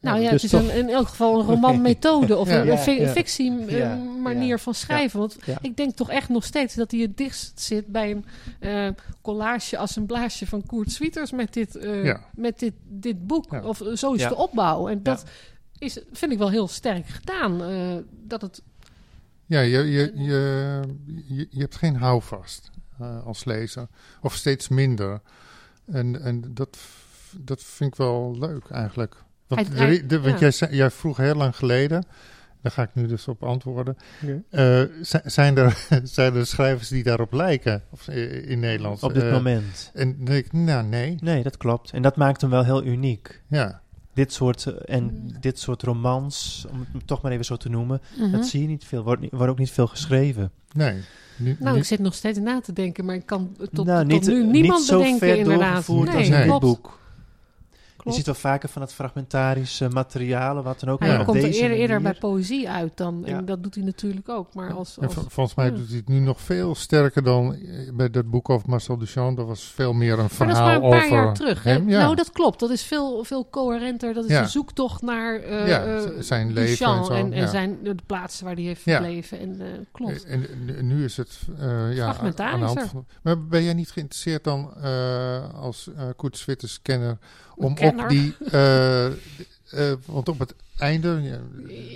Nou 0.00 0.20
ja, 0.20 0.30
dus 0.30 0.42
het 0.42 0.52
is 0.52 0.58
toch- 0.60 0.68
een, 0.72 0.78
in 0.78 0.88
elk 0.88 1.08
geval 1.08 1.40
een 1.40 1.46
romanmethode 1.54 2.36
of 2.36 2.48
Ja. 2.48 2.60
een, 2.60 2.66
Ja, 2.66 2.72
een 2.72 2.78
fi- 2.78 3.00
ja. 3.00 3.08
fictie 3.08 3.66
eh, 3.66 3.78
Ja, 3.78 3.94
manier 4.22 4.46
ja. 4.46 4.58
van 4.58 4.74
schrijven. 4.74 5.18
Want 5.18 5.36
Ja. 5.44 5.58
ik 5.60 5.76
denk 5.76 5.94
toch 5.96 6.10
echt 6.10 6.28
nog 6.28 6.44
steeds 6.44 6.74
dat 6.74 6.90
hij 6.90 7.00
het 7.00 7.16
dichtst 7.16 7.60
zit 7.60 7.86
bij 7.86 8.10
een 8.10 8.24
eh, 8.60 8.88
collage, 9.22 9.78
assemblage 9.78 10.46
van 10.46 10.66
Koert 10.66 10.92
Swieters 10.92 11.32
met 11.32 11.52
dit, 11.52 11.76
eh, 11.76 12.04
Ja. 12.04 12.20
met 12.34 12.58
dit, 12.58 12.72
dit 12.84 13.26
boek. 13.26 13.50
Ja. 13.50 13.62
Of 13.62 13.82
zo 13.94 14.12
is 14.12 14.20
Ja. 14.20 14.28
de 14.28 14.36
opbouw. 14.36 14.88
En 14.88 15.02
dat 15.02 15.24
is, 15.78 15.98
vind 16.12 16.32
ik 16.32 16.38
wel 16.38 16.50
heel 16.50 16.68
sterk 16.68 17.06
gedaan. 17.06 17.62
eh, 17.64 17.96
dat 18.22 18.42
het, 18.42 18.62
Ja, 19.46 19.60
je, 19.60 19.78
je, 19.78 20.12
je, 20.14 20.82
je, 21.28 21.46
je 21.50 21.60
hebt 21.60 21.76
geen 21.76 21.96
houvast 21.96 22.70
eh, 23.00 23.26
als 23.26 23.44
lezer. 23.44 23.86
Of 24.22 24.34
steeds 24.34 24.68
minder. 24.68 25.20
En, 25.92 26.20
en 26.22 26.42
dat, 26.54 26.78
dat 27.36 27.62
vind 27.62 27.90
ik 27.92 27.96
wel 27.98 28.36
leuk 28.38 28.64
eigenlijk. 28.70 29.16
Want, 29.46 29.68
Hij- 29.68 29.76
i- 29.76 29.80
hij- 29.96 30.06
de- 30.06 30.20
want 30.20 30.34
ja. 30.34 30.40
jij, 30.40 30.50
zei- 30.50 30.76
jij 30.76 30.90
vroeg 30.90 31.16
heel 31.16 31.34
lang 31.34 31.56
geleden... 31.56 32.04
Daar 32.62 32.72
ga 32.72 32.82
ik 32.82 32.94
nu 32.94 33.06
dus 33.06 33.28
op 33.28 33.42
antwoorden. 33.42 33.96
Eh, 34.50 34.82
zi- 35.02 35.18
zijn, 35.24 35.56
er, 35.56 35.86
zijn 36.04 36.34
er 36.34 36.46
schrijvers 36.46 36.88
die 36.88 37.02
daarop 37.02 37.32
lijken 37.32 37.82
of, 37.90 38.08
eh, 38.08 38.50
in 38.50 38.58
Nederland? 38.60 39.02
Op 39.02 39.14
dit 39.14 39.22
Eh, 39.22 39.32
moment. 39.32 39.90
En 39.94 40.16
dan 40.16 40.24
denk 40.24 40.44
ik, 40.44 40.52
nou 40.52 40.84
nee. 40.86 41.16
Nee, 41.20 41.42
dat 41.42 41.56
klopt. 41.56 41.90
En 41.90 42.02
dat 42.02 42.16
maakt 42.16 42.40
hem 42.40 42.50
wel 42.50 42.64
heel 42.64 42.84
uniek. 42.84 43.42
Ja, 43.48 43.82
Dit 44.14 44.32
soort, 44.32 44.66
eh, 44.66 44.94
en 44.96 45.02
Mm. 45.04 45.32
dit 45.40 45.58
soort 45.58 45.82
romans, 45.82 46.66
om 46.70 46.86
het 46.92 47.06
toch 47.06 47.22
maar 47.22 47.32
even 47.32 47.44
zo 47.44 47.56
te 47.56 47.68
noemen, 47.68 48.00
Mhm. 48.18 48.30
dat 48.30 48.46
zie 48.46 48.60
je 48.60 48.66
niet 48.66 48.84
veel. 48.84 49.02
Wordt, 49.02 49.20
niet- 49.20 49.30
wordt 49.32 49.50
ook 49.52 49.58
niet 49.58 49.70
veel 49.70 49.86
geschreven. 49.86 50.50
nee. 50.72 51.00
Nu, 51.36 51.56
Nou, 51.58 51.76
ik 51.76 51.84
zit 51.84 51.98
nog 51.98 52.14
steeds 52.14 52.38
na 52.38 52.60
te 52.60 52.72
denken, 52.72 53.04
maar 53.04 53.14
ik 53.14 53.26
kan 53.26 53.56
tot, 53.72 53.86
nou, 53.86 54.00
tot 54.00 54.08
niet, 54.08 54.26
nu 54.26 54.42
niet 54.42 54.52
niemand 54.52 54.82
zo 54.82 54.96
bedenken 54.98 55.18
ver 55.28 55.36
inderdaad. 55.36 55.68
doorgevoerd 55.72 56.08
nee, 56.08 56.16
als 56.16 56.26
in 56.26 56.32
Nee. 56.32 56.42
dit 56.42 56.50
klopt. 58.04 58.18
Je 58.18 58.24
ziet 58.24 58.42
wel 58.42 58.50
vaker 58.52 58.68
van 58.68 58.82
het 58.82 58.92
fragmentarische 58.92 59.88
materialen, 59.88 60.62
wat 60.62 60.80
dan 60.80 60.88
ook. 60.88 61.00
Hij 61.00 61.16
maar 61.16 61.24
komt 61.24 61.42
er 61.42 61.48
eerder, 61.50 61.76
eerder 61.76 62.00
bij 62.02 62.14
poëzie 62.14 62.68
uit 62.70 62.96
dan. 62.96 63.22
Ja. 63.26 63.36
En 63.36 63.44
dat 63.44 63.62
doet 63.62 63.74
hij 63.74 63.84
natuurlijk 63.84 64.28
ook. 64.28 64.54
Maar 64.54 64.72
als, 64.72 64.98
als, 65.00 65.14
vol- 65.14 65.24
volgens 65.28 65.56
mij 65.56 65.64
ja. 65.66 65.70
doet 65.72 65.88
hij 65.88 65.96
het 65.96 66.08
nu 66.08 66.18
nog 66.18 66.40
veel 66.40 66.74
sterker 66.74 67.22
dan 67.22 67.54
eh, 67.54 67.92
bij 67.94 68.10
dat 68.10 68.30
boek 68.30 68.50
over 68.50 68.68
Marcel 68.70 68.98
Duchamp. 68.98 69.36
Dat 69.36 69.46
was 69.46 69.62
veel 69.74 69.92
meer 69.92 70.12
een 70.12 70.16
Maar 70.18 70.28
dat 70.28 70.30
is 70.30 70.36
verhaal 70.36 70.64
maar 70.66 70.74
een 70.74 70.80
paar 70.90 71.04
over 71.04 71.16
jaar 71.16 71.34
terug. 71.34 71.62
hè? 71.64 71.70
hem. 71.70 71.88
Ja. 71.88 71.98
Nou, 72.02 72.14
dat 72.14 72.30
klopt. 72.30 72.60
Dat 72.60 72.70
is 72.70 72.82
veel, 72.82 73.24
veel 73.24 73.48
coherenter. 73.50 74.14
Dat 74.14 74.24
is 74.24 74.30
Ja. 74.30 74.42
een 74.42 74.48
zoektocht 74.48 75.02
naar 75.02 75.48
Ja, 75.68 76.00
z- 76.00 76.26
zijn 76.26 76.52
leven 76.52 76.70
Duchamp 76.70 76.98
en 77.00 77.04
zo, 77.06 77.12
En, 77.12 77.32
en 77.32 77.40
ja. 77.40 77.46
zijn, 77.46 77.78
de 77.82 77.94
plaatsen 78.06 78.44
waar 78.44 78.54
hij 78.54 78.62
heeft 78.64 78.84
Ja. 78.84 78.92
verbleven. 78.96 79.38
En, 79.38 79.60
eh, 79.60 79.66
klopt. 79.92 80.24
En, 80.24 80.46
en 80.76 80.86
nu 80.86 81.04
is 81.04 81.16
het 81.16 81.38
eh 81.58 81.94
ja, 81.94 82.02
Fragmentarischer. 82.12 82.66
aan 82.68 82.74
de 82.74 82.80
hand 82.80 82.90
van- 82.90 83.06
Maar 83.22 83.46
ben 83.46 83.62
jij 83.62 83.74
niet 83.74 83.90
geïnteresseerd 83.90 84.44
dan 84.44 84.72
eh, 84.82 85.54
als 85.54 85.88
eh 85.96 86.02
Koert 86.16 86.36
Switters 86.36 86.82
kenner 86.82 87.18
om 87.56 87.76
op 87.82 88.04
die... 88.08 88.34
eh, 88.50 89.06
eh, 89.06 89.12
want 90.06 90.28
op 90.28 90.38
het 90.38 90.54
einde, 90.78 91.08
je, 91.22 91.38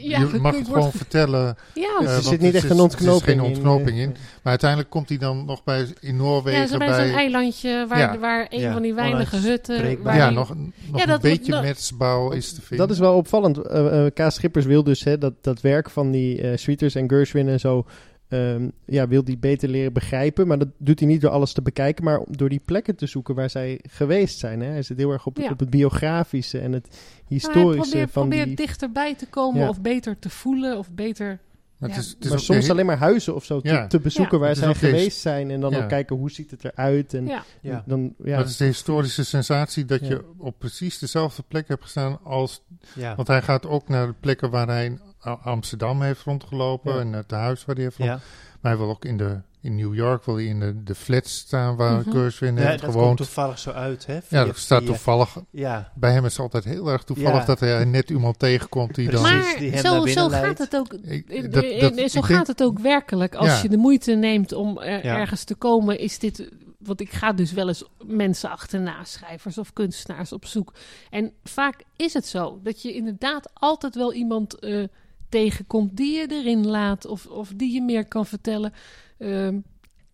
Ja, 0.09 0.19
je 0.19 0.39
mag 0.41 0.57
het 0.57 0.67
gewoon 0.67 0.91
ge- 0.91 0.97
vertellen, 0.97 1.57
ja, 1.75 1.99
eh, 2.01 2.17
er 2.17 2.23
zit 2.23 2.41
niet 2.41 2.55
echt 2.55 2.65
is- 2.65 2.71
een 2.71 2.77
het 2.77 2.77
is 2.77 2.83
ontknoping 2.83 3.25
geen 3.25 3.39
in, 3.39 3.45
ontknoping 3.57 3.99
in. 3.99 4.09
Maar 4.11 4.19
uiteindelijk 4.43 4.91
komt 4.91 5.09
hij 5.09 5.19
dan 5.19 5.45
nog 5.45 5.65
bij 5.65 5.87
in 6.01 6.17
Noorwegen 6.17 6.61
ja, 6.61 6.67
zo 6.67 6.79
bij 6.79 6.89
bij... 6.89 7.07
zo'n 7.07 7.17
eilandje 7.17 7.87
waar, 7.89 7.99
Ja. 7.99 8.19
waar 8.19 8.47
een 8.51 8.61
Ja, 8.61 8.73
van 8.73 8.83
die 8.83 8.95
weinige 8.95 9.37
hutten... 9.37 10.03
Waar 10.03 10.17
ja, 10.17 10.31
nog, 10.31 10.55
nog 10.91 11.01
Ja, 11.05 11.09
een 11.09 11.19
beetje 11.21 11.53
dat- 11.53 11.63
metsbouw 11.63 12.31
is 12.31 12.53
te 12.53 12.61
vinden. 12.63 12.87
Dat 12.87 12.95
is 12.97 13.01
wel 13.01 13.15
opvallend. 13.15 13.59
Eh 13.59 14.07
eh, 14.07 14.13
K. 14.15 14.31
Schippers 14.33 14.65
wil 14.65 14.85
dus 14.85 15.05
hè, 15.05 15.19
dat, 15.19 15.33
dat 15.41 15.61
werk 15.61 15.91
van 15.91 16.11
die 16.11 16.41
eh 16.41 16.57
Sweeters 16.57 16.95
en 16.95 17.09
Gershwin 17.09 17.49
en 17.49 17.61
zo... 17.61 17.87
ehm, 18.29 18.69
ja, 18.85 19.09
wil 19.09 19.25
die 19.25 19.39
beter 19.39 19.69
leren 19.69 19.93
begrijpen. 19.93 20.47
Maar 20.47 20.59
dat 20.59 20.69
doet 20.79 20.99
hij 20.99 21.09
niet 21.09 21.21
door 21.21 21.31
alles 21.31 21.53
te 21.53 21.63
bekijken... 21.63 22.05
maar 22.05 22.21
door 22.29 22.49
die 22.49 22.61
plekken 22.65 22.97
te 22.97 23.07
zoeken 23.07 23.35
waar 23.35 23.51
zij 23.51 23.81
geweest 23.91 24.39
zijn. 24.39 24.61
Hè. 24.61 24.71
Hij 24.71 24.83
zit 24.83 24.97
heel 24.99 25.11
erg 25.13 25.27
op, 25.27 25.37
Ja. 25.39 25.51
op 25.51 25.59
het 25.59 25.71
biografische 25.71 26.59
en 26.59 26.73
het 26.73 26.89
Nou, 26.91 26.95
hij 26.95 27.23
historische 27.27 27.91
probeert, 27.91 28.11
van 28.11 28.29
probeert 28.29 28.47
die... 28.47 28.57
dichterbij 28.57 29.15
te 29.15 29.27
komen 29.27 29.61
Ja. 29.61 29.69
of 29.69 29.81
beter 29.81 30.19
te 30.19 30.31
voelen 30.31 30.79
of 30.79 30.91
beter... 30.91 31.39
Maar 31.79 31.89
Ja. 31.89 31.95
het 31.95 32.05
is, 32.05 32.11
het 32.11 32.25
is 32.25 32.31
maar 32.31 32.39
soms 32.41 32.61
heel- 32.63 32.71
alleen 32.73 32.87
maar 32.87 32.97
huizen 32.99 33.35
of 33.35 33.45
zo 33.45 33.61
te, 33.61 33.69
Ja. 33.69 33.87
te 33.87 34.01
bezoeken 34.01 34.39
Ja. 34.39 34.45
waar 34.45 34.57
zij 34.57 34.75
geweest 34.75 35.19
zijn. 35.21 35.51
En 35.51 35.61
dan 35.61 35.71
Ja. 35.71 35.83
ook 35.83 35.89
kijken 35.89 36.17
hoe 36.17 36.31
ziet 36.31 36.51
het 36.51 36.65
eruit. 36.65 37.15
En 37.15 37.27
Ja, 37.27 37.45
Ja. 37.63 37.83
dan, 37.87 38.15
ja, 38.25 38.37
Dat 38.37 38.49
is 38.49 38.57
de 38.57 38.65
historische 38.65 39.25
sensatie 39.25 39.85
dat 39.85 40.01
Ja. 40.01 40.07
je 40.09 40.25
op 40.39 40.59
precies 40.59 40.99
dezelfde 40.99 41.43
plek 41.49 41.69
hebt 41.69 41.83
gestaan 41.83 42.19
als... 42.25 42.63
Ja. 42.95 43.15
Want 43.15 43.29
hij 43.29 43.43
gaat 43.43 43.67
ook 43.67 43.89
naar 43.89 44.07
de 44.07 44.15
plekken 44.21 44.51
waar 44.51 44.67
hij 44.67 44.99
Amsterdam 45.43 46.03
heeft 46.03 46.23
rondgelopen 46.23 46.95
Ja. 46.95 47.01
en 47.01 47.13
het 47.13 47.31
huis 47.31 47.65
waar 47.65 47.75
hij 47.75 47.85
heeft 47.85 47.97
rond. 47.97 48.11
ja. 48.11 48.19
Maar 48.61 48.73
hij 48.73 48.81
wil 48.81 48.91
ook 48.91 49.05
in, 49.05 49.17
de, 49.17 49.41
in 49.61 49.75
New 49.77 49.95
York, 49.95 50.25
wil 50.25 50.35
hij 50.35 50.45
in 50.45 50.61
de, 50.61 50.83
de 50.85 50.95
flats 50.95 51.39
staan 51.39 51.77
waar 51.77 52.01
Mhm. 52.01 52.11
Gershwin 52.11 52.57
Ja, 52.57 52.63
heeft 52.63 52.81
dat 52.83 52.93
komt 52.93 53.17
toevallig 53.17 53.59
zo 53.59 53.71
uit, 53.71 54.07
hè? 54.07 54.19
Ja, 54.29 54.45
dat 54.45 54.57
staat 54.57 54.79
via- 54.79 54.87
toevallig. 54.89 55.37
Ja, 55.51 55.93
Bij 55.95 56.13
hem 56.13 56.25
is 56.25 56.33
het 56.33 56.41
altijd 56.41 56.65
heel 56.65 56.89
erg 56.89 57.03
toevallig 57.05 57.39
Ja. 57.41 57.45
dat 57.45 57.61
hij 57.61 57.85
net 57.85 58.11
iemand 58.11 58.39
tegenkomt 58.39 58.95
die 58.95 59.11
dan... 59.11 59.23
Maar 59.23 59.55
die 59.59 59.71
hem 59.71 59.81
zo, 59.85 60.07
zo 60.07 60.29
leidt. 60.29 60.47
gaat 60.47 60.59
het 60.59 60.77
ook 60.77 60.93
Ik- 60.93 61.29
In- 61.29 61.51
dat- 61.51 61.65
in- 61.65 61.81
dat- 61.81 61.97
in- 61.97 62.11
zo 62.11 62.21
gaat 62.21 62.29
denk- 62.29 62.47
het 62.47 62.63
ook 62.63 62.79
werkelijk. 62.79 63.35
Als 63.35 63.49
Ja. 63.49 63.63
je 63.63 63.69
de 63.69 63.77
moeite 63.77 64.13
neemt 64.13 64.53
om 64.53 64.79
er, 64.79 65.05
Ja. 65.05 65.17
ergens 65.19 65.45
te 65.45 65.55
komen, 65.55 65.99
is 65.99 66.19
dit. 66.19 66.49
Want 66.79 67.01
ik 67.01 67.13
ga 67.13 67.33
dus 67.33 67.53
wel 67.53 67.69
eens 67.69 67.85
mensen 68.07 68.51
achterna, 68.51 69.05
schrijvers 69.05 69.59
of 69.59 69.73
kunstenaars 69.73 70.33
op 70.33 70.47
zoek. 70.47 70.73
En 71.11 71.33
vaak 71.45 71.83
is 71.97 72.13
het 72.13 72.27
zo 72.27 72.61
dat 72.63 72.83
je 72.83 72.93
inderdaad 72.95 73.51
altijd 73.55 73.95
wel 73.95 74.13
iemand 74.13 74.59
eh, 74.59 74.85
tegenkomt 75.29 75.97
die 75.97 76.17
je 76.19 76.27
erin 76.31 76.67
laat 76.67 77.07
of, 77.07 77.27
of 77.27 77.53
die 77.57 77.73
je 77.73 77.83
meer 77.83 78.09
kan 78.09 78.27
vertellen. 78.27 78.73
Ehm, 79.19 79.59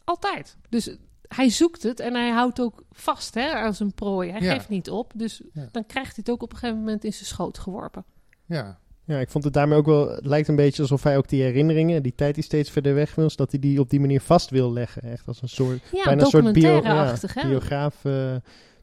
altijd. 0.05 0.57
Dus 0.69 0.97
hij 1.29 1.49
zoekt 1.51 1.83
het 1.83 2.01
en 2.01 2.15
hij 2.15 2.31
houdt 2.31 2.61
ook 2.61 2.83
vast 2.93 3.35
hè, 3.35 3.53
aan 3.53 3.75
zijn 3.75 3.95
prooi. 3.95 4.31
Hij 4.31 4.41
Ja. 4.41 4.53
geeft 4.53 4.69
niet 4.69 4.91
op. 4.91 5.13
Dus 5.17 5.43
Ja. 5.53 5.69
dan 5.73 5.87
krijgt 5.87 6.09
hij 6.15 6.19
het 6.25 6.31
ook 6.31 6.43
op 6.43 6.53
een 6.53 6.59
gegeven 6.59 6.79
moment 6.81 7.05
in 7.05 7.13
zijn 7.13 7.27
schoot 7.27 7.59
geworpen. 7.59 8.05
Ja, 8.47 8.79
Ja, 9.07 9.19
ik 9.19 9.31
vond 9.31 9.45
het 9.45 9.53
daarmee 9.53 9.79
ook 9.79 9.87
wel... 9.87 10.09
Het 10.11 10.27
lijkt 10.27 10.49
een 10.49 10.57
beetje 10.57 10.83
alsof 10.83 11.03
hij 11.03 11.17
ook 11.17 11.29
die 11.29 11.43
herinneringen, 11.43 12.03
die 12.03 12.15
tijd 12.15 12.35
die 12.35 12.45
steeds 12.45 12.71
verder 12.71 12.95
weg 12.95 13.15
wil, 13.15 13.31
dat 13.35 13.51
hij 13.51 13.61
die 13.61 13.81
op 13.81 13.91
die 13.91 14.01
manier 14.01 14.21
vast 14.21 14.51
wil 14.51 14.73
leggen. 14.73 15.03
Echt 15.03 15.27
als 15.29 15.43
een 15.43 15.49
soort, 15.49 15.83
Ja, 15.93 16.05
bijna 16.05 16.23
een 16.23 16.29
soort 16.29 16.53
bio, 16.53 16.81
ja, 16.83 17.15
biograaf. 17.47 18.05
eh, 18.05 18.35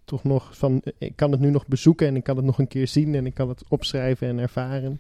toch 0.06 0.24
nog 0.24 0.58
van, 0.58 0.82
ik 0.98 1.16
kan 1.16 1.32
het 1.32 1.40
nu 1.40 1.50
nog 1.50 1.68
bezoeken 1.68 2.08
en 2.08 2.16
ik 2.16 2.24
kan 2.24 2.36
het 2.36 2.46
nog 2.46 2.60
een 2.60 2.68
keer 2.68 2.88
zien 2.88 3.16
en 3.16 3.26
ik 3.26 3.34
kan 3.34 3.50
het 3.50 3.64
opschrijven 3.68 4.28
en 4.28 4.38
ervaren. 4.40 5.00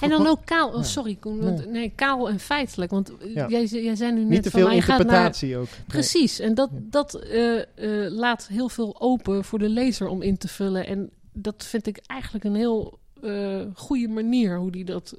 En 0.00 0.08
dan 0.10 0.26
ook 0.26 0.44
kaal. 0.44 0.72
Oh, 0.72 0.82
sorry, 0.82 1.14
Koen. 1.20 1.40
want- 1.40 1.70
Nee, 1.70 1.92
kaal 1.94 2.28
en 2.28 2.38
feitelijk. 2.40 2.90
Want 2.90 3.16
eh, 3.18 3.34
Ja. 3.34 3.48
jij, 3.48 3.64
jij 3.64 3.94
zei 3.96 4.12
nu 4.12 4.20
net 4.20 4.28
Niet 4.28 4.42
te 4.42 4.50
van, 4.50 4.60
veel 4.60 4.68
hij 4.68 4.80
gaat 4.80 4.88
naar... 4.88 4.98
interpretatie 4.98 5.56
ook. 5.56 5.68
Nee. 5.70 5.86
Precies, 5.86 6.38
en 6.40 6.54
dat, 6.54 6.70
dat 6.72 7.14
eh, 7.14 7.58
eh, 7.58 8.12
laat 8.12 8.46
heel 8.46 8.68
veel 8.68 9.00
open 9.00 9.44
voor 9.44 9.58
de 9.58 9.68
lezer 9.68 10.08
om 10.08 10.22
in 10.22 10.36
te 10.38 10.48
vullen. 10.48 10.86
En 10.86 11.10
dat 11.32 11.64
vind 11.64 11.86
ik 11.86 12.00
eigenlijk 12.06 12.44
een 12.44 12.54
heel 12.54 12.98
eh 13.22 13.60
goede 13.74 14.08
manier 14.08 14.58
hoe 14.58 14.70
die 14.70 14.84
dat, 14.84 15.14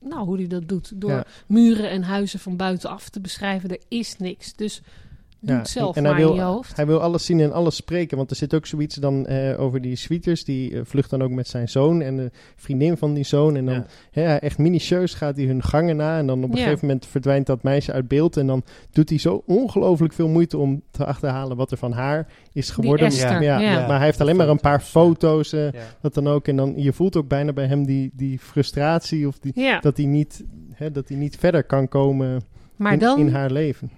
nou, 0.00 0.24
hoe 0.24 0.36
die 0.36 0.46
dat 0.48 0.68
doet. 0.68 0.92
Door 1.00 1.10
Ja. 1.10 1.24
muren 1.46 1.90
en 1.90 2.02
huizen 2.02 2.38
van 2.38 2.56
buitenaf 2.56 3.08
te 3.08 3.20
beschrijven. 3.20 3.70
Er 3.70 3.80
is 3.88 4.16
niks, 4.16 4.54
dus 4.54 4.82
doe 5.42 5.54
Ja, 5.54 5.58
het 5.60 5.68
zelf 5.70 5.96
en 5.96 6.02
maar 6.02 6.12
hij 6.12 6.20
wil, 6.20 6.30
in 6.30 6.36
je 6.36 6.42
hoofd. 6.42 6.76
Hij 6.76 6.86
wil 6.86 7.00
alles 7.00 7.24
zien 7.24 7.40
en 7.40 7.52
alles 7.52 7.76
spreken. 7.76 8.16
Want 8.16 8.30
er 8.30 8.36
zit 8.36 8.54
ook 8.54 8.66
zoiets 8.66 8.94
dan 8.94 9.26
eh, 9.26 9.60
over 9.60 9.80
die 9.80 9.96
Sweeters. 9.96 10.44
Die 10.44 10.74
eh, 10.74 10.80
vlucht 10.84 11.10
dan 11.10 11.22
ook 11.22 11.30
met 11.30 11.48
zijn 11.48 11.68
zoon 11.68 12.02
en 12.02 12.16
de 12.16 12.30
vriendin 12.56 12.96
van 12.96 13.14
die 13.14 13.24
zoon. 13.24 13.56
En 13.56 13.64
dan 13.64 13.74
Ja. 13.74 13.86
hè, 14.10 14.34
echt 14.34 14.58
minutieus 14.58 15.14
gaat 15.14 15.36
hij 15.36 15.44
hun 15.44 15.62
gangen 15.62 15.96
na. 15.96 16.18
En 16.18 16.26
dan 16.26 16.44
op 16.44 16.50
een 16.50 16.56
Ja. 16.58 16.62
gegeven 16.64 16.86
moment 16.86 17.06
verdwijnt 17.06 17.46
dat 17.46 17.62
meisje 17.62 17.92
uit 17.92 18.08
beeld. 18.08 18.36
En 18.36 18.46
dan 18.46 18.62
doet 18.90 19.08
hij 19.08 19.18
zo 19.18 19.42
ongelooflijk 19.46 20.12
veel 20.12 20.28
moeite 20.28 20.58
om 20.58 20.82
te 20.90 21.04
achterhalen 21.04 21.56
wat 21.56 21.70
er 21.70 21.76
van 21.78 21.92
haar 21.92 22.26
is 22.52 22.70
geworden. 22.70 23.06
Esther, 23.06 23.42
ja, 23.42 23.58
ja. 23.60 23.86
Maar 23.86 23.96
hij 23.96 24.06
heeft 24.06 24.20
alleen 24.20 24.36
maar 24.36 24.48
een 24.48 24.60
paar 24.60 24.80
foto's. 24.80 25.52
eh, 25.52 25.72
Ja. 25.72 25.80
dat 26.00 26.14
dan 26.14 26.28
ook. 26.28 26.48
En 26.48 26.56
dan, 26.56 26.72
je 26.76 26.92
voelt 26.92 27.16
ook 27.16 27.28
bijna 27.28 27.52
bij 27.52 27.66
hem 27.66 27.86
die, 27.86 28.10
die 28.14 28.38
frustratie. 28.38 29.26
Of 29.28 29.38
die, 29.38 29.52
Ja, 29.54 29.80
dat, 29.80 29.96
hij 29.96 30.06
niet, 30.06 30.44
hè, 30.72 30.90
dat 30.90 31.08
hij 31.08 31.16
niet 31.16 31.36
verder 31.36 31.64
kan 31.64 31.88
komen 31.88 32.42
maar 32.76 32.92
in, 32.92 32.98
dan 32.98 33.18
in 33.18 33.28
haar 33.28 33.50
leven. 33.50 33.90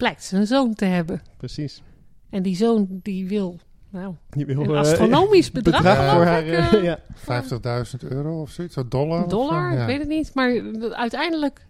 Blijkt 0.00 0.24
ze 0.24 0.36
een 0.36 0.46
zoon 0.46 0.74
te 0.74 0.84
hebben. 0.84 1.22
Precies. 1.36 1.82
En 2.30 2.42
die 2.42 2.56
zoon 2.56 3.00
die 3.02 3.28
wil 3.28 3.60
nou, 3.90 4.14
wil, 4.30 4.62
een 4.62 4.70
eh, 4.70 4.78
astronomisch 4.78 5.50
bedrag, 5.60 6.12
voor 6.12 6.24
haar. 6.24 6.46
ik, 6.46 6.52
eh, 6.52 6.72
eh, 6.72 6.82
ja. 6.82 6.98
50.000 7.14 8.08
euro 8.08 8.40
of 8.40 8.50
zoiets, 8.50 8.76
of 8.76 8.84
dollar? 8.88 9.24
of 9.24 9.30
zo? 9.30 9.36
dollar, 9.36 9.72
Ja. 9.72 9.80
ik 9.80 9.86
weet 9.86 9.98
het 9.98 10.08
niet. 10.08 10.34
Maar 10.34 10.62
uiteindelijk 10.92 11.66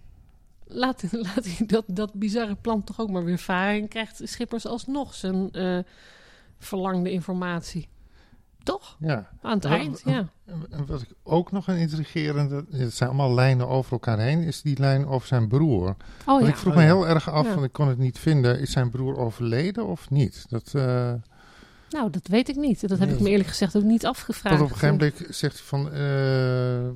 laat, 0.67 1.05
laat 1.35 1.45
hij 1.45 1.67
dat, 1.67 1.85
dat 1.87 2.15
bizarre 2.15 2.55
plan 2.55 2.85
toch 2.85 3.01
ook 3.01 3.11
maar 3.11 3.25
weer 3.25 3.39
varen. 3.39 3.81
En 3.81 3.89
krijgt 3.89 4.21
Schippers 4.25 4.67
alsnog 4.67 5.15
zijn 5.15 5.51
eh, 5.51 5.79
verlangde 6.59 7.11
informatie. 7.11 7.89
Toch? 8.63 8.97
Ja. 9.01 9.29
Aan 9.43 9.55
het 9.57 9.65
eind, 9.65 10.03
ja. 10.05 10.29
En 10.71 10.87
wat 10.87 11.01
ik 11.03 11.09
ook 11.23 11.53
nog 11.53 11.67
een 11.69 11.77
intrigerende, 11.77 12.65
het 12.71 12.95
zijn 12.95 13.09
allemaal 13.09 13.35
lijnen 13.35 13.69
over 13.69 13.93
elkaar 13.93 14.19
heen, 14.19 14.41
is 14.43 14.63
die 14.63 14.79
lijn 14.79 15.07
over 15.07 15.29
zijn 15.29 15.49
broer. 15.49 15.89
Oh 15.89 15.97
Want 16.27 16.43
ja. 16.43 16.49
ik 16.49 16.57
vroeg 16.57 16.73
Oh 16.73 16.79
me 16.79 16.85
ja. 16.85 16.95
heel 16.95 17.09
erg 17.09 17.31
af, 17.31 17.47
Ja. 17.47 17.53
want 17.55 17.65
ik 17.67 17.73
kon 17.73 17.89
het 17.89 17.99
niet 17.99 18.19
vinden, 18.19 18.61
is 18.61 18.71
zijn 18.73 18.91
broer 18.91 19.17
overleden 19.19 19.87
of 19.87 20.11
niet? 20.11 20.45
Dat, 20.49 20.71
eh, 20.75 21.13
Nou, 21.91 22.11
dat 22.11 22.27
weet 22.27 22.49
ik 22.49 22.57
niet. 22.57 22.81
Dat 22.89 22.99
heb 22.99 23.09
Nee. 23.09 23.17
ik 23.17 23.23
me 23.23 23.29
eerlijk 23.31 23.49
gezegd 23.49 23.77
ook 23.77 23.83
niet 23.83 24.07
afgevraagd. 24.07 24.59
want 24.59 24.71
op 24.71 24.77
een 24.83 24.83
gegeven 24.83 25.13
moment 25.17 25.37
zegt 25.37 25.55
hij 25.59 25.65
van, 25.67 25.93
eh, 25.93 26.89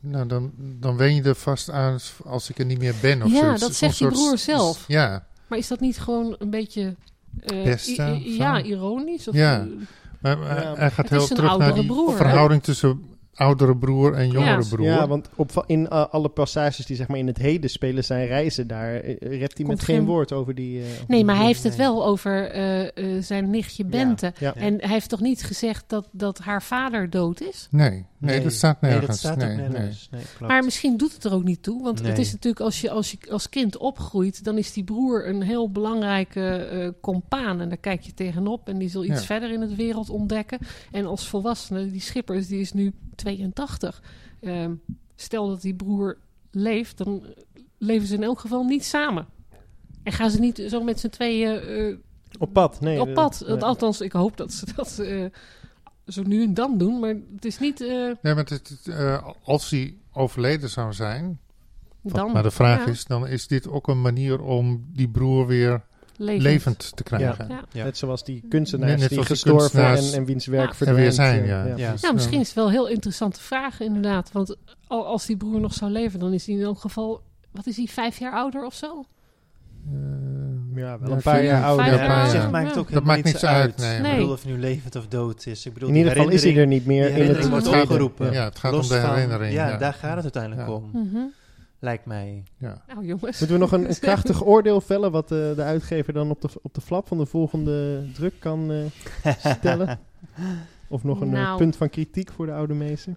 nou 0.00 0.26
dan, 0.26 0.52
dan 0.56 0.96
wen 0.96 1.14
je 1.14 1.22
er 1.22 1.34
vast 1.34 1.70
aan 1.70 1.98
als 2.24 2.50
ik 2.50 2.58
er 2.58 2.64
niet 2.64 2.78
meer 2.78 2.94
ben 3.00 3.22
of 3.22 3.30
Ja, 3.32 3.38
zoiets. 3.40 3.60
dat 3.60 3.74
zegt 3.74 3.98
die 3.98 4.08
soort 4.10 4.20
broer 4.20 4.38
zelf. 4.38 4.84
Ja, 4.88 5.26
Maar 5.46 5.58
is 5.58 5.68
dat 5.68 5.80
niet 5.80 5.98
gewoon 5.98 6.34
een 6.38 6.50
beetje... 6.50 6.94
eh, 7.40 7.72
of 7.72 7.86
ja, 8.24 8.62
ironisch? 8.62 9.28
Of, 9.28 9.34
Ja. 9.34 9.66
Eh, 10.22 10.22
maar 10.22 10.38
maar 10.38 10.62
Ja. 10.62 10.74
hij 10.74 10.90
gaat 10.90 11.08
Het 11.08 11.18
heel 11.18 11.26
terug 11.26 11.40
naar 11.42 11.50
oudere 11.50 11.72
die 11.72 11.86
broer, 11.86 12.10
hè? 12.10 12.16
verhouding 12.16 12.62
tussen 12.62 13.15
oudere 13.36 13.76
broer 13.76 14.14
en 14.14 14.30
jongere 14.30 14.62
Ja. 14.62 14.68
broer. 14.68 14.86
Ja, 14.86 15.08
want 15.08 15.28
op, 15.34 15.64
in 15.66 15.88
eh, 15.88 16.06
alle 16.10 16.28
passages 16.28 16.86
die 16.86 16.96
zeg 16.96 17.08
maar 17.08 17.18
in 17.18 17.26
het 17.26 17.38
heden 17.38 17.70
spelen 17.70 18.04
zijn 18.04 18.26
reizen, 18.26 18.66
daar 18.66 18.94
eh, 18.94 19.16
rept 19.38 19.56
hij 19.58 19.66
met 19.66 19.76
Komt 19.76 19.82
geen 19.82 19.96
geen- 19.96 20.04
woord 20.04 20.32
over 20.32 20.54
die... 20.54 20.80
eh, 20.80 20.86
Nee, 20.86 21.04
die 21.08 21.24
maar 21.24 21.36
hij 21.36 21.44
heeft 21.46 21.62
het 21.62 21.76
wel 21.76 22.06
over 22.06 22.50
eh, 22.50 22.82
eh, 23.16 23.22
zijn 23.22 23.50
nichtje 23.50 23.84
Bente. 23.84 24.32
Ja. 24.38 24.54
En 24.54 24.74
hij 24.80 24.90
heeft 24.90 25.08
toch 25.08 25.20
niet 25.20 25.42
gezegd 25.44 25.84
dat, 25.86 26.08
dat 26.12 26.38
haar 26.38 26.62
vader 26.62 27.10
dood 27.10 27.40
is? 27.40 27.68
Nee, 27.70 28.04
nee, 28.18 28.42
dat 28.42 28.52
staat 28.52 28.80
Nee, 28.80 28.90
nergens. 28.90 29.22
dat 29.22 29.32
staat 29.32 29.36
nee, 29.36 29.50
ook 29.50 29.56
nee. 29.56 29.68
nergens. 29.68 30.08
Nee, 30.10 30.22
klopt. 30.36 30.52
Maar 30.52 30.64
misschien 30.64 30.96
doet 30.96 31.12
het 31.12 31.24
er 31.24 31.32
ook 31.34 31.44
niet 31.44 31.62
toe. 31.62 31.82
Want 31.82 32.02
het 32.06 32.18
is 32.18 32.32
natuurlijk 32.32 32.62
als 32.64 32.80
je, 32.80 32.90
als 32.90 33.10
je 33.10 33.18
als 33.30 33.48
kind 33.48 33.76
opgroeit, 33.76 34.44
dan 34.44 34.58
is 34.58 34.72
die 34.72 34.84
broer 34.84 35.28
een 35.28 35.42
heel 35.42 35.70
belangrijke 35.70 36.40
eh 36.56 36.88
compaan. 37.00 37.60
En 37.60 37.68
daar 37.68 37.76
kijk 37.78 38.00
je 38.00 38.14
tegenop. 38.14 38.68
En 38.68 38.78
die 38.78 38.88
zal 38.88 39.04
iets 39.04 39.20
Ja. 39.20 39.26
verder 39.26 39.52
in 39.52 39.60
het 39.60 39.74
wereld 39.76 40.10
ontdekken. 40.10 40.58
En 40.92 41.06
als 41.06 41.28
volwassene, 41.28 41.90
die 41.90 42.00
Schippers, 42.00 42.46
die 42.46 42.60
is 42.60 42.72
nu 42.72 42.92
82. 43.16 44.02
Ehm, 44.40 44.72
stel 45.14 45.48
dat 45.48 45.60
die 45.62 45.74
broer 45.74 46.18
leeft, 46.50 46.98
dan 46.98 47.24
leven 47.78 48.06
ze 48.06 48.14
in 48.14 48.22
elk 48.22 48.40
geval 48.40 48.64
niet 48.64 48.84
samen. 48.84 49.26
En 50.02 50.12
gaan 50.12 50.30
ze 50.30 50.40
niet 50.40 50.62
zo 50.68 50.82
met 50.82 51.00
z'n 51.00 51.08
tweeën 51.08 51.58
eh, 51.60 51.96
Op 52.38 52.52
pad, 52.52 52.80
nee. 52.80 53.00
op 53.00 53.08
eh, 53.08 53.14
pad. 53.14 53.42
nee. 53.46 53.62
Althans, 53.62 54.00
ik 54.00 54.12
hoop 54.12 54.36
dat 54.36 54.52
ze 54.52 54.66
dat 54.76 54.98
eh, 54.98 55.24
zo 56.06 56.22
nu 56.22 56.42
en 56.42 56.54
dan 56.54 56.78
doen. 56.78 57.00
Maar 57.00 57.14
het 57.34 57.44
is 57.44 57.58
niet 57.58 57.80
eh, 57.80 57.88
Nee, 57.88 58.34
maar 58.34 58.36
het, 58.36 58.50
het, 58.50 58.88
eh, 58.88 59.28
als 59.44 59.70
hij 59.70 59.94
overleden 60.12 60.68
zou 60.70 60.92
zijn, 60.92 61.38
dan. 62.02 62.32
maar 62.32 62.42
de 62.42 62.50
vraag 62.50 62.84
Ja, 62.84 62.90
is, 62.92 63.04
dan 63.04 63.26
is 63.26 63.46
dit 63.46 63.68
ook 63.68 63.88
een 63.88 64.00
manier 64.00 64.40
om 64.42 64.86
die 64.92 65.08
broer 65.08 65.46
weer 65.46 65.84
levend. 66.18 66.42
levend 66.42 66.96
te 66.96 67.02
krijgen. 67.02 67.48
Ja. 67.48 67.60
Ja. 67.72 67.84
Net 67.84 67.96
zoals 67.96 68.24
die 68.24 68.42
kunstenaars 68.48 69.00
Net 69.00 69.08
die 69.08 69.24
gestorven 69.24 69.58
kunstenaars 69.70 70.12
en, 70.12 70.18
en 70.18 70.24
wiens 70.24 70.46
werk 70.46 70.74
verdwijnt. 70.74 71.00
weer 71.02 71.12
zijn, 71.12 71.46
ja. 71.46 71.64
Ja. 71.76 71.94
Ja, 72.00 72.12
misschien 72.12 72.40
is 72.40 72.46
het 72.46 72.56
wel 72.56 72.66
een 72.66 72.72
heel 72.72 72.88
interessante 72.88 73.40
vraag 73.40 73.80
inderdaad. 73.80 74.32
Want 74.32 74.56
al- 74.86 75.06
als 75.06 75.26
die 75.26 75.36
broer 75.36 75.60
nog 75.60 75.74
zou 75.74 75.90
leven, 75.90 76.18
dan 76.18 76.32
is 76.32 76.46
hij 76.46 76.54
in 76.54 76.62
elk 76.62 76.78
geval... 76.80 77.20
Wat 77.52 77.66
is 77.66 77.76
hij, 77.76 77.86
vijf 77.86 78.18
jaar 78.18 78.32
ouder 78.32 78.64
of 78.64 78.74
zo? 78.74 79.04
eh, 79.92 79.94
Ja, 80.74 80.98
wel 80.98 81.08
Ja, 81.10 81.16
een 81.16 81.22
paar 81.22 81.44
jaar 81.44 81.64
ouder. 81.64 81.86
Ja, 81.86 81.92
ja. 81.94 82.28
zich 82.28 82.50
maakt 82.50 82.68
het 82.68 82.76
ook. 82.76 82.92
Dat 82.92 83.04
maakt 83.04 83.24
niks 83.24 83.44
uit, 83.44 83.76
nee. 83.76 83.96
Ik 83.96 84.02
Nee. 84.02 84.14
bedoel, 84.16 84.32
of 84.32 84.42
hij 84.42 84.52
nu 84.52 84.58
levend 84.58 84.96
of 84.96 85.06
dood 85.06 85.46
is. 85.46 85.66
Ik 85.66 85.72
bedoel, 85.74 85.88
In 85.88 85.94
ieder 85.94 86.12
geval 86.12 86.28
is 86.28 86.42
hij 86.42 86.56
er 86.56 86.66
niet 86.66 86.86
meer 86.86 87.14
die 87.14 87.24
in 87.24 87.34
het 87.34 87.48
wordt 87.48 87.66
opgeroepen. 87.66 88.32
Ja, 88.32 88.44
het 88.44 88.58
gaat 88.58 88.72
Los 88.72 88.90
om 88.90 88.96
de 88.96 89.00
van- 89.02 89.14
herinnering. 89.14 89.52
Ja, 89.52 89.68
ja. 89.68 89.76
daar 89.76 89.94
gaat 89.94 90.14
het 90.14 90.22
uiteindelijk 90.22 90.68
Ja. 90.68 90.74
om. 90.74 90.90
Mhm. 90.92 91.18
Lijkt 91.78 92.06
mij. 92.06 92.42
Ja. 92.58 92.82
Nou 92.86 93.06
jongens. 93.06 93.38
Moeten 93.38 93.56
we 93.56 93.58
nog 93.58 93.72
een, 93.72 93.88
een 93.88 93.98
krachtig 94.08 94.44
oordeel 94.44 94.80
vellen 94.80 95.10
wat 95.10 95.32
eh, 95.32 95.54
de 95.54 95.62
uitgever 95.62 96.12
dan 96.12 96.30
op 96.30 96.40
de, 96.40 96.48
op 96.62 96.74
de 96.74 96.80
flap 96.80 97.08
van 97.08 97.18
de 97.18 97.26
volgende 97.26 98.06
druk 98.12 98.34
kan 98.38 98.70
eh, 99.22 99.32
stellen? 99.38 99.98
Of 100.88 101.04
nog 101.04 101.20
een 101.20 101.34
eh, 101.34 101.42
Nou. 101.42 101.58
punt 101.58 101.76
van 101.76 101.90
kritiek 101.90 102.30
voor 102.30 102.46
de 102.46 102.52
oude 102.52 102.74
meester? 102.74 103.16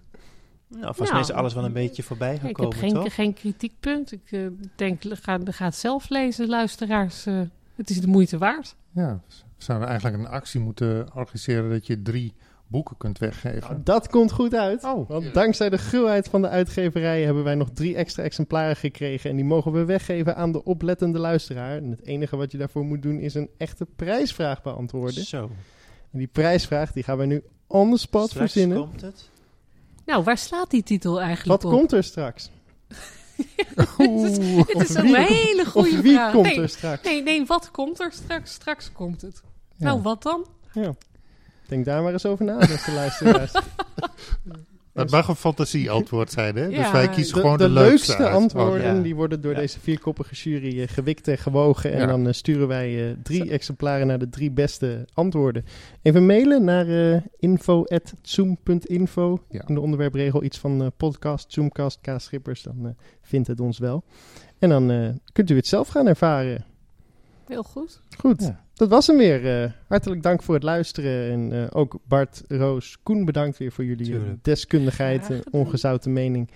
Nou, 0.68 0.82
volgens 0.82 0.98
Nou, 0.98 1.12
mij 1.12 1.20
is 1.20 1.32
alles 1.32 1.54
wel 1.54 1.64
een 1.64 1.72
beetje 1.72 2.02
voorbij 2.02 2.34
ik 2.34 2.40
heb 2.40 2.48
gekomen, 2.48 2.76
geen, 2.76 2.92
toch? 2.92 3.14
geen 3.14 3.34
kritiekpunt. 3.34 4.12
Ik 4.12 4.32
eh, 4.32 4.46
denk, 4.76 5.02
ga, 5.08 5.38
ga 5.44 5.64
het 5.64 5.74
zelf 5.74 6.08
lezen, 6.08 6.48
luisteraars. 6.48 7.26
Eh, 7.26 7.40
het 7.74 7.90
is 7.90 8.00
de 8.00 8.06
moeite 8.06 8.38
waard. 8.38 8.76
ja, 8.90 9.20
we 9.28 9.64
zouden 9.64 9.88
eigenlijk 9.88 10.18
een 10.18 10.28
actie 10.28 10.60
moeten 10.60 11.08
organiseren 11.14 11.70
dat 11.70 11.86
je 11.86 12.02
drie 12.02 12.34
boeken 12.70 12.96
kunt 12.96 13.18
weggeven. 13.18 13.60
Nou, 13.70 13.80
dat 13.84 14.08
komt 14.08 14.32
goed 14.32 14.54
uit. 14.54 14.84
Oh. 14.84 15.08
Want 15.08 15.34
dankzij 15.34 15.70
de 15.70 15.78
gruwheid 15.78 16.28
van 16.28 16.42
de 16.42 16.48
uitgeverij 16.48 17.22
hebben 17.22 17.44
wij 17.44 17.54
nog 17.54 17.68
drie 17.74 17.96
extra 17.96 18.22
exemplaren 18.22 18.76
gekregen. 18.76 19.30
En 19.30 19.36
die 19.36 19.44
mogen 19.44 19.72
we 19.72 19.84
weggeven 19.84 20.36
aan 20.36 20.52
de 20.52 20.64
oplettende 20.64 21.18
luisteraar. 21.18 21.76
En 21.76 21.90
het 21.90 22.04
enige 22.06 22.36
wat 22.36 22.52
je 22.52 22.58
daarvoor 22.58 22.84
moet 22.84 23.02
doen 23.02 23.18
is 23.18 23.34
een 23.34 23.50
echte 23.56 23.86
prijsvraag 23.96 24.62
beantwoorden. 24.62 25.24
Zo. 25.24 25.50
En 26.12 26.18
die 26.18 26.26
prijsvraag 26.26 26.92
die 26.92 27.02
gaan 27.02 27.16
wij 27.16 27.26
nu 27.26 27.42
on 27.66 27.90
the 27.90 27.96
spot 27.98 28.30
Straks 28.30 28.52
verzinnen. 28.52 28.78
komt 28.78 29.00
het. 29.00 29.28
Nou, 30.06 30.24
waar 30.24 30.38
slaat 30.38 30.70
die 30.70 30.82
titel 30.82 31.20
eigenlijk 31.20 31.62
Wat 31.62 31.72
op? 31.72 31.78
komt 31.78 31.92
er 31.92 32.04
straks? 32.04 32.50
Oeh. 33.98 34.66
Het 34.66 34.88
is 34.88 34.94
een 34.94 35.02
wie- 35.02 35.16
hele 35.16 35.64
goede 35.66 35.90
of 35.90 36.00
wie 36.00 36.12
vraag. 36.12 36.32
komt 36.32 36.46
nee, 36.46 36.60
er 36.60 36.68
straks? 36.68 37.04
nee, 37.04 37.22
nee, 37.22 37.46
wat 37.46 37.70
komt 37.70 38.00
er 38.00 38.12
straks? 38.12 38.52
Straks 38.52 38.92
komt 38.92 39.20
het. 39.22 39.42
Ja. 39.76 39.84
Nou, 39.86 40.02
wat 40.02 40.22
dan? 40.22 40.46
Ja. 40.72 40.94
Denk 41.70 41.84
daar 41.84 42.02
maar 42.02 42.12
eens 42.12 42.26
over 42.26 42.44
na, 42.44 42.58
beste 42.58 42.92
luisteraars. 43.02 43.52
Het 44.92 45.10
mag 45.10 45.28
een 45.28 45.36
fantasieantwoord 45.36 46.30
zijn, 46.32 46.56
hè? 46.56 46.68
dus 46.68 46.90
wij 46.90 47.08
kiezen 47.08 47.34
De, 47.34 47.40
gewoon 47.40 47.56
de 47.58 47.64
de, 47.64 47.70
leukste, 47.70 48.06
leukste 48.08 48.24
uit. 48.28 48.34
antwoorden 48.34 48.90
Oh, 48.90 48.96
ja. 48.96 49.02
die 49.02 49.14
worden 49.14 49.40
door 49.40 49.52
Ja. 49.52 49.58
deze 49.58 49.80
vierkoppige 49.80 50.34
jury 50.34 50.80
eh, 50.82 50.88
gewikt 50.88 51.28
en 51.28 51.38
gewogen. 51.38 51.92
En 51.92 51.98
Ja. 51.98 52.06
dan 52.06 52.26
eh, 52.26 52.32
sturen 52.32 52.68
wij 52.68 53.08
eh, 53.10 53.16
drie 53.22 53.50
exemplaren 53.50 54.06
naar 54.06 54.18
de 54.18 54.28
drie 54.28 54.50
beste 54.50 55.04
antwoorden. 55.14 55.64
Even 56.02 56.26
mailen 56.26 56.64
naar 56.64 56.88
eh 57.14 57.20
info.zoom.info. 57.38 59.42
Ja. 59.48 59.62
In 59.66 59.74
de 59.74 59.80
onderwerpregel 59.80 60.42
iets 60.42 60.58
van 60.58 60.82
eh, 60.82 60.88
podcast, 60.96 61.52
Zoomcast, 61.52 61.98
K-schippers. 62.00 62.62
Dan 62.62 62.76
eh, 62.86 62.90
vindt 63.22 63.48
het 63.48 63.60
ons 63.60 63.78
wel. 63.78 64.04
En 64.58 64.68
dan 64.68 64.90
eh, 64.90 65.08
kunt 65.32 65.50
u 65.50 65.56
het 65.56 65.66
zelf 65.66 65.88
gaan 65.88 66.06
ervaren. 66.06 66.64
Heel 67.46 67.62
goed. 67.62 68.02
Goed, 68.18 68.42
Ja. 68.42 68.64
Dat 68.80 68.88
was 68.88 69.06
hem 69.06 69.16
weer. 69.16 69.62
Eh, 69.62 69.70
hartelijk 69.88 70.22
dank 70.22 70.42
voor 70.42 70.54
het 70.54 70.62
luisteren. 70.62 71.30
En 71.30 71.52
eh, 71.52 71.66
ook 71.70 71.98
Bart, 72.04 72.42
Roos, 72.48 72.98
Koen 73.02 73.24
bedankt 73.24 73.58
weer 73.58 73.72
voor 73.72 73.84
jullie 73.84 74.12
eh, 74.12 74.18
Tuurlijk. 74.18 74.44
deskundigheid 74.44 75.30
en 75.30 75.42
ongezouten 75.50 76.12
mening. 76.12 76.50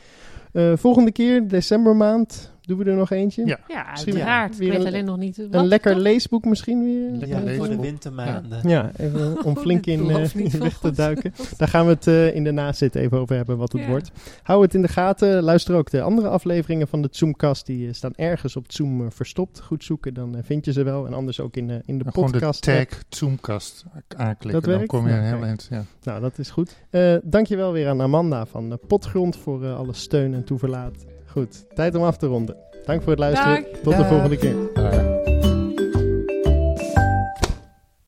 Eh, 0.53 0.73
volgende 0.77 1.13
keer, 1.13 1.49
decembermaand, 1.49 2.54
doen 2.67 2.79
we 2.79 2.85
er 2.85 2.97
nog 2.97 3.11
eentje. 3.11 3.47
Ja. 3.47 3.59
Ja, 3.69 3.87
Misschien 3.91 4.13
uiteraard. 4.15 4.57
weer 4.57 4.67
Ik 4.69 4.73
weet 4.77 4.81
een- 4.87 4.93
alleen 4.93 5.05
nog 5.05 5.17
niet 5.17 5.39
Een 5.39 5.51
wat, 5.51 5.65
lekker 5.65 5.93
toch? 5.93 6.03
leesboek 6.03 6.45
misschien 6.45 6.85
weer. 6.85 7.11
Lekker 7.11 7.51
Ja, 7.51 7.57
voor 7.57 7.69
de 7.69 7.81
wintermaanden. 7.81 8.69
Ja, 8.69 8.91
even 8.97 9.37
om 9.47 9.57
flink 9.57 9.87
in, 9.87 10.11
eh, 10.11 10.35
in 10.35 10.59
weg 10.59 10.79
te 10.79 10.91
duiken. 10.93 11.33
Daar 11.57 11.69
gaan 11.69 11.85
we 11.87 11.93
het 11.93 12.07
eh, 12.07 12.35
in 12.35 12.45
de 12.45 12.51
nazit 12.51 12.95
even 12.95 13.19
over 13.19 13.37
hebben 13.37 13.57
wat 13.57 13.73
het 13.73 13.81
Ja. 13.83 13.89
wordt. 13.89 14.11
Hou 14.43 14.63
het 14.63 14.75
in 14.75 14.83
de 14.83 14.89
gaten. 14.89 15.43
Luister 15.43 15.75
ook 15.75 15.91
de 15.91 16.03
andere 16.03 16.29
afleveringen 16.29 16.89
van 16.89 17.03
de 17.03 17.09
Zoomcast. 17.11 17.67
Die 17.67 17.87
eh, 17.89 17.93
staan 17.95 18.13
ergens 18.15 18.57
op 18.57 18.65
Zoom 18.73 19.13
verstopt. 19.13 19.61
Goed 19.61 19.85
zoeken, 19.85 20.15
dan 20.15 20.37
vind 20.43 20.65
je 20.65 20.73
ze 20.73 20.83
wel. 20.83 21.07
En 21.07 21.13
anders 21.15 21.41
ook 21.41 21.57
in, 21.57 21.71
in 21.71 21.99
de 21.99 22.05
Gewoon 22.11 22.27
de 22.27 22.33
podcast. 22.33 22.63
tag 22.63 22.87
Zoomcast 23.09 23.85
aanklikken. 24.17 24.53
Dat 24.53 24.63
dan 24.65 24.73
werkt? 24.75 24.89
kom 24.89 25.03
je 25.07 25.13
Nou, 25.13 25.19
een 25.19 25.25
heel 25.25 25.33
kijk. 25.39 25.47
eind. 25.49 25.67
Ja. 25.71 25.85
Nou, 26.03 26.21
dat 26.21 26.39
is 26.39 26.51
goed. 26.51 26.77
Eh 26.91 27.15
dankjewel 27.23 27.73
weer 27.73 27.89
aan 27.89 28.01
Amanda 28.01 28.47
van 28.47 28.79
Potgrond 28.89 29.37
voor 29.37 29.67
alle 29.73 29.93
steun 29.93 30.35
en 30.35 30.45
toeverlaat. 30.45 31.05
Goed, 31.35 31.65
tijd 31.75 31.95
om 31.95 32.03
af 32.03 32.17
te 32.17 32.27
ronden. 32.27 32.57
Dank 32.85 33.03
voor 33.03 33.11
het 33.11 33.21
luisteren. 33.21 33.63
Dag. 33.63 33.81
Tot 33.83 33.97
de 33.97 34.05
volgende 34.05 34.37
keer. 34.37 35.34